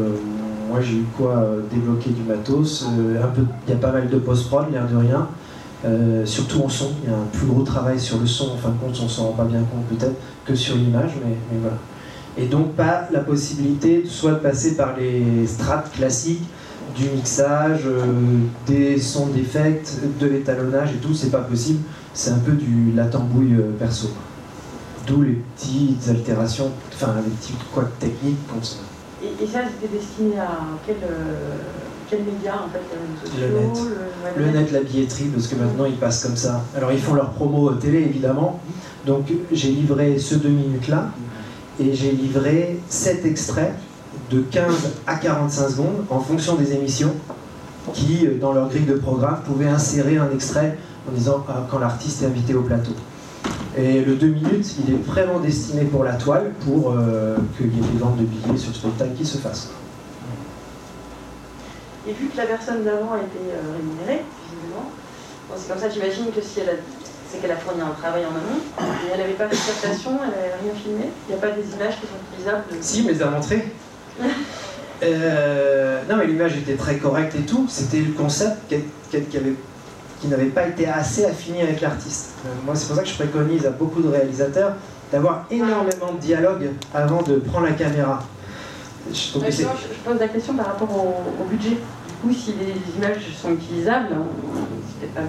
moi 0.69 0.81
j'ai 0.81 0.99
eu 0.99 1.05
quoi 1.17 1.45
débloquer 1.69 2.11
du 2.11 2.23
matos, 2.23 2.87
il 2.87 3.71
y 3.71 3.73
a 3.73 3.77
pas 3.77 3.91
mal 3.91 4.09
de 4.09 4.19
post-prod, 4.19 4.71
l'air 4.71 4.87
de 4.87 4.97
rien. 4.97 5.27
Euh, 5.85 6.27
surtout 6.27 6.63
en 6.63 6.69
son, 6.69 6.91
il 7.05 7.11
y 7.11 7.13
a 7.13 7.17
un 7.17 7.27
plus 7.33 7.47
gros 7.47 7.63
travail 7.63 8.01
sur 8.01 8.19
le 8.19 8.27
son, 8.27 8.51
en 8.51 8.57
fin 8.57 8.71
de 8.71 8.79
compte, 8.79 9.01
on 9.03 9.09
s'en 9.09 9.27
rend 9.27 9.33
pas 9.33 9.45
bien 9.45 9.61
compte 9.61 9.87
peut-être 9.97 10.17
que 10.45 10.55
sur 10.57 10.75
l'image, 10.75 11.13
mais, 11.25 11.37
voilà. 11.61 11.77
Et 12.37 12.47
donc 12.47 12.73
pas 12.73 13.09
la 13.13 13.21
possibilité 13.21 14.05
soit 14.07 14.33
de 14.33 14.39
passer 14.39 14.77
par 14.77 14.97
les 14.97 15.47
strates 15.47 15.93
classiques 15.93 16.43
du 16.97 17.09
mixage, 17.11 17.83
euh, 17.87 18.05
des 18.67 18.99
sons 18.99 19.27
d'effets, 19.27 19.83
de 20.21 20.27
l'étalonnage 20.27 20.91
et 20.95 20.99
tout, 20.99 21.15
c'est 21.15 21.31
pas 21.31 21.41
possible, 21.41 21.81
c'est 22.15 22.31
un 22.31 22.39
peu 22.39 22.53
du 22.53 22.93
la 22.95 23.07
tambouille 23.07 23.55
euh, 23.55 23.73
perso. 23.79 24.09
D'où 25.07 25.23
les 25.23 25.43
petites 25.57 26.09
altérations, 26.09 26.71
enfin 26.95 27.15
les 27.25 27.31
petits 27.31 27.55
quoi 27.73 27.85
techniques 27.99 28.47
comme 28.49 28.63
ça. 28.63 28.77
Et, 29.23 29.47
ça, 29.47 29.61
c'était 29.67 29.97
destiné 29.97 30.39
à 30.39 30.59
quel 30.87 30.97
quel 32.11 32.21
média 32.21 32.55
en 32.65 32.69
fait 32.71 32.81
Le 33.39 33.59
net. 33.59 33.79
Le, 34.37 34.51
net, 34.51 34.73
la 34.73 34.81
billetterie, 34.81 35.27
parce 35.27 35.47
que 35.47 35.57
maintenant 35.57 35.85
ils 35.85 35.97
passent 35.97 36.25
comme 36.25 36.37
ça. 36.37 36.65
Alors 36.77 36.93
ils 36.93 37.01
font 37.01 37.15
leur 37.15 37.31
promo 37.31 37.71
télé 37.73 37.99
évidemment. 37.99 38.61
Donc 39.07 39.31
j'ai 39.53 39.71
livré 39.71 40.19
ce 40.19 40.37
deux 40.37 40.49
minutes-là 40.49 41.11
et 41.81 41.95
j'ai 41.95 42.13
livré 42.13 42.81
7 42.89 43.25
extraits 43.27 43.75
de 44.31 44.41
15 44.41 44.75
à 45.07 45.17
45 45.17 45.69
secondes 45.69 46.05
en 46.11 46.21
fonction 46.21 46.55
des 46.55 46.73
émissions 46.75 47.15
qui, 47.95 48.27
euh, 48.27 48.39
dans 48.39 48.53
leur 48.53 48.69
grille 48.69 48.85
de 48.85 48.95
programme, 48.95 49.41
pouvaient 49.45 49.69
insérer 49.69 50.19
un 50.19 50.31
extrait 50.31 50.77
en 51.09 51.13
disant 51.13 51.45
ah, 51.49 51.67
quand 51.71 51.79
l'artiste 51.79 52.23
est 52.23 52.27
invité 52.27 52.55
au 52.55 52.63
plateau. 52.63 52.93
Et 53.77 54.01
le 54.01 54.17
2 54.17 54.27
minutes, 54.27 54.75
il 54.81 54.95
est 54.95 54.99
vraiment 54.99 55.39
destiné 55.39 55.85
pour 55.85 56.05
la 56.05 56.15
toile, 56.15 56.53
pour 56.65 56.93
euh, 56.93 57.37
qu'il 57.57 57.67
y 57.67 57.79
ait 57.79 57.93
des 57.93 57.99
ventes 57.99 58.17
de 58.17 58.25
billets 58.25 58.59
sur 58.59 58.73
ce 58.73 58.81
spectacle 58.81 59.13
qui 59.17 59.25
se 59.25 59.39
fassent. 59.39 59.71
Et 62.07 62.13
vu 62.13 62.29
que 62.29 62.37
la 62.37 62.47
personne 62.47 62.85
d'avant 62.85 63.13
a 63.13 63.19
été 63.19 63.39
euh, 63.39 63.77
rémunérée, 63.77 64.25
visiblement, 64.45 64.91
c'est 65.57 65.69
comme 65.69 65.79
ça, 65.79 65.89
j'imagine 65.89 66.27
que 66.35 66.43
si 66.43 66.61
elle 66.61 66.71
a 66.71 66.73
c'est 67.31 67.43
qu'elle 67.43 67.51
a 67.51 67.57
fourni 67.57 67.83
un 67.83 67.91
travail 68.01 68.25
en 68.25 68.31
amont, 68.31 68.61
et 68.81 69.13
elle 69.13 69.21
n'avait 69.21 69.35
pas 69.35 69.49
fait 69.49 69.57
de 69.57 69.83
captation, 69.83 70.13
elle 70.25 70.31
n'avait 70.31 70.55
rien 70.63 70.73
filmé, 70.75 71.11
il 71.29 71.35
n'y 71.35 71.39
a 71.39 71.43
pas 71.43 71.51
des 71.51 71.63
images 71.77 71.97
qui 72.01 72.07
sont 72.07 72.17
utilisables 72.33 72.65
Si, 72.81 73.03
mais 73.03 73.13
elle 73.13 73.23
a 73.23 73.31
montré. 73.31 73.69
Euh, 75.03 76.03
non, 76.11 76.17
mais 76.17 76.27
l'image 76.27 76.57
était 76.57 76.75
très 76.75 76.97
correcte 76.97 77.37
et 77.37 77.43
tout, 77.43 77.67
c'était 77.69 78.01
le 78.01 78.13
concept 78.13 78.75
qui, 79.11 80.29
n'avait 80.29 80.47
pas 80.47 80.67
été 80.67 80.89
assez 80.89 81.25
affiné 81.25 81.63
avec 81.63 81.81
l'artiste. 81.81 82.31
Euh, 82.45 82.49
moi, 82.67 82.75
c'est 82.75 82.89
pour 82.89 82.97
ça 82.97 83.03
que 83.03 83.09
je 83.09 83.15
préconise 83.15 83.65
à 83.65 83.71
beaucoup 83.71 84.03
de 84.03 84.09
réalisateurs 84.09 84.73
d'avoir 85.13 85.47
énormément 85.51 86.13
de 86.15 86.21
dialogue 86.21 86.71
avant 86.93 87.23
de 87.23 87.37
prendre 87.37 87.67
la 87.67 87.73
caméra. 87.73 88.23
Je, 89.13 89.39
pose 89.39 90.19
la 90.19 90.29
question 90.29 90.55
par 90.55 90.67
rapport 90.67 90.91
au 90.91 91.45
budget 91.45 91.79
coup, 92.21 92.33
si 92.33 92.55
les 92.55 92.75
images 92.97 93.23
sont 93.41 93.53
utilisables, 93.53 94.09
pas... 95.15 95.21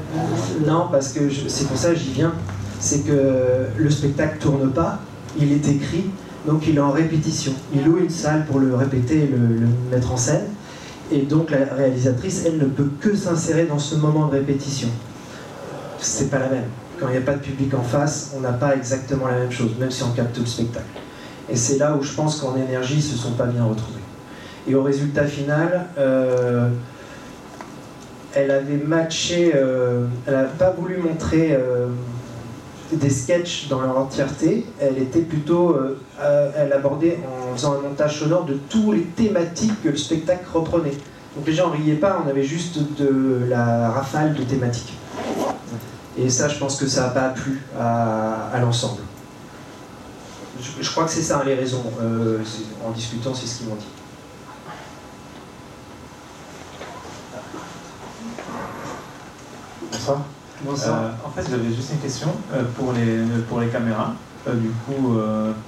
Non, 0.65 0.87
parce 0.91 1.13
que 1.13 1.29
c'est 1.47 1.67
pour 1.67 1.77
ça 1.77 1.89
que 1.89 1.95
j'y 1.95 2.11
viens. 2.11 2.33
C'est 2.79 3.05
que 3.05 3.67
le 3.77 3.89
spectacle 3.89 4.37
tourne 4.39 4.71
pas, 4.71 4.99
il 5.37 5.51
est 5.51 5.67
écrit, 5.67 6.05
donc 6.45 6.67
il 6.67 6.77
est 6.77 6.81
en 6.81 6.91
répétition. 6.91 7.53
Il 7.73 7.83
loue 7.83 7.97
une 7.97 8.09
salle 8.09 8.45
pour 8.45 8.59
le 8.59 8.75
répéter 8.75 9.23
et 9.23 9.27
le, 9.27 9.67
mettre 9.91 10.11
en 10.11 10.17
scène. 10.17 10.45
Et 11.11 11.23
donc 11.23 11.51
la 11.51 11.73
réalisatrice, 11.75 12.43
elle 12.45 12.57
ne 12.57 12.65
peut 12.65 12.89
que 12.99 13.15
s'insérer 13.15 13.65
dans 13.65 13.79
ce 13.79 13.95
moment 13.95 14.27
de 14.27 14.33
répétition. 14.33 14.89
C'est 15.99 16.29
pas 16.29 16.39
la 16.39 16.49
même. 16.49 16.67
Quand 16.99 17.07
il 17.07 17.11
n'y 17.11 17.17
a 17.17 17.21
pas 17.21 17.33
de 17.33 17.39
public 17.39 17.73
en 17.73 17.81
face, 17.81 18.33
on 18.37 18.41
n'a 18.41 18.51
pas 18.51 18.75
exactement 18.75 19.27
la 19.27 19.39
même 19.39 19.51
chose, 19.51 19.71
même 19.79 19.91
si 19.91 20.03
on 20.03 20.11
capte 20.11 20.35
tout 20.35 20.41
le 20.41 20.47
spectacle. 20.47 20.85
Et 21.49 21.55
c'est 21.55 21.77
là 21.77 21.95
où 21.95 22.03
je 22.03 22.13
pense 22.13 22.39
qu'en 22.39 22.55
énergie, 22.55 22.95
ils 22.97 23.03
se 23.03 23.17
sont 23.17 23.31
pas 23.31 23.45
bien 23.45 23.63
retrouvés. 23.63 23.99
Et 24.67 24.75
au 24.75 24.83
résultat 24.83 25.25
final, 25.25 25.87
euh, 25.97 26.69
elle 28.35 28.51
avait 28.51 28.77
matché, 28.77 29.53
euh, 29.55 30.05
elle 30.27 30.33
n'a 30.33 30.43
pas 30.43 30.71
voulu 30.71 30.97
montrer 30.97 31.53
euh, 31.53 31.87
des 32.91 33.09
sketchs 33.09 33.67
dans 33.67 33.81
leur 33.81 33.97
entièreté, 33.97 34.65
elle 34.79 34.97
était 34.97 35.21
plutôt, 35.21 35.77
elle 36.55 36.73
abordait 36.73 37.19
en 37.27 37.55
faisant 37.55 37.73
un 37.73 37.81
montage 37.81 38.19
sonore 38.19 38.45
de 38.45 38.53
tous 38.69 38.91
les 38.91 39.03
thématiques 39.03 39.81
que 39.83 39.89
le 39.89 39.97
spectacle 39.97 40.45
reprenait. 40.53 40.97
Donc 41.35 41.45
les 41.45 41.53
gens 41.53 41.69
riaient 41.69 41.95
pas, 41.95 42.23
on 42.25 42.29
avait 42.29 42.43
juste 42.43 42.79
de 42.97 43.45
la 43.47 43.89
rafale 43.89 44.33
de 44.33 44.43
thématiques. 44.43 44.93
Et 46.17 46.29
ça, 46.29 46.49
je 46.49 46.57
pense 46.57 46.75
que 46.77 46.87
ça 46.87 47.03
n'a 47.03 47.09
pas 47.09 47.29
plu 47.29 47.61
à, 47.79 48.59
l'ensemble. 48.59 49.01
Je, 50.59 50.89
crois 50.89 51.05
que 51.05 51.11
c'est 51.11 51.21
ça 51.21 51.41
les 51.45 51.55
raisons. 51.55 51.83
en 52.85 52.91
discutant, 52.91 53.33
c'est 53.33 53.47
ce 53.47 53.59
qu'ils 53.59 53.67
m'ont 53.67 53.75
dit. 53.75 53.87
Bonsoir. 59.91 60.21
Euh, 60.67 61.09
en 61.25 61.29
fait, 61.29 61.49
j'avais 61.49 61.73
juste 61.73 61.91
une 61.93 61.99
question 61.99 62.29
euh, 62.53 62.63
pour, 62.75 62.93
les, 62.93 63.19
pour 63.47 63.59
les 63.59 63.67
caméras. 63.67 64.13
Euh, 64.47 64.53
du 64.53 64.69
coup, 64.69 65.17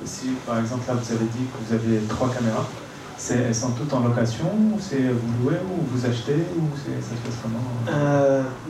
si 0.05 0.29
par 0.45 0.59
exemple 0.59 0.83
là 0.87 0.93
vous 0.93 1.13
avez 1.13 1.25
dit 1.25 1.45
que 1.45 1.57
vous 1.65 1.73
avez 1.73 2.01
trois 2.07 2.29
caméras, 2.29 2.65
elles 3.29 3.53
sont 3.53 3.71
toutes 3.71 3.93
en 3.93 3.99
location 3.99 4.45
ou 4.45 4.79
c'est 4.79 4.97
vous 4.97 5.43
louez 5.43 5.57
ou 5.57 5.83
vous 5.91 6.05
achetez 6.05 6.37
ou 6.57 6.61
ça 6.75 7.15
se 7.15 7.21
passe 7.21 7.39
comment? 7.43 7.91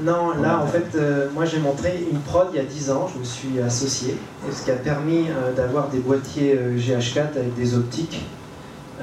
Non, 0.03 0.41
là 0.41 0.59
en 0.59 0.67
fait, 0.67 0.97
moi 1.33 1.45
j'ai 1.45 1.59
montré 1.59 2.05
une 2.11 2.19
prod 2.19 2.47
il 2.51 2.57
y 2.57 2.59
a 2.59 2.65
10 2.65 2.91
ans, 2.91 3.07
je 3.13 3.19
me 3.19 3.23
suis 3.23 3.61
associé, 3.61 4.17
ce 4.51 4.63
qui 4.63 4.71
a 4.71 4.75
permis 4.75 5.27
d'avoir 5.55 5.87
des 5.89 5.99
boîtiers 5.99 6.59
GH4 6.77 7.37
avec 7.37 7.55
des 7.55 7.75
optiques. 7.75 8.25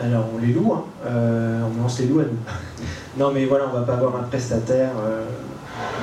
Alors 0.02 0.26
on 0.34 0.44
les 0.44 0.52
loue, 0.52 0.72
hein. 0.74 0.84
on 1.06 1.80
lance 1.82 2.00
les 2.00 2.06
loue 2.06 2.20
à 2.20 2.24
nous. 2.24 2.38
non 3.16 3.32
mais 3.32 3.46
voilà, 3.46 3.66
on 3.72 3.78
va 3.78 3.86
pas 3.86 3.94
avoir 3.94 4.16
un 4.16 4.24
prestataire. 4.24 4.90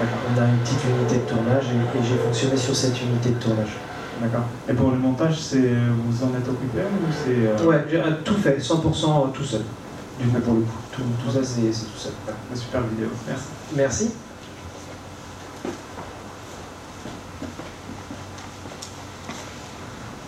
On 0.02 0.42
a 0.42 0.46
une 0.46 0.58
petite 0.58 0.84
unité 0.86 1.16
de 1.18 1.30
tournage 1.30 1.66
et, 1.66 2.04
j'ai 2.04 2.18
fonctionné 2.18 2.58
sur 2.58 2.76
cette 2.76 3.02
unité 3.02 3.30
de 3.30 3.40
tournage. 3.40 3.78
D'accord. 4.22 4.46
Et 4.70 4.74
pour 4.74 4.92
le 4.92 4.98
montage, 4.98 5.40
c'est 5.40 5.58
vous 5.60 6.24
en 6.24 6.30
êtes 6.30 6.48
occupé 6.48 6.80
ou 6.80 7.12
c'est 7.12 7.64
euh, 7.64 7.68
Ouais, 7.68 7.86
j'ai 7.90 8.02
tout 8.24 8.36
fait, 8.36 8.58
100% 8.58 9.32
tout 9.34 9.44
seul. 9.44 9.62
Du 10.20 10.28
coup, 10.30 10.40
pour 10.40 10.54
le 10.54 10.62
coup, 10.62 10.78
tout, 10.92 11.02
tout 11.24 11.32
ça 11.32 11.40
c'est 11.44 11.62
tout 11.62 11.98
seul. 11.98 12.14
super 12.56 12.82
vidéo. 12.84 13.10
Merci. 13.28 13.46
Merci. 13.76 14.12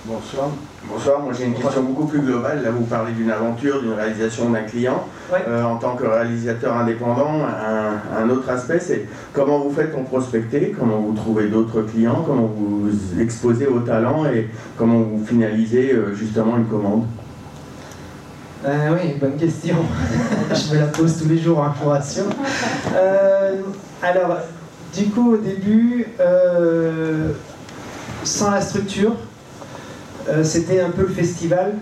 Bonsoir. 0.08 0.52
Bonsoir, 0.90 1.20
moi 1.20 1.34
j'ai 1.38 1.44
une 1.48 1.54
question 1.54 1.84
beaucoup 1.84 2.06
plus 2.06 2.22
globale. 2.22 2.64
Là, 2.64 2.72
vous 2.72 2.86
parlez 2.86 3.12
d'une 3.12 3.30
aventure, 3.30 3.82
d'une 3.82 3.92
réalisation 3.92 4.50
d'un 4.50 4.62
client. 4.62 5.06
Euh, 5.34 5.64
en 5.64 5.76
tant 5.76 5.98
que 5.98 6.06
réalisateur 6.06 6.78
indépendant, 6.78 7.42
un, 7.44 8.30
autre 8.30 8.50
aspect, 8.50 8.80
c'est 8.80 9.06
comment 9.34 9.60
vous 9.60 9.70
faites 9.70 9.92
pour 9.92 10.06
prospecter, 10.06 10.74
comment 10.80 11.00
vous 11.00 11.12
trouvez 11.12 11.50
d'autres 11.50 11.82
clients, 11.82 12.24
comment 12.26 12.46
vous 12.46 12.90
exposez 13.20 13.66
vos 13.66 13.82
talents 13.82 14.26
et 14.26 14.50
comment 14.78 15.00
vous 15.00 15.26
finalisez 15.26 15.92
euh, 15.92 16.16
justement 16.16 16.56
une 16.56 16.68
commande 16.68 17.04
euh, 18.66 18.94
Oui, 18.94 19.16
bonne 19.20 19.36
question. 19.36 19.76
Je 20.54 20.74
me 20.74 20.80
la 20.80 20.88
pose 20.88 21.22
tous 21.22 21.28
les 21.28 21.38
jours 21.38 21.60
en 21.60 21.72
curation. 21.72 22.24
alors, 24.02 24.38
du 24.96 25.08
coup, 25.08 25.34
au 25.34 25.38
début, 25.38 26.08
sans 28.24 28.52
la 28.52 28.62
structure, 28.62 29.14
euh, 30.30 30.44
c'était 30.44 30.82
un 30.82 30.90
peu 30.90 31.04
le 31.04 31.14
festival, 31.14 31.74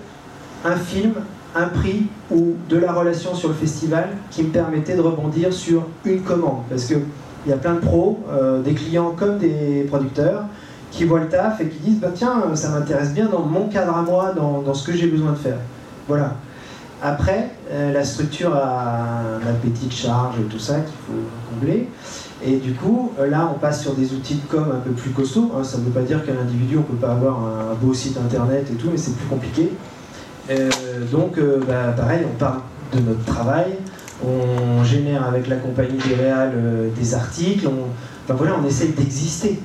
un 0.63 0.75
film, 0.75 1.13
un 1.55 1.67
prix 1.67 2.07
ou 2.29 2.55
de 2.69 2.77
la 2.77 2.91
relation 2.91 3.33
sur 3.33 3.49
le 3.49 3.55
festival 3.55 4.09
qui 4.29 4.43
me 4.43 4.49
permettait 4.49 4.95
de 4.95 5.01
rebondir 5.01 5.53
sur 5.53 5.83
une 6.03 6.21
commande. 6.21 6.63
Parce 6.69 6.85
qu'il 6.85 6.99
y 7.47 7.53
a 7.53 7.57
plein 7.57 7.75
de 7.75 7.79
pros, 7.79 8.19
euh, 8.29 8.61
des 8.61 8.73
clients 8.73 9.15
comme 9.17 9.37
des 9.37 9.85
producteurs, 9.89 10.43
qui 10.91 11.05
voient 11.05 11.21
le 11.21 11.29
taf 11.29 11.59
et 11.61 11.67
qui 11.67 11.79
disent 11.79 11.99
bah, 11.99 12.11
tiens, 12.13 12.43
ça 12.55 12.69
m'intéresse 12.69 13.13
bien 13.13 13.27
dans 13.27 13.41
mon 13.41 13.67
cadre 13.67 13.95
à 13.95 14.01
moi, 14.01 14.33
dans, 14.35 14.73
ce 14.73 14.85
que 14.85 14.95
j'ai 14.95 15.07
besoin 15.07 15.31
de 15.31 15.37
faire. 15.37 15.57
Voilà. 16.07 16.35
Après, 17.01 17.49
euh, 17.71 17.91
la 17.91 18.03
structure 18.03 18.55
a 18.55 19.11
la 19.45 19.51
petite 19.53 19.93
charge 19.93 20.35
et 20.39 20.43
tout 20.43 20.59
ça 20.59 20.75
qu'il 20.75 20.95
faut 21.05 21.21
combler. 21.49 21.89
Et 22.47 22.57
du 22.57 22.73
coup, 22.73 23.11
là, 23.19 23.51
on 23.53 23.57
passe 23.57 23.81
sur 23.81 23.93
des 23.93 24.13
outils 24.13 24.35
de 24.35 24.47
com 24.47 24.65
un 24.71 24.79
peu 24.79 24.91
plus 24.91 25.09
costauds. 25.09 25.51
Hein. 25.57 25.63
Ça 25.63 25.77
ne 25.77 25.83
veut 25.83 25.91
pas 25.91 26.01
dire 26.01 26.23
qu'un 26.25 26.37
individu, 26.39 26.77
on 26.77 26.81
ne 26.81 26.85
peut 26.85 26.95
pas 26.95 27.13
avoir 27.13 27.39
un 27.39 27.73
beau 27.81 27.93
site 27.93 28.17
internet 28.17 28.67
et 28.71 28.75
tout, 28.75 28.89
mais 28.91 28.97
c'est 28.97 29.15
plus 29.15 29.27
compliqué. 29.27 29.71
donc, 31.11 31.39
bah, 31.67 31.93
pareil, 31.97 32.21
on 32.31 32.37
parle 32.37 32.59
de 32.93 32.99
notre 32.99 33.25
travail, 33.25 33.77
on 34.23 34.83
génère 34.83 35.25
avec 35.25 35.47
la 35.47 35.55
compagnie 35.55 35.97
des 36.07 36.13
Réal 36.13 36.51
des 36.95 37.13
articles, 37.15 37.67
on, 37.67 37.89
enfin, 38.25 38.35
voilà, 38.37 38.55
on 38.63 38.67
essaye 38.67 38.89
d'exister 38.89 39.59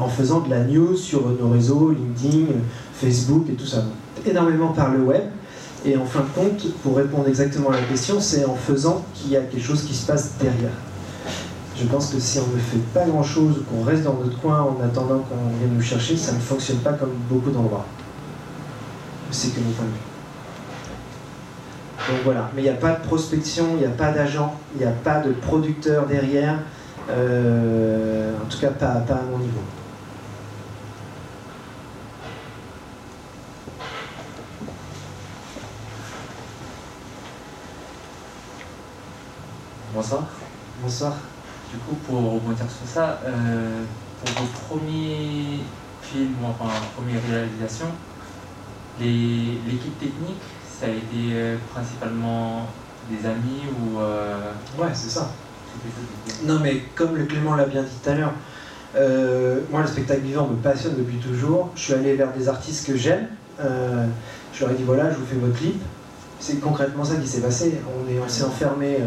en 0.00 0.08
faisant 0.08 0.40
de 0.40 0.50
la 0.50 0.62
news 0.62 0.96
sur 0.96 1.22
nos 1.40 1.50
réseaux, 1.50 1.90
LinkedIn, 1.90 2.52
Facebook 2.94 3.46
et 3.50 3.54
tout 3.54 3.66
ça. 3.66 3.82
énormément 4.24 4.68
par 4.68 4.92
le 4.92 5.00
web. 5.00 5.22
Et 5.84 5.96
en 5.96 6.04
fin 6.04 6.20
de 6.20 6.28
compte, 6.34 6.72
pour 6.82 6.96
répondre 6.96 7.28
exactement 7.28 7.70
à 7.70 7.76
la 7.76 7.82
question, 7.82 8.20
c'est 8.20 8.44
en 8.44 8.56
faisant 8.56 9.04
qu'il 9.14 9.30
y 9.30 9.36
a 9.36 9.40
quelque 9.40 9.62
chose 9.62 9.82
qui 9.84 9.94
se 9.94 10.06
passe 10.06 10.32
derrière. 10.40 10.72
Je 11.78 11.84
pense 11.84 12.06
que 12.06 12.18
si 12.18 12.38
on 12.38 12.46
ne 12.46 12.58
fait 12.58 12.78
pas 12.94 13.04
grand-chose, 13.04 13.62
qu'on 13.68 13.84
reste 13.84 14.02
dans 14.04 14.14
notre 14.14 14.40
coin 14.40 14.62
en 14.62 14.82
attendant 14.82 15.18
qu'on 15.18 15.56
vienne 15.58 15.74
nous 15.74 15.82
chercher, 15.82 16.16
ça 16.16 16.32
ne 16.32 16.38
fonctionne 16.38 16.78
pas 16.78 16.94
comme 16.94 17.12
beaucoup 17.28 17.50
d'endroits. 17.50 17.84
C'est 19.30 19.54
que 19.54 19.60
mon 19.60 19.70
point 19.72 19.84
de 19.84 19.90
vue. 19.90 19.96
Donc 22.08 22.22
voilà, 22.24 22.50
mais 22.54 22.62
il 22.62 22.64
n'y 22.64 22.70
a 22.70 22.74
pas 22.74 22.92
de 22.92 23.04
prospection, 23.04 23.66
il 23.74 23.78
n'y 23.78 23.84
a 23.84 23.90
pas 23.90 24.12
d'agent, 24.12 24.54
il 24.74 24.78
n'y 24.78 24.86
a 24.86 24.92
pas 24.92 25.20
de 25.20 25.32
producteur 25.32 26.06
derrière, 26.06 26.60
euh, 27.10 28.32
en 28.42 28.48
tout 28.48 28.58
cas 28.58 28.70
pas, 28.70 28.94
pas 29.00 29.14
à 29.14 29.22
mon 29.30 29.38
niveau. 29.38 29.60
Bonsoir. 39.92 40.24
Bonsoir. 40.82 41.16
Du 41.70 41.78
coup, 41.78 41.96
pour 42.06 42.34
rebondir 42.34 42.66
sur 42.70 42.86
ça, 42.86 43.20
euh, 43.24 43.82
pour 44.20 44.44
vos 44.44 44.48
premiers 44.68 45.58
films, 46.00 46.36
enfin, 46.44 46.70
premières 46.94 47.22
réalisations, 47.28 47.90
l'équipe 49.00 49.98
technique, 49.98 50.40
ça 50.78 50.86
a 50.86 50.90
été 50.90 51.32
euh, 51.32 51.56
principalement 51.72 52.68
des 53.10 53.26
amis 53.26 53.62
ou. 53.80 53.98
Euh, 53.98 54.52
ouais, 54.78 54.90
c'est 54.94 55.10
ça. 55.10 55.32
Non, 56.44 56.60
mais 56.62 56.82
comme 56.94 57.16
le 57.16 57.24
Clément 57.24 57.56
l'a 57.56 57.66
bien 57.66 57.82
dit 57.82 57.90
tout 58.02 58.10
à 58.10 58.14
l'heure, 58.14 58.32
moi, 59.70 59.80
le 59.82 59.86
spectacle 59.88 60.20
vivant 60.20 60.46
me 60.46 60.56
passionne 60.56 60.96
depuis 60.96 61.18
toujours. 61.18 61.70
Je 61.74 61.80
suis 61.80 61.94
allé 61.94 62.14
vers 62.14 62.32
des 62.32 62.48
artistes 62.48 62.86
que 62.86 62.96
j'aime. 62.96 63.26
je 63.58 64.60
leur 64.60 64.70
ai 64.70 64.74
dit 64.74 64.84
voilà, 64.84 65.10
je 65.10 65.16
vous 65.16 65.26
fais 65.26 65.36
votre 65.36 65.58
clip. 65.58 65.82
C'est 66.38 66.60
concrètement 66.60 67.04
ça 67.04 67.16
qui 67.16 67.26
s'est 67.26 67.40
passé. 67.40 67.80
On 67.88 68.28
s'est 68.28 68.44
on 68.44 68.46
enfermé 68.46 68.98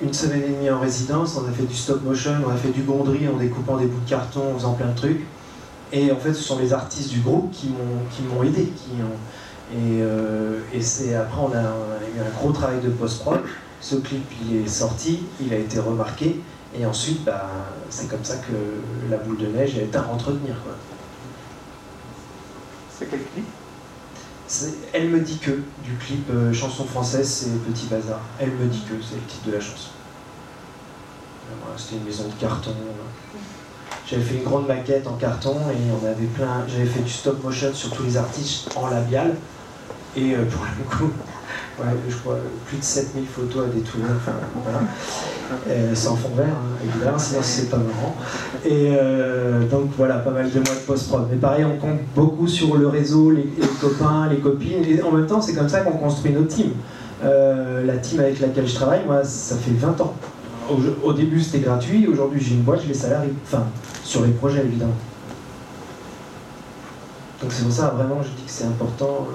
une 0.00 0.12
semaine 0.12 0.42
et 0.42 0.48
demie 0.48 0.70
en 0.70 0.80
résidence, 0.80 1.36
on 1.36 1.48
a 1.48 1.52
fait 1.52 1.64
du 1.64 1.74
stop 1.74 2.02
motion, 2.02 2.32
on 2.46 2.50
a 2.50 2.56
fait 2.56 2.70
du 2.70 2.82
gondry 2.82 3.28
en 3.28 3.36
découpant 3.36 3.76
des 3.76 3.86
bouts 3.86 4.00
de 4.04 4.08
carton, 4.08 4.52
en 4.52 4.58
faisant 4.58 4.74
plein 4.74 4.88
de 4.88 4.96
trucs. 4.96 5.20
Et 5.92 6.10
en 6.10 6.16
fait, 6.16 6.34
ce 6.34 6.42
sont 6.42 6.58
les 6.58 6.72
artistes 6.72 7.10
du 7.10 7.20
groupe 7.20 7.52
qui 7.52 7.68
m'ont 7.68 8.42
aidé. 8.42 8.64
Qui 8.64 8.90
ont, 9.00 9.16
et, 9.72 10.02
euh, 10.02 10.60
et 10.72 10.80
c'est 10.80 11.14
après, 11.14 11.40
on 11.40 11.52
a, 11.52 11.62
eu 11.62 12.20
un 12.20 12.38
gros 12.38 12.52
travail 12.52 12.80
de 12.80 12.90
post-prod. 12.90 13.40
Ce 13.80 13.96
clip, 13.96 14.24
il 14.42 14.56
est 14.56 14.68
sorti, 14.68 15.20
il 15.40 15.52
a 15.52 15.58
été 15.58 15.78
remarqué. 15.78 16.40
Et 16.76 16.84
ensuite, 16.84 17.24
bah, 17.24 17.50
c'est 17.88 18.08
comme 18.08 18.24
ça 18.24 18.36
que 18.36 19.10
la 19.10 19.18
boule 19.18 19.38
de 19.38 19.46
neige 19.46 19.78
est 19.78 19.94
à 19.94 20.08
entretenir. 20.08 20.56
C'est 22.90 23.06
quel 23.06 23.20
clip? 23.32 23.44
Elle 24.92 25.08
me 25.08 25.20
dit 25.20 25.38
que 25.38 25.50
du 25.50 25.94
clip 26.00 26.28
euh, 26.30 26.52
chanson 26.52 26.84
française, 26.84 27.28
c'est 27.28 27.70
Petit 27.70 27.86
Bazar. 27.86 28.20
Elle 28.38 28.50
me 28.50 28.66
dit 28.66 28.82
que 28.88 28.94
c'est 29.02 29.16
le 29.16 29.22
titre 29.22 29.46
de 29.46 29.52
la 29.52 29.60
chanson. 29.60 29.90
C'était 31.76 31.96
une 31.96 32.04
maison 32.04 32.24
de 32.28 32.40
carton. 32.40 32.74
J'avais 34.06 34.22
fait 34.22 34.36
une 34.36 34.44
grande 34.44 34.66
maquette 34.66 35.06
en 35.06 35.14
carton 35.14 35.56
et 35.70 35.90
on 35.90 36.06
avait 36.06 36.26
plein. 36.26 36.64
J'avais 36.68 36.86
fait 36.86 37.00
du 37.00 37.10
stop 37.10 37.42
motion 37.42 37.72
sur 37.74 37.90
tous 37.90 38.04
les 38.04 38.16
artistes 38.16 38.70
en 38.76 38.88
labial. 38.88 39.34
Et 40.16 40.34
euh, 40.34 40.44
pour 40.44 40.64
le 40.64 40.84
coup, 40.84 41.12
ouais, 41.78 41.92
je 42.08 42.16
crois 42.16 42.38
plus 42.66 42.78
de 42.78 42.84
7000 42.84 43.26
photos 43.26 43.64
à 43.64 43.68
détourner, 43.68 44.06
enfin 44.16 44.32
voilà. 44.62 44.80
Euh, 45.68 45.94
sans 45.94 46.16
fond 46.16 46.30
vert, 46.36 46.46
hein, 46.46 46.78
évidemment, 46.84 47.18
sinon 47.18 47.40
c'est 47.42 47.70
pas 47.70 47.76
marrant. 47.76 48.16
Et 48.64 48.94
euh, 48.96 49.68
donc 49.68 49.90
voilà, 49.96 50.16
pas 50.16 50.30
mal 50.30 50.50
de 50.50 50.58
mois 50.58 50.74
de 50.74 50.86
post-prod. 50.86 51.26
Mais 51.30 51.36
pareil, 51.36 51.64
on 51.64 51.76
compte 51.76 52.00
beaucoup 52.14 52.48
sur 52.48 52.76
le 52.76 52.88
réseau, 52.88 53.30
les, 53.30 53.48
copains, 53.80 54.28
les 54.30 54.38
copines. 54.38 54.84
Et 54.84 55.02
en 55.02 55.12
même 55.12 55.26
temps, 55.26 55.40
c'est 55.40 55.54
comme 55.54 55.68
ça 55.68 55.80
qu'on 55.80 55.98
construit 55.98 56.32
nos 56.32 56.44
teams. 56.44 56.72
Euh, 57.24 57.84
la 57.84 57.96
team 57.98 58.20
avec 58.20 58.40
laquelle 58.40 58.66
je 58.66 58.74
travaille, 58.74 59.04
moi, 59.06 59.22
ça 59.24 59.56
fait 59.56 59.72
20 59.72 60.00
ans. 60.00 60.14
Au, 61.02 61.12
début, 61.12 61.40
c'était 61.40 61.60
gratuit. 61.60 62.06
Aujourd'hui, 62.06 62.40
j'ai 62.40 62.54
une 62.54 62.62
boîte, 62.62 62.80
je 62.82 62.88
les 62.88 62.94
salariés. 62.94 63.34
Enfin, 63.44 63.64
sur 64.02 64.24
les 64.24 64.32
projets, 64.32 64.60
évidemment. 64.64 64.96
Donc 67.42 67.52
c'est 67.52 67.64
pour 67.64 67.72
ça, 67.72 67.88
vraiment, 67.88 68.22
je 68.22 68.28
dis 68.28 68.44
que 68.44 68.50
c'est 68.50 68.64
important 68.64 69.28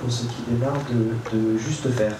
pour 0.00 0.12
ceux 0.12 0.26
qui 0.26 0.42
démarrent 0.48 0.84
de, 1.32 1.58
juste 1.58 1.90
faire. 1.90 2.14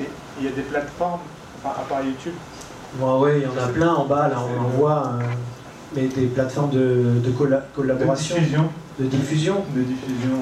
Et 0.00 0.08
il 0.38 0.44
y 0.44 0.48
a 0.48 0.52
des 0.52 0.62
plateformes, 0.62 1.20
à 1.64 1.82
part 1.88 2.02
YouTube? 2.02 2.34
Oui, 2.98 3.30
il 3.36 3.42
y 3.42 3.46
en 3.46 3.62
a 3.62 3.68
plein 3.68 3.94
en 3.94 4.04
bas, 4.04 4.28
là 4.28 4.36
on 4.38 4.64
en 4.64 4.68
voit, 4.68 5.12
euh, 5.14 5.24
mais 5.94 6.08
des 6.08 6.26
plateformes 6.26 6.70
de, 6.70 7.20
de 7.24 7.30
collaboration. 7.74 8.34
De 8.34 8.40
diffusion. 8.40 8.68
De 8.98 9.04
diffusion. 9.04 9.64
De 9.74 9.82
diffusion. 9.82 10.34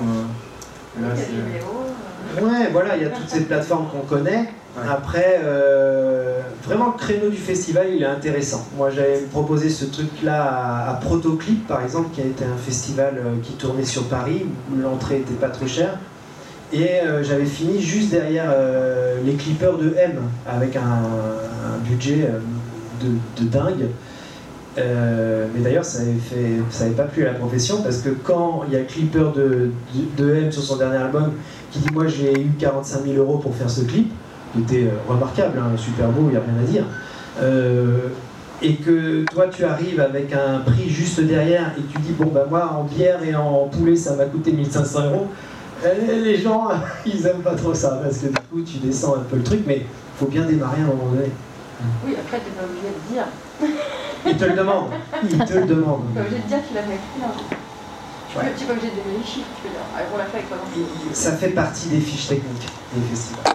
Euh, 0.99 1.03
là, 1.03 1.15
euh, 1.15 2.45
ouais, 2.45 2.71
voilà, 2.73 2.97
il 2.97 3.03
y 3.03 3.07
a 3.07 3.11
toutes 3.11 3.29
ces 3.29 3.43
plateformes 3.43 3.89
qu'on 3.89 4.07
connaît. 4.07 4.49
Après, 4.87 5.41
euh, 5.43 6.41
vraiment, 6.65 6.87
le 6.87 6.99
créneau 6.99 7.31
du 7.31 7.37
festival, 7.37 7.87
il 7.95 8.03
est 8.03 8.07
intéressant. 8.07 8.67
Moi, 8.77 8.91
j'avais 8.91 9.21
proposé 9.31 9.71
ce 9.71 9.85
truc-là 9.87 10.89
à, 10.89 10.95
Protoclip, 10.95 11.67
par 11.67 11.83
exemple, 11.83 12.09
qui 12.13 12.21
a 12.21 12.25
été 12.25 12.45
un 12.45 12.57
festival 12.57 13.15
euh, 13.19 13.37
qui 13.43 13.53
tournait 13.55 13.85
sur 13.85 14.05
Paris, 14.05 14.47
où 14.71 14.81
l'entrée 14.81 15.19
n'était 15.19 15.35
pas 15.35 15.49
trop 15.49 15.67
chère. 15.67 15.99
Et 16.73 17.01
euh, 17.01 17.23
j'avais 17.23 17.47
fini 17.47 17.81
juste 17.81 18.11
derrière 18.11 18.55
les 19.25 19.35
clippers 19.35 19.79
de 19.79 19.95
M, 19.97 20.21
avec 20.47 20.77
un, 20.77 21.03
budget 21.89 22.29
de, 23.01 23.45
dingue. 23.45 23.89
mais 24.77 25.61
d'ailleurs, 25.63 25.85
ça 25.85 26.01
n'avait 26.03 26.95
pas 26.95 27.05
plu 27.05 27.23
à 27.27 27.33
la 27.33 27.39
profession 27.39 27.81
parce 27.83 27.99
que 27.99 28.11
quand 28.11 28.65
il 28.69 28.75
y 28.75 28.77
a 28.77 28.83
Clipper 28.83 29.31
de, 29.35 29.71
de, 30.19 30.35
M 30.35 30.53
sur 30.53 30.63
son 30.63 30.77
dernier 30.77 30.99
album 30.99 31.33
qui 31.71 31.79
dit 31.79 31.89
Moi 31.93 32.07
j'ai 32.07 32.39
eu 32.39 32.51
45 32.59 33.05
000 33.05 33.17
euros 33.17 33.39
pour 33.39 33.55
faire 33.55 33.71
ce 33.71 33.83
clip, 33.83 34.13
qui 34.53 34.61
était 34.61 34.87
euh, 34.87 34.99
remarquable, 35.09 35.59
hein, 35.59 35.77
super 35.77 36.09
beau, 36.09 36.29
il 36.29 36.31
n'y 36.31 36.37
a 36.37 36.41
rien 36.41 36.63
à 36.63 36.67
dire. 36.67 36.85
Euh, 37.41 38.09
et 38.61 38.75
que 38.75 39.25
toi 39.31 39.47
tu 39.47 39.65
arrives 39.65 40.01
avec 40.01 40.33
un 40.33 40.61
prix 40.61 40.89
juste 40.89 41.21
derrière 41.21 41.73
et 41.79 41.83
tu 41.83 41.99
dis 42.01 42.13
bon 42.13 42.27
bah 42.27 42.47
moi 42.51 42.73
en 42.73 42.83
bière 42.83 43.23
et 43.23 43.35
en 43.35 43.69
poulet 43.69 43.95
ça 43.95 44.17
m'a 44.17 44.25
coûté 44.25 44.51
1500 44.53 45.05
euros, 45.05 45.29
euh, 45.85 46.25
les 46.25 46.37
gens 46.37 46.69
ils 47.07 47.25
aiment 47.27 47.43
pas 47.43 47.55
trop 47.55 47.73
ça 47.73 48.01
parce 48.03 48.19
que 48.19 48.27
du 48.27 48.41
coup 48.51 48.63
tu 48.63 48.79
descends 48.79 49.15
un 49.15 49.21
peu 49.31 49.37
le 49.37 49.45
truc 49.45 49.61
mais 49.67 49.77
il 49.77 50.19
faut 50.19 50.27
bien 50.27 50.45
démarrer 50.45 50.81
à 50.81 50.85
un 50.85 50.89
moment 50.89 51.11
donné. 51.15 51.31
Oui 52.05 52.17
après 52.19 52.41
tu 52.41 52.51
n'es 52.51 52.57
pas 52.57 52.65
obligé 52.65 52.89
de 52.89 53.15
dire. 53.15 53.25
Ils 54.27 54.37
te 54.37 54.45
le 54.45 54.57
demandent, 54.57 54.91
ils 55.23 55.39
te 55.39 55.53
le 55.53 55.65
demandent. 55.65 56.03
Tu 56.13 56.19
n'es 56.19 56.25
pas 56.25 56.27
obligé 56.27 56.43
de 56.43 56.49
dire 56.49 56.59
qu'il 56.67 56.79
a 56.79 56.83
fait 56.83 56.99
Tu 58.33 58.37
n'es 58.37 58.67
pas 58.67 58.73
obligé 58.73 58.89
de 58.89 58.97
donner 58.97 59.19
les 59.21 59.25
chiffres, 59.25 59.47
tu 59.55 59.63
peux 59.63 59.69
dire 59.69 59.79
ah, 59.97 60.01
on 60.13 60.19
l'a 60.19 60.25
fait 60.25 60.39
avec 60.39 60.49
quoi 60.49 60.59
Ça 61.13 61.33
fait 61.33 61.51
partie 61.51 61.89
des 61.91 62.01
fiches 62.01 62.27
techniques 62.27 62.69
des 62.93 63.03
festivals. 63.09 63.55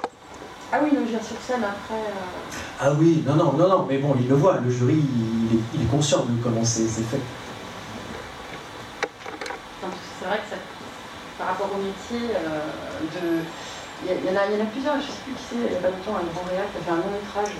Ah 0.75 0.79
oui, 0.81 0.89
viens 0.89 1.21
sur 1.21 1.37
scène 1.37 1.61
après. 1.61 2.01
Euh. 2.01 2.81
Ah 2.81 2.91
oui, 2.97 3.23
non, 3.27 3.35
non, 3.35 3.53
non, 3.53 3.69
non, 3.69 3.85
mais 3.87 3.99
bon, 3.99 4.15
il 4.19 4.27
le 4.27 4.33
voit, 4.33 4.57
le 4.57 4.71
jury, 4.71 4.97
il 4.97 5.81
est, 5.81 5.85
conscient 5.85 6.25
de 6.25 6.41
comment 6.41 6.65
c'est 6.65 6.89
fait. 6.89 7.21
C'est 10.17 10.25
vrai 10.25 10.37
que 10.37 10.57
par 11.37 11.49
rapport 11.49 11.69
au 11.69 11.77
métier, 11.77 12.33
euh, 12.33 12.65
de... 13.05 13.45
il, 14.01 14.25
y 14.25 14.29
en 14.33 14.41
a, 14.41 14.49
il 14.49 14.57
y 14.57 14.61
en 14.61 14.65
a 14.65 14.69
plusieurs, 14.73 14.95
je 14.97 15.05
ne 15.05 15.13
sais 15.13 15.21
plus 15.23 15.33
qui 15.37 15.43
c'est, 15.45 15.61
il 15.61 15.69
n'y 15.69 15.77
a 15.77 15.81
pas 15.85 15.93
longtemps, 15.93 16.17
un 16.17 16.25
grand 16.33 16.49
réel 16.49 16.65
qui 16.73 16.81
a 16.81 16.81
fait 16.81 16.89
un 16.97 17.05
long 17.05 17.13
métrage, 17.13 17.53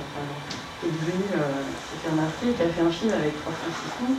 qui 0.82 0.90
est 0.90 0.96
devenu, 0.98 1.30
euh, 1.38 1.70
qui 1.70 1.96
fait 2.02 2.10
un 2.10 2.26
qui 2.34 2.64
a 2.66 2.74
fait 2.74 2.82
un 2.82 2.90
film 2.90 3.14
avec 3.14 3.38
trois 3.46 3.54
six 3.54 3.94
coups, 3.94 4.18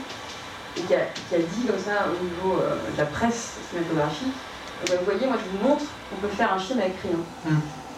et 0.79 0.83
qui 0.87 0.95
a, 0.95 1.11
qui 1.11 1.35
a, 1.35 1.43
dit 1.43 1.67
comme 1.67 1.83
ça 1.83 2.07
au 2.15 2.23
niveau 2.23 2.63
de 2.63 2.95
la 2.95 3.11
presse 3.11 3.59
cinématographique, 3.67 4.39
eh 4.87 4.87
ben, 4.87 5.03
vous 5.03 5.07
voyez, 5.11 5.27
moi 5.27 5.35
je 5.43 5.51
vous 5.51 5.67
montre 5.67 5.83
qu'on 5.83 6.23
peut 6.23 6.31
faire 6.31 6.55
un 6.55 6.63
film 6.63 6.79
avec 6.79 6.95
rien. 7.03 7.19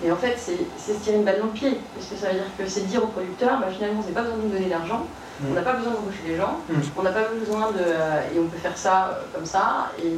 Et 0.05 0.13
en 0.13 0.17
fait, 0.17 0.37
c'est 0.37 0.59
se 0.93 0.99
tirer 0.99 1.17
une 1.17 1.25
balle 1.25 1.39
dans 1.39 1.47
le 1.47 1.53
pied, 1.53 1.79
parce 1.95 2.07
que 2.07 2.17
ça 2.17 2.29
veut 2.29 2.35
dire 2.35 2.45
que 2.59 2.69
c'est 2.69 2.87
dire 2.87 3.03
au 3.03 3.07
producteur, 3.07 3.59
bah, 3.61 3.67
finalement, 3.73 4.03
on 4.05 4.09
n'a 4.09 4.15
pas 4.15 4.23
besoin 4.23 4.37
de 4.39 4.43
nous 4.43 4.53
donner 4.53 4.69
d'argent, 4.69 5.07
on 5.49 5.55
n'a 5.55 5.63
pas 5.63 5.73
besoin 5.75 5.93
d'embaucher 5.93 6.23
les 6.27 6.37
gens, 6.37 6.61
mm. 6.69 6.75
on 6.97 7.03
n'a 7.03 7.11
pas 7.11 7.29
besoin 7.29 7.71
de... 7.73 7.79
Euh, 7.81 8.21
et 8.35 8.39
on 8.39 8.47
peut 8.47 8.59
faire 8.59 8.77
ça 8.77 9.09
euh, 9.09 9.23
comme 9.35 9.47
ça, 9.47 9.93
et 10.03 10.13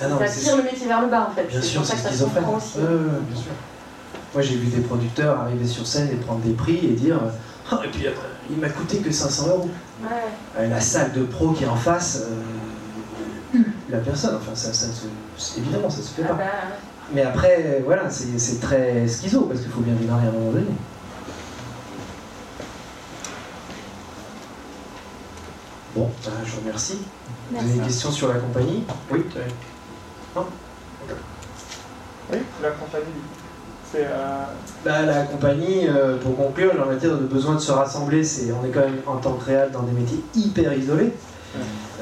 ah 0.00 0.26
ça 0.26 0.40
tire 0.40 0.56
le 0.56 0.62
métier 0.62 0.86
vers 0.86 1.02
le 1.02 1.08
bas, 1.08 1.28
en 1.30 1.34
fait. 1.34 1.44
Bien 1.44 1.62
sûr, 1.62 1.84
c'est 1.84 1.96
ce 1.96 2.08
qu'ils 2.08 2.24
ont 2.24 2.28
fait. 2.28 2.40
Aussi. 2.40 2.78
bien 2.78 3.36
sûr. 3.36 3.52
Moi, 4.32 4.42
j'ai 4.42 4.56
vu 4.56 4.66
des 4.68 4.80
producteurs 4.80 5.38
arriver 5.40 5.66
sur 5.66 5.86
scène 5.86 6.08
et 6.10 6.16
prendre 6.16 6.40
des 6.40 6.52
prix 6.52 6.80
et 6.84 6.92
dire... 6.92 7.20
Oh, 7.72 7.76
et 7.84 7.88
puis, 7.88 8.06
il 8.50 8.56
m'a 8.56 8.68
coûté 8.68 8.98
que 8.98 9.10
500 9.10 9.48
euros. 9.48 9.70
Ouais. 10.02 10.68
La 10.68 10.80
salle 10.80 11.12
de 11.12 11.22
pro 11.22 11.52
qui 11.52 11.64
est 11.64 11.68
en 11.68 11.76
face, 11.76 12.24
la 13.88 13.98
personne, 13.98 14.36
enfin, 14.36 14.54
ça, 14.54 14.72
ça, 14.72 14.86
évidemment, 15.56 15.88
ça 15.88 16.02
se 16.02 16.08
fait 16.08 16.22
ah 16.24 16.28
pas. 16.28 16.34
Bah, 16.34 16.44
mais 17.12 17.22
après, 17.22 17.82
voilà, 17.84 18.08
c'est 18.10 18.60
très 18.60 19.06
schizo, 19.06 19.42
parce 19.42 19.60
qu'il 19.60 19.70
faut 19.70 19.80
bien 19.80 19.94
démarrer 19.94 20.26
à 20.26 20.30
un 20.30 20.32
moment 20.32 20.52
donné. 20.52 20.66
Bon, 25.94 26.10
bah, 26.24 26.32
je 26.44 26.50
vous 26.50 26.60
remercie. 26.60 26.98
Vous 27.50 27.58
avez 27.58 27.72
des 27.72 27.84
questions 27.84 28.10
sur 28.10 28.28
la 28.28 28.40
compagnie 28.40 28.84
Oui 29.10 29.24
Non 30.34 30.46
Oui 32.32 32.38
La 32.62 32.70
compagnie, 32.70 33.04
c'est... 33.92 34.06
Euh, 34.06 34.44
bah, 34.84 35.02
la 35.02 35.22
compagnie, 35.22 35.86
euh, 35.86 36.16
pour 36.18 36.36
conclure, 36.36 36.72
en 36.82 36.86
matière 36.86 37.16
de 37.16 37.26
besoin 37.26 37.54
de 37.54 37.60
se 37.60 37.70
rassembler, 37.70 38.24
c'est 38.24 38.50
on 38.50 38.64
est 38.64 38.70
quand 38.70 38.80
même 38.80 38.98
en 39.06 39.18
tant 39.18 39.34
que 39.34 39.44
réel 39.44 39.70
dans 39.70 39.82
des 39.82 39.92
métiers 39.92 40.24
hyper 40.34 40.72
isolés. 40.76 41.12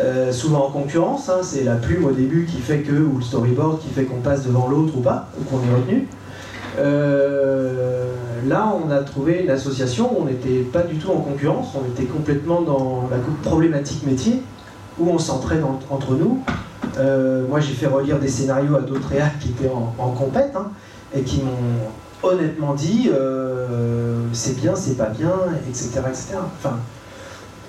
Euh, 0.00 0.32
souvent 0.32 0.66
en 0.66 0.70
concurrence, 0.70 1.28
hein, 1.28 1.40
c'est 1.42 1.64
la 1.64 1.74
plume 1.74 2.04
au 2.04 2.12
début 2.12 2.46
qui 2.46 2.58
fait 2.58 2.78
que, 2.78 2.92
ou 2.92 3.18
le 3.18 3.22
storyboard 3.22 3.80
qui 3.80 3.88
fait 3.88 4.04
qu'on 4.04 4.20
passe 4.20 4.46
devant 4.46 4.68
l'autre 4.68 4.96
ou 4.96 5.00
pas, 5.00 5.28
ou 5.38 5.44
qu'on 5.44 5.58
est 5.58 5.74
retenu. 5.74 6.08
là, 8.48 8.74
on 8.74 8.90
a 8.90 8.98
trouvé 8.98 9.42
une 9.42 9.50
association 9.50 10.10
où 10.12 10.22
on 10.22 10.24
n'était 10.24 10.60
pas 10.60 10.82
du 10.82 10.96
tout 10.96 11.10
en 11.10 11.20
concurrence, 11.20 11.68
on 11.74 11.88
était 11.90 12.08
complètement 12.08 12.62
dans 12.62 13.08
la 13.10 13.18
problématique 13.42 14.04
métier, 14.06 14.42
où 14.98 15.08
on 15.10 15.18
s'entraîne 15.18 15.64
entre 15.90 16.14
nous. 16.14 16.42
moi, 17.48 17.60
j'ai 17.60 17.74
fait 17.74 17.86
relire 17.86 18.18
des 18.18 18.28
scénarios 18.28 18.76
à 18.76 18.80
d'autres 18.80 19.08
réals 19.08 19.32
qui 19.40 19.50
étaient 19.50 19.70
en, 19.70 20.10
compète, 20.10 20.52
hein, 20.56 20.70
et 21.14 21.20
qui 21.22 21.42
m'ont 21.42 21.90
honnêtement 22.22 22.74
dit 22.74 23.10
euh, 23.12 24.16
c'est 24.32 24.56
bien, 24.60 24.74
c'est 24.74 24.96
pas 24.96 25.08
bien, 25.08 25.32
etc. 25.68 26.00
etc. 26.08 26.26
Enfin, 26.58 26.78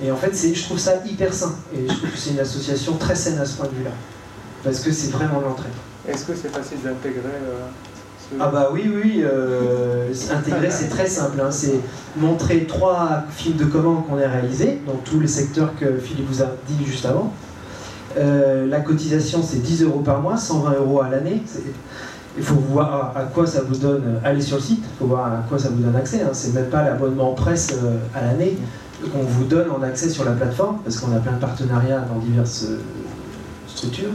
et 0.02 0.12
en 0.12 0.16
fait, 0.16 0.32
je 0.34 0.64
trouve 0.64 0.80
ça 0.80 0.94
hyper 1.06 1.34
sain. 1.34 1.54
Et 1.74 1.88
je 1.88 1.94
trouve 1.94 2.10
que 2.10 2.18
c'est 2.18 2.32
une 2.32 2.40
association 2.40 2.94
très 2.94 3.16
saine 3.16 3.40
à 3.40 3.46
ce 3.46 3.58
point 3.58 3.68
de 3.68 3.76
vue-là. 3.76 3.92
Parce 4.64 4.80
que 4.80 4.92
c'est 4.92 5.12
vraiment 5.12 5.42
l'entraide. 5.42 5.72
Est-ce 6.08 6.26
que 6.26 6.34
c'est 6.36 6.50
facile 6.50 6.78
d'intégrer 6.84 7.22
euh, 7.24 8.38
Ah 8.40 8.48
bah 8.48 8.70
oui, 8.74 8.92
oui. 8.94 9.24
Euh, 9.24 10.12
intégrer, 10.32 10.72
c'est 10.72 10.90
très 10.90 11.08
simple. 11.08 11.40
Hein. 11.40 11.52
C'est 11.52 11.80
montrer 12.18 12.66
trois 12.66 13.24
films 13.30 13.58
de 13.58 13.66
commande 13.66 14.08
qu'on 14.08 14.18
a 14.18 14.28
réalisés, 14.28 14.82
dans 14.88 14.98
tous 15.06 15.20
les 15.20 15.28
secteurs 15.28 15.74
que 15.80 15.98
Philippe 15.98 16.28
vous 16.30 16.42
a 16.42 16.48
dit 16.68 16.86
juste 16.86 17.06
avant. 17.06 17.32
la 18.18 18.80
cotisation, 18.80 19.42
c'est 19.44 19.62
10 19.62 19.84
euros 19.84 20.00
par 20.00 20.22
mois, 20.22 20.38
120 20.38 20.74
euros 20.74 21.02
à 21.02 21.10
l'année. 21.10 21.44
Il 22.36 22.44
faut 22.44 22.56
voir 22.56 23.14
à 23.16 23.24
quoi 23.24 23.46
ça 23.46 23.62
vous 23.62 23.76
donne, 23.76 24.20
aller 24.24 24.42
sur 24.42 24.58
le 24.58 24.64
site, 24.64 24.84
il 24.84 24.98
faut 24.98 25.06
voir 25.06 25.28
à 25.28 25.46
quoi 25.48 25.60
ça 25.60 25.70
vous 25.70 25.84
donne 25.84 25.96
accès. 25.96 26.22
Hein. 26.22 26.32
C'est 26.34 26.54
même 26.54 26.70
pas 26.70 26.84
l'abonnement 26.84 27.34
presse 27.34 27.76
euh, 27.84 27.98
à 28.16 28.26
l'année 28.26 28.58
qu'on 29.12 29.24
vous 29.24 29.46
donne 29.46 29.70
en 29.72 29.82
accès 29.82 30.10
sur 30.10 30.26
la 30.26 30.32
plateforme, 30.32 30.80
parce 30.84 30.98
qu'on 30.98 31.16
a 31.16 31.20
plein 31.20 31.34
de 31.34 31.40
partenariats 31.40 32.02
dans 32.02 32.20
diverses 32.20 32.66
euh, 32.70 32.80
structures. 33.68 34.12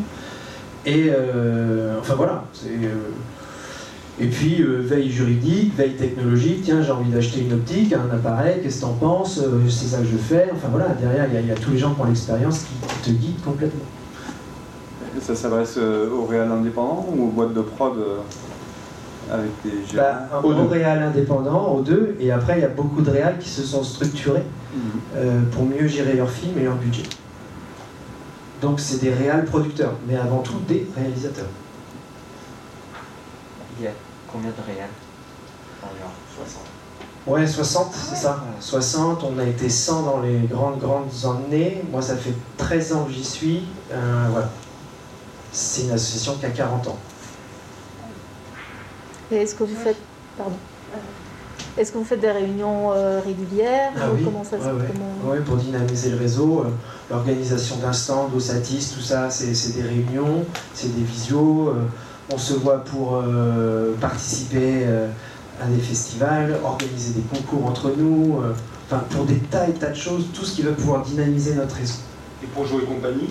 Et 0.87 1.11
euh, 1.11 1.97
enfin 2.01 2.15
voilà. 2.15 2.45
et 4.21 4.27
puis 4.27 4.63
veille 4.63 5.11
juridique, 5.11 5.77
veille 5.77 5.97
technologique, 5.97 6.63
tiens 6.65 6.83
j'ai 6.83 6.93
envie 6.93 7.11
d'acheter 7.11 7.41
une 7.41 7.53
optique, 7.53 7.93
un 7.93 8.09
appareil, 8.15 8.61
qu'est-ce 8.63 8.77
que 8.77 8.83
t'en 8.83 8.93
penses, 8.93 9.41
c'est 9.69 9.87
ça 9.87 9.99
que 9.99 10.07
je 10.07 10.17
fais. 10.17 10.49
Enfin 10.55 10.69
voilà, 10.71 10.89
derrière 11.01 11.27
il 11.31 11.47
y, 11.47 11.51
a 11.51 11.55
tous 11.57 11.73
les 11.73 11.79
gens 11.79 11.95
qui 11.95 12.01
ont 12.01 12.05
l'expérience 12.05 12.61
qui 12.61 13.11
te 13.11 13.11
guident 13.11 13.43
complètement. 13.45 13.85
Ça 15.21 15.35
s'adresse 15.35 15.77
euh, 15.79 16.11
aux 16.11 16.27
réels 16.27 16.51
indépendants 16.51 17.07
ou 17.15 17.25
aux 17.25 17.29
boîtes 17.29 17.55
de 17.55 17.61
prod 17.61 17.95
euh, 17.97 18.19
avec 19.33 19.51
des 19.65 19.97
bah, 19.97 20.29
Aux 20.43 20.69
réels 20.69 21.03
indépendants, 21.03 21.75
aux 21.75 21.83
deux, 21.83 22.17
et 22.21 22.31
après 22.31 22.59
il 22.59 22.63
y 22.63 22.65
a 22.65 22.69
beaucoup 22.69 23.03
de 23.03 23.11
réels 23.11 23.37
qui 23.41 23.49
se 23.49 23.63
sont 23.63 23.83
structurés. 23.83 24.45
Euh, 25.15 25.43
pour 25.51 25.65
mieux 25.65 25.87
gérer 25.87 26.15
leurs 26.15 26.31
films 26.31 26.59
et 26.59 26.65
leur 26.65 26.77
budget. 26.77 27.05
Donc 28.61 28.81
c'est 28.81 28.99
des 28.99 29.11
réels 29.11 29.45
producteurs, 29.45 29.95
mais 30.07 30.17
avant 30.17 30.41
tout 30.41 30.59
des 30.67 30.87
réalisateurs. 30.97 31.49
Il 33.79 33.85
y 33.85 33.89
a 33.89 33.93
combien 34.31 34.51
de 34.51 34.67
réels 34.67 34.91
Environ 35.83 36.11
60. 36.37 36.63
Ouais, 37.27 37.47
60, 37.47 37.95
c'est 37.95 38.17
ça. 38.17 38.45
60, 38.59 39.23
on 39.23 39.39
a 39.39 39.45
été 39.45 39.69
100 39.69 40.03
dans 40.03 40.21
les 40.21 40.41
grandes, 40.41 40.79
grandes 40.79 41.13
années. 41.25 41.83
Moi, 41.91 42.03
ça 42.03 42.17
fait 42.17 42.35
13 42.57 42.93
ans 42.95 43.05
que 43.05 43.13
j'y 43.13 43.25
suis. 43.25 43.65
voilà 43.91 44.49
c'est 45.53 45.83
une 45.83 45.93
association 45.93 46.35
qui 46.37 46.47
a 46.47 46.51
40 46.51 46.89
ans. 46.89 46.99
Et 49.31 49.37
est-ce 49.37 49.55
que 49.55 49.65
vous 49.65 49.77
faites. 49.77 49.99
Pardon. 50.37 50.57
Est-ce 51.79 51.93
que 51.93 51.99
vous 51.99 52.05
faites 52.05 52.21
des 52.21 52.31
réunions 52.31 52.93
euh, 52.93 53.21
régulières 53.25 53.93
ah 53.97 54.07
oui. 54.13 54.25
Comment 54.25 54.43
ça 54.43 54.59
se 54.59 54.65
Oui, 55.25 55.39
pour 55.47 55.57
dynamiser 55.57 56.11
le 56.11 56.17
réseau, 56.17 56.65
euh, 56.65 56.71
l'organisation 57.09 57.77
d'un 57.77 57.93
stand, 57.93 58.35
au 58.35 58.41
Satis, 58.41 58.93
tout 58.95 59.01
ça, 59.01 59.31
c'est 59.31 59.77
des 59.77 59.83
réunions, 59.83 60.45
c'est 60.75 60.95
des 60.97 61.05
visios. 61.05 61.69
Euh, 61.69 61.85
on 62.33 62.37
se 62.37 62.55
voit 62.55 62.85
pour 62.85 63.25
participer 64.03 64.85
à 65.63 65.67
des 65.67 65.81
festivals, 65.81 66.59
organiser 66.63 67.15
des 67.15 67.23
concours 67.23 67.65
entre 67.67 67.91
nous, 67.97 68.43
enfin 68.85 69.03
pour 69.09 69.25
des 69.25 69.39
tas 69.39 69.67
et 69.67 69.73
tas 69.73 69.89
de 69.89 69.97
choses, 69.97 70.27
tout 70.35 70.45
ce 70.45 70.57
qui 70.57 70.61
va 70.61 70.73
pouvoir 70.73 71.01
dynamiser 71.01 71.55
notre 71.55 71.77
réseau. 71.77 72.01
Et 72.43 72.47
pour 72.49 72.67
jouer 72.67 72.83
compagnie? 72.83 73.31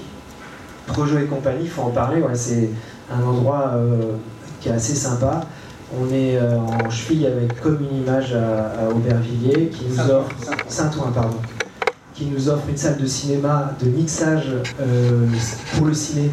Projo 0.88 1.20
et 1.20 1.26
compagnie, 1.26 1.66
il 1.66 1.70
faut 1.70 1.84
en 1.84 1.92
parler, 1.92 2.24
c'est 2.34 2.70
un 3.12 3.22
endroit 3.22 3.72
euh, 3.76 4.14
qui 4.60 4.70
est 4.70 4.74
assez 4.74 4.96
sympa. 4.96 5.42
On 5.96 6.14
est 6.14 6.38
euh, 6.38 6.58
en 6.58 6.90
cheville 6.90 7.28
avec 7.28 7.62
comme 7.62 7.80
une 7.80 8.02
image 8.02 8.34
à, 8.34 8.90
Aubervilliers 8.90 9.70
qui 9.70 9.86
nous 9.90 10.00
offre 10.12 10.36
Saint-Ouen 10.68 11.12
pardon, 11.14 11.38
qui 12.14 12.26
nous 12.26 12.50
offre 12.50 12.64
une 12.68 12.76
salle 12.78 12.98
de 12.98 13.06
cinéma 13.06 13.74
de 13.82 13.88
mixage 13.90 14.50
euh, 14.82 15.28
pour 15.76 15.86
le 15.86 15.94
ciné 15.94 16.30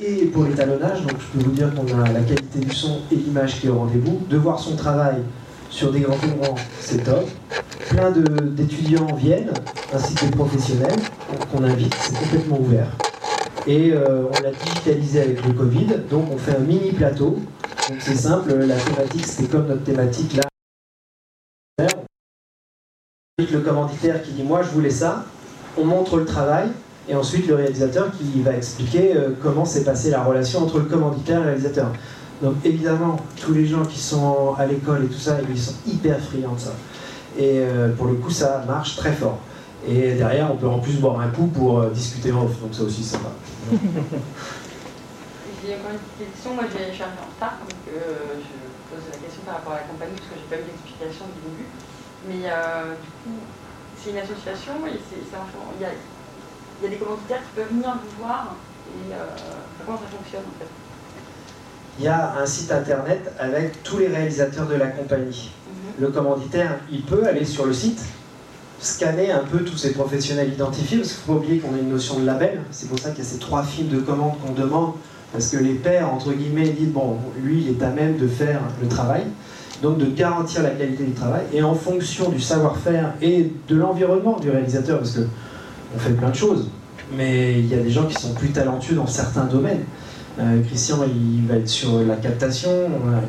et 0.00 0.26
pour 0.26 0.44
l'étalonnage. 0.44 1.02
Donc 1.02 1.18
je 1.20 1.38
peux 1.38 1.44
vous 1.44 1.52
dire 1.52 1.70
qu'on 1.74 1.86
a 2.00 2.10
la 2.10 2.20
qualité 2.20 2.60
du 2.60 2.74
son 2.74 3.00
et 3.10 3.16
l'image 3.16 3.60
qui 3.60 3.66
est 3.66 3.70
au 3.70 3.78
rendez-vous. 3.78 4.22
De 4.30 4.38
voir 4.38 4.58
son 4.58 4.74
travail 4.74 5.16
sur 5.68 5.92
des 5.92 6.00
grands 6.00 6.16
écrans, 6.16 6.54
c'est 6.80 7.04
top. 7.04 7.28
Plein 7.90 8.10
d'étudiants 8.10 9.14
viennent, 9.16 9.52
ainsi 9.92 10.14
que 10.14 10.24
des 10.24 10.30
professionnels 10.30 10.98
qu'on 11.52 11.64
invite, 11.64 11.94
c'est 12.00 12.16
complètement 12.16 12.60
ouvert. 12.60 12.86
Et 13.66 13.92
euh, 13.92 14.24
on 14.28 14.42
l'a 14.42 14.50
digitalisé 14.50 15.20
avec 15.20 15.46
le 15.46 15.52
Covid, 15.52 15.86
donc 16.10 16.24
on 16.32 16.38
fait 16.38 16.56
un 16.56 16.60
mini 16.60 16.92
plateau. 16.92 17.38
Donc 17.88 17.98
c'est 18.00 18.14
simple, 18.14 18.54
la 18.54 18.76
thématique 18.76 19.26
c'est 19.26 19.50
comme 19.50 19.66
notre 19.66 19.82
thématique 19.82 20.36
là. 20.36 20.42
Le 23.38 23.60
commanditaire 23.60 24.22
qui 24.22 24.32
dit 24.32 24.44
moi 24.44 24.62
je 24.62 24.68
voulais 24.68 24.90
ça, 24.90 25.24
on 25.76 25.84
montre 25.84 26.18
le 26.18 26.24
travail, 26.24 26.68
et 27.08 27.16
ensuite 27.16 27.48
le 27.48 27.56
réalisateur 27.56 28.12
qui 28.16 28.40
va 28.40 28.52
expliquer 28.52 29.16
euh, 29.16 29.30
comment 29.42 29.64
s'est 29.64 29.82
passée 29.82 30.10
la 30.10 30.22
relation 30.22 30.60
entre 30.60 30.78
le 30.78 30.84
commanditaire 30.84 31.38
et 31.38 31.42
le 31.42 31.48
réalisateur. 31.48 31.88
Donc 32.40 32.54
évidemment, 32.64 33.16
tous 33.40 33.52
les 33.52 33.66
gens 33.66 33.84
qui 33.84 33.98
sont 33.98 34.54
à 34.56 34.66
l'école 34.66 35.04
et 35.04 35.08
tout 35.08 35.18
ça, 35.18 35.38
ils 35.48 35.58
sont 35.58 35.74
hyper 35.86 36.20
friands 36.20 36.54
de 36.54 36.60
ça. 36.60 36.74
Et 37.36 37.58
euh, 37.58 37.92
pour 37.94 38.06
le 38.06 38.14
coup, 38.14 38.30
ça 38.30 38.64
marche 38.66 38.96
très 38.96 39.12
fort. 39.12 39.38
Et 39.88 40.14
derrière, 40.14 40.52
on 40.52 40.56
peut 40.56 40.68
en 40.68 40.78
plus 40.78 41.00
boire 41.00 41.18
un 41.18 41.28
coup 41.28 41.48
pour 41.48 41.84
discuter 41.86 42.30
en 42.30 42.44
off, 42.44 42.60
donc 42.60 42.72
ça 42.72 42.84
aussi 42.84 43.02
ça 43.02 43.18
va. 43.18 43.76
J'ai 45.82 45.90
une 45.90 45.98
petite 45.98 46.30
question. 46.30 46.54
Moi, 46.54 46.64
je 46.70 46.94
suis 46.94 47.02
un 47.02 47.10
peu 47.10 47.22
en 47.26 47.30
retard, 47.34 47.58
donc 47.58 47.74
euh, 47.90 48.38
je 48.38 48.54
pose 48.86 49.02
la 49.10 49.18
question 49.18 49.42
par 49.42 49.58
rapport 49.58 49.74
à 49.74 49.82
la 49.82 49.88
compagnie, 49.90 50.14
parce 50.14 50.30
que 50.30 50.38
j'ai 50.38 50.46
pas 50.46 50.62
eu 50.62 50.66
d'explication 50.70 51.26
du 51.34 51.40
début. 51.42 51.68
Mais 52.30 52.46
euh, 52.46 52.94
du 53.02 53.10
coup, 53.10 53.42
c'est 53.98 54.14
une 54.14 54.22
association 54.22 54.78
et 54.86 54.94
il, 54.94 55.82
y 55.82 55.84
a, 55.84 55.90
il 55.90 56.82
y 56.82 56.86
a 56.86 56.90
des 56.90 57.02
commanditaires 57.02 57.42
qui 57.42 57.52
peuvent 57.58 57.74
venir 57.74 57.98
vous 57.98 58.22
voir. 58.22 58.54
Et 58.94 59.10
euh, 59.10 59.26
comment 59.82 59.98
ça 59.98 60.06
fonctionne 60.06 60.46
en 60.46 60.58
fait 60.58 60.70
il 61.98 62.06
y 62.06 62.08
a 62.08 62.38
un 62.38 62.46
site 62.46 62.72
internet 62.72 63.32
avec 63.38 63.82
tous 63.82 63.98
les 63.98 64.08
réalisateurs 64.08 64.66
de 64.66 64.76
la 64.76 64.86
compagnie. 64.86 65.50
Mhm. 65.66 66.06
Le 66.06 66.08
commanditaire, 66.08 66.78
il 66.90 67.02
peut 67.02 67.26
aller 67.26 67.44
sur 67.44 67.66
le 67.66 67.74
site, 67.74 68.00
scanner 68.80 69.30
un 69.30 69.44
peu 69.44 69.58
tous 69.58 69.76
ces 69.76 69.92
professionnels 69.92 70.50
identifiés, 70.50 70.98
parce 70.98 71.12
qu'il 71.12 71.20
ne 71.20 71.26
faut 71.26 71.32
pas 71.32 71.38
oublier 71.38 71.60
qu'on 71.60 71.74
a 71.74 71.78
une 71.78 71.90
notion 71.90 72.18
de 72.18 72.24
label. 72.24 72.62
C'est 72.70 72.88
pour 72.88 72.98
ça 72.98 73.10
qu'il 73.10 73.22
y 73.22 73.26
a 73.26 73.30
ces 73.30 73.38
trois 73.38 73.62
films 73.62 73.88
de 73.88 74.00
commande 74.00 74.40
qu'on 74.40 74.52
demande, 74.52 74.94
parce 75.32 75.48
que 75.48 75.56
les 75.56 75.74
pairs, 75.74 76.12
entre 76.12 76.32
guillemets, 76.32 76.68
disent 76.70 76.90
bon, 76.90 77.16
lui, 77.42 77.62
il 77.62 77.68
est 77.70 77.82
à 77.82 77.90
même 77.90 78.16
de 78.18 78.26
faire 78.26 78.60
le 78.80 78.88
travail, 78.88 79.22
donc 79.82 79.98
de 79.98 80.06
garantir 80.06 80.62
la 80.62 80.70
qualité 80.70 81.04
du 81.04 81.12
travail, 81.12 81.42
et 81.52 81.62
en 81.62 81.74
fonction 81.74 82.28
du 82.28 82.40
savoir-faire 82.40 83.14
et 83.20 83.50
de 83.68 83.76
l'environnement 83.76 84.38
du 84.38 84.50
réalisateur, 84.50 84.98
parce 84.98 85.12
que 85.12 85.26
on 85.94 85.98
fait 85.98 86.12
plein 86.12 86.30
de 86.30 86.34
choses, 86.34 86.68
mais 87.16 87.58
il 87.58 87.66
y 87.66 87.74
a 87.74 87.78
des 87.78 87.90
gens 87.90 88.06
qui 88.06 88.14
sont 88.14 88.32
plus 88.34 88.50
talentueux 88.50 88.94
dans 88.94 89.06
certains 89.06 89.44
domaines. 89.44 89.84
Euh, 90.38 90.62
Christian, 90.62 90.98
il 91.04 91.46
va 91.46 91.56
être 91.56 91.68
sur 91.68 91.98
la 92.00 92.16
captation, 92.16 92.70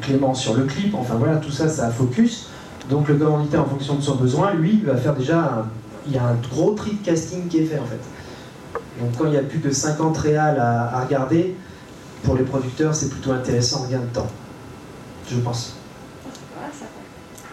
Clément 0.01 0.33
sur 0.33 0.53
le 0.53 0.63
clip, 0.63 0.95
enfin 0.95 1.15
voilà, 1.15 1.37
tout 1.37 1.51
ça, 1.51 1.67
ça 1.67 1.89
focus. 1.89 2.47
Donc 2.89 3.07
le 3.07 3.15
commanditaire, 3.15 3.61
en 3.61 3.65
fonction 3.65 3.95
de 3.95 4.01
son 4.01 4.15
besoin, 4.15 4.53
lui, 4.53 4.79
il 4.81 4.85
va 4.85 4.95
faire 4.95 5.15
déjà. 5.15 5.65
il 6.05 6.13
y 6.13 6.17
a 6.17 6.23
un 6.23 6.35
gros 6.35 6.71
tri 6.71 6.91
de 6.91 7.05
casting 7.05 7.47
qui 7.47 7.59
est 7.59 7.65
fait 7.65 7.79
en 7.79 7.85
fait. 7.85 7.99
Donc 9.01 9.17
quand 9.17 9.25
il 9.27 9.33
y 9.33 9.37
a 9.37 9.41
plus 9.41 9.59
de 9.59 9.71
50 9.71 10.17
réals 10.17 10.59
à, 10.59 11.03
regarder, 11.03 11.55
pour 12.23 12.35
les 12.35 12.43
producteurs, 12.43 12.95
c'est 12.95 13.09
plutôt 13.09 13.31
intéressant 13.31 13.83
en 13.83 13.87
gain 13.87 13.99
de 13.99 14.13
temps. 14.13 14.27
Je 15.29 15.37
pense. 15.39 15.75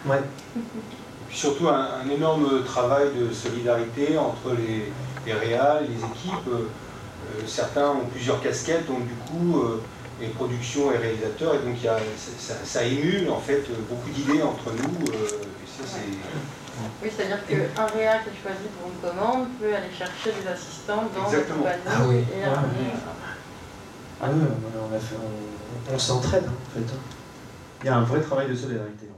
Ouais. 0.06 0.20
Puis 1.28 1.38
surtout 1.38 1.68
un, 1.68 2.08
énorme 2.10 2.64
travail 2.64 3.08
de 3.16 3.32
solidarité 3.32 4.18
entre 4.18 4.56
les, 4.56 4.92
les 5.26 5.32
réals, 5.32 5.86
les 5.88 5.94
équipes. 5.96 6.48
Euh, 6.48 6.66
certains 7.46 7.90
ont 7.90 8.06
plusieurs 8.10 8.42
casquettes, 8.42 8.86
donc 8.88 9.06
du 9.06 9.14
coup, 9.14 9.60
euh, 9.60 9.80
et 10.20 10.26
production 10.28 10.92
et 10.92 10.96
réalisateur, 10.98 11.54
et 11.54 11.58
donc 11.58 11.80
y 11.82 11.88
a, 11.88 11.96
ça, 12.64 12.84
émule 12.84 13.30
en 13.30 13.38
fait 13.38 13.64
beaucoup 13.88 14.10
d'idées 14.10 14.42
entre 14.42 14.72
nous. 14.72 15.12
Euh, 15.12 15.24
et 15.24 15.66
ça, 15.66 15.98
Oui, 17.02 17.08
c'est-à-dire 17.16 17.46
qu'un 17.46 17.86
réa 17.86 18.18
qui 18.18 18.30
est 18.30 18.42
choisi 18.42 18.66
pour 18.78 18.90
une 18.90 19.00
commande 19.00 19.46
peut 19.60 19.72
aller 19.72 19.92
chercher 19.96 20.36
des 20.42 20.48
assistants 20.48 21.04
dans 21.16 21.26
Exactement. 21.26 21.58
compagnie 21.58 21.82
Ah 21.86 22.02
oui. 22.08 22.24
et 22.36 22.42
amener. 22.44 22.90
Ah 24.22 24.28
oui, 24.32 24.42
on, 25.92 25.98
s'entraide 25.98 26.44
en 26.44 26.70
fait. 26.74 26.80
hein. 26.80 26.98
Il 27.82 27.86
y 27.86 27.88
a 27.88 27.96
un 27.96 28.02
vrai 28.02 28.20
travail 28.20 28.50
de 28.50 28.54
solidarité. 28.54 29.09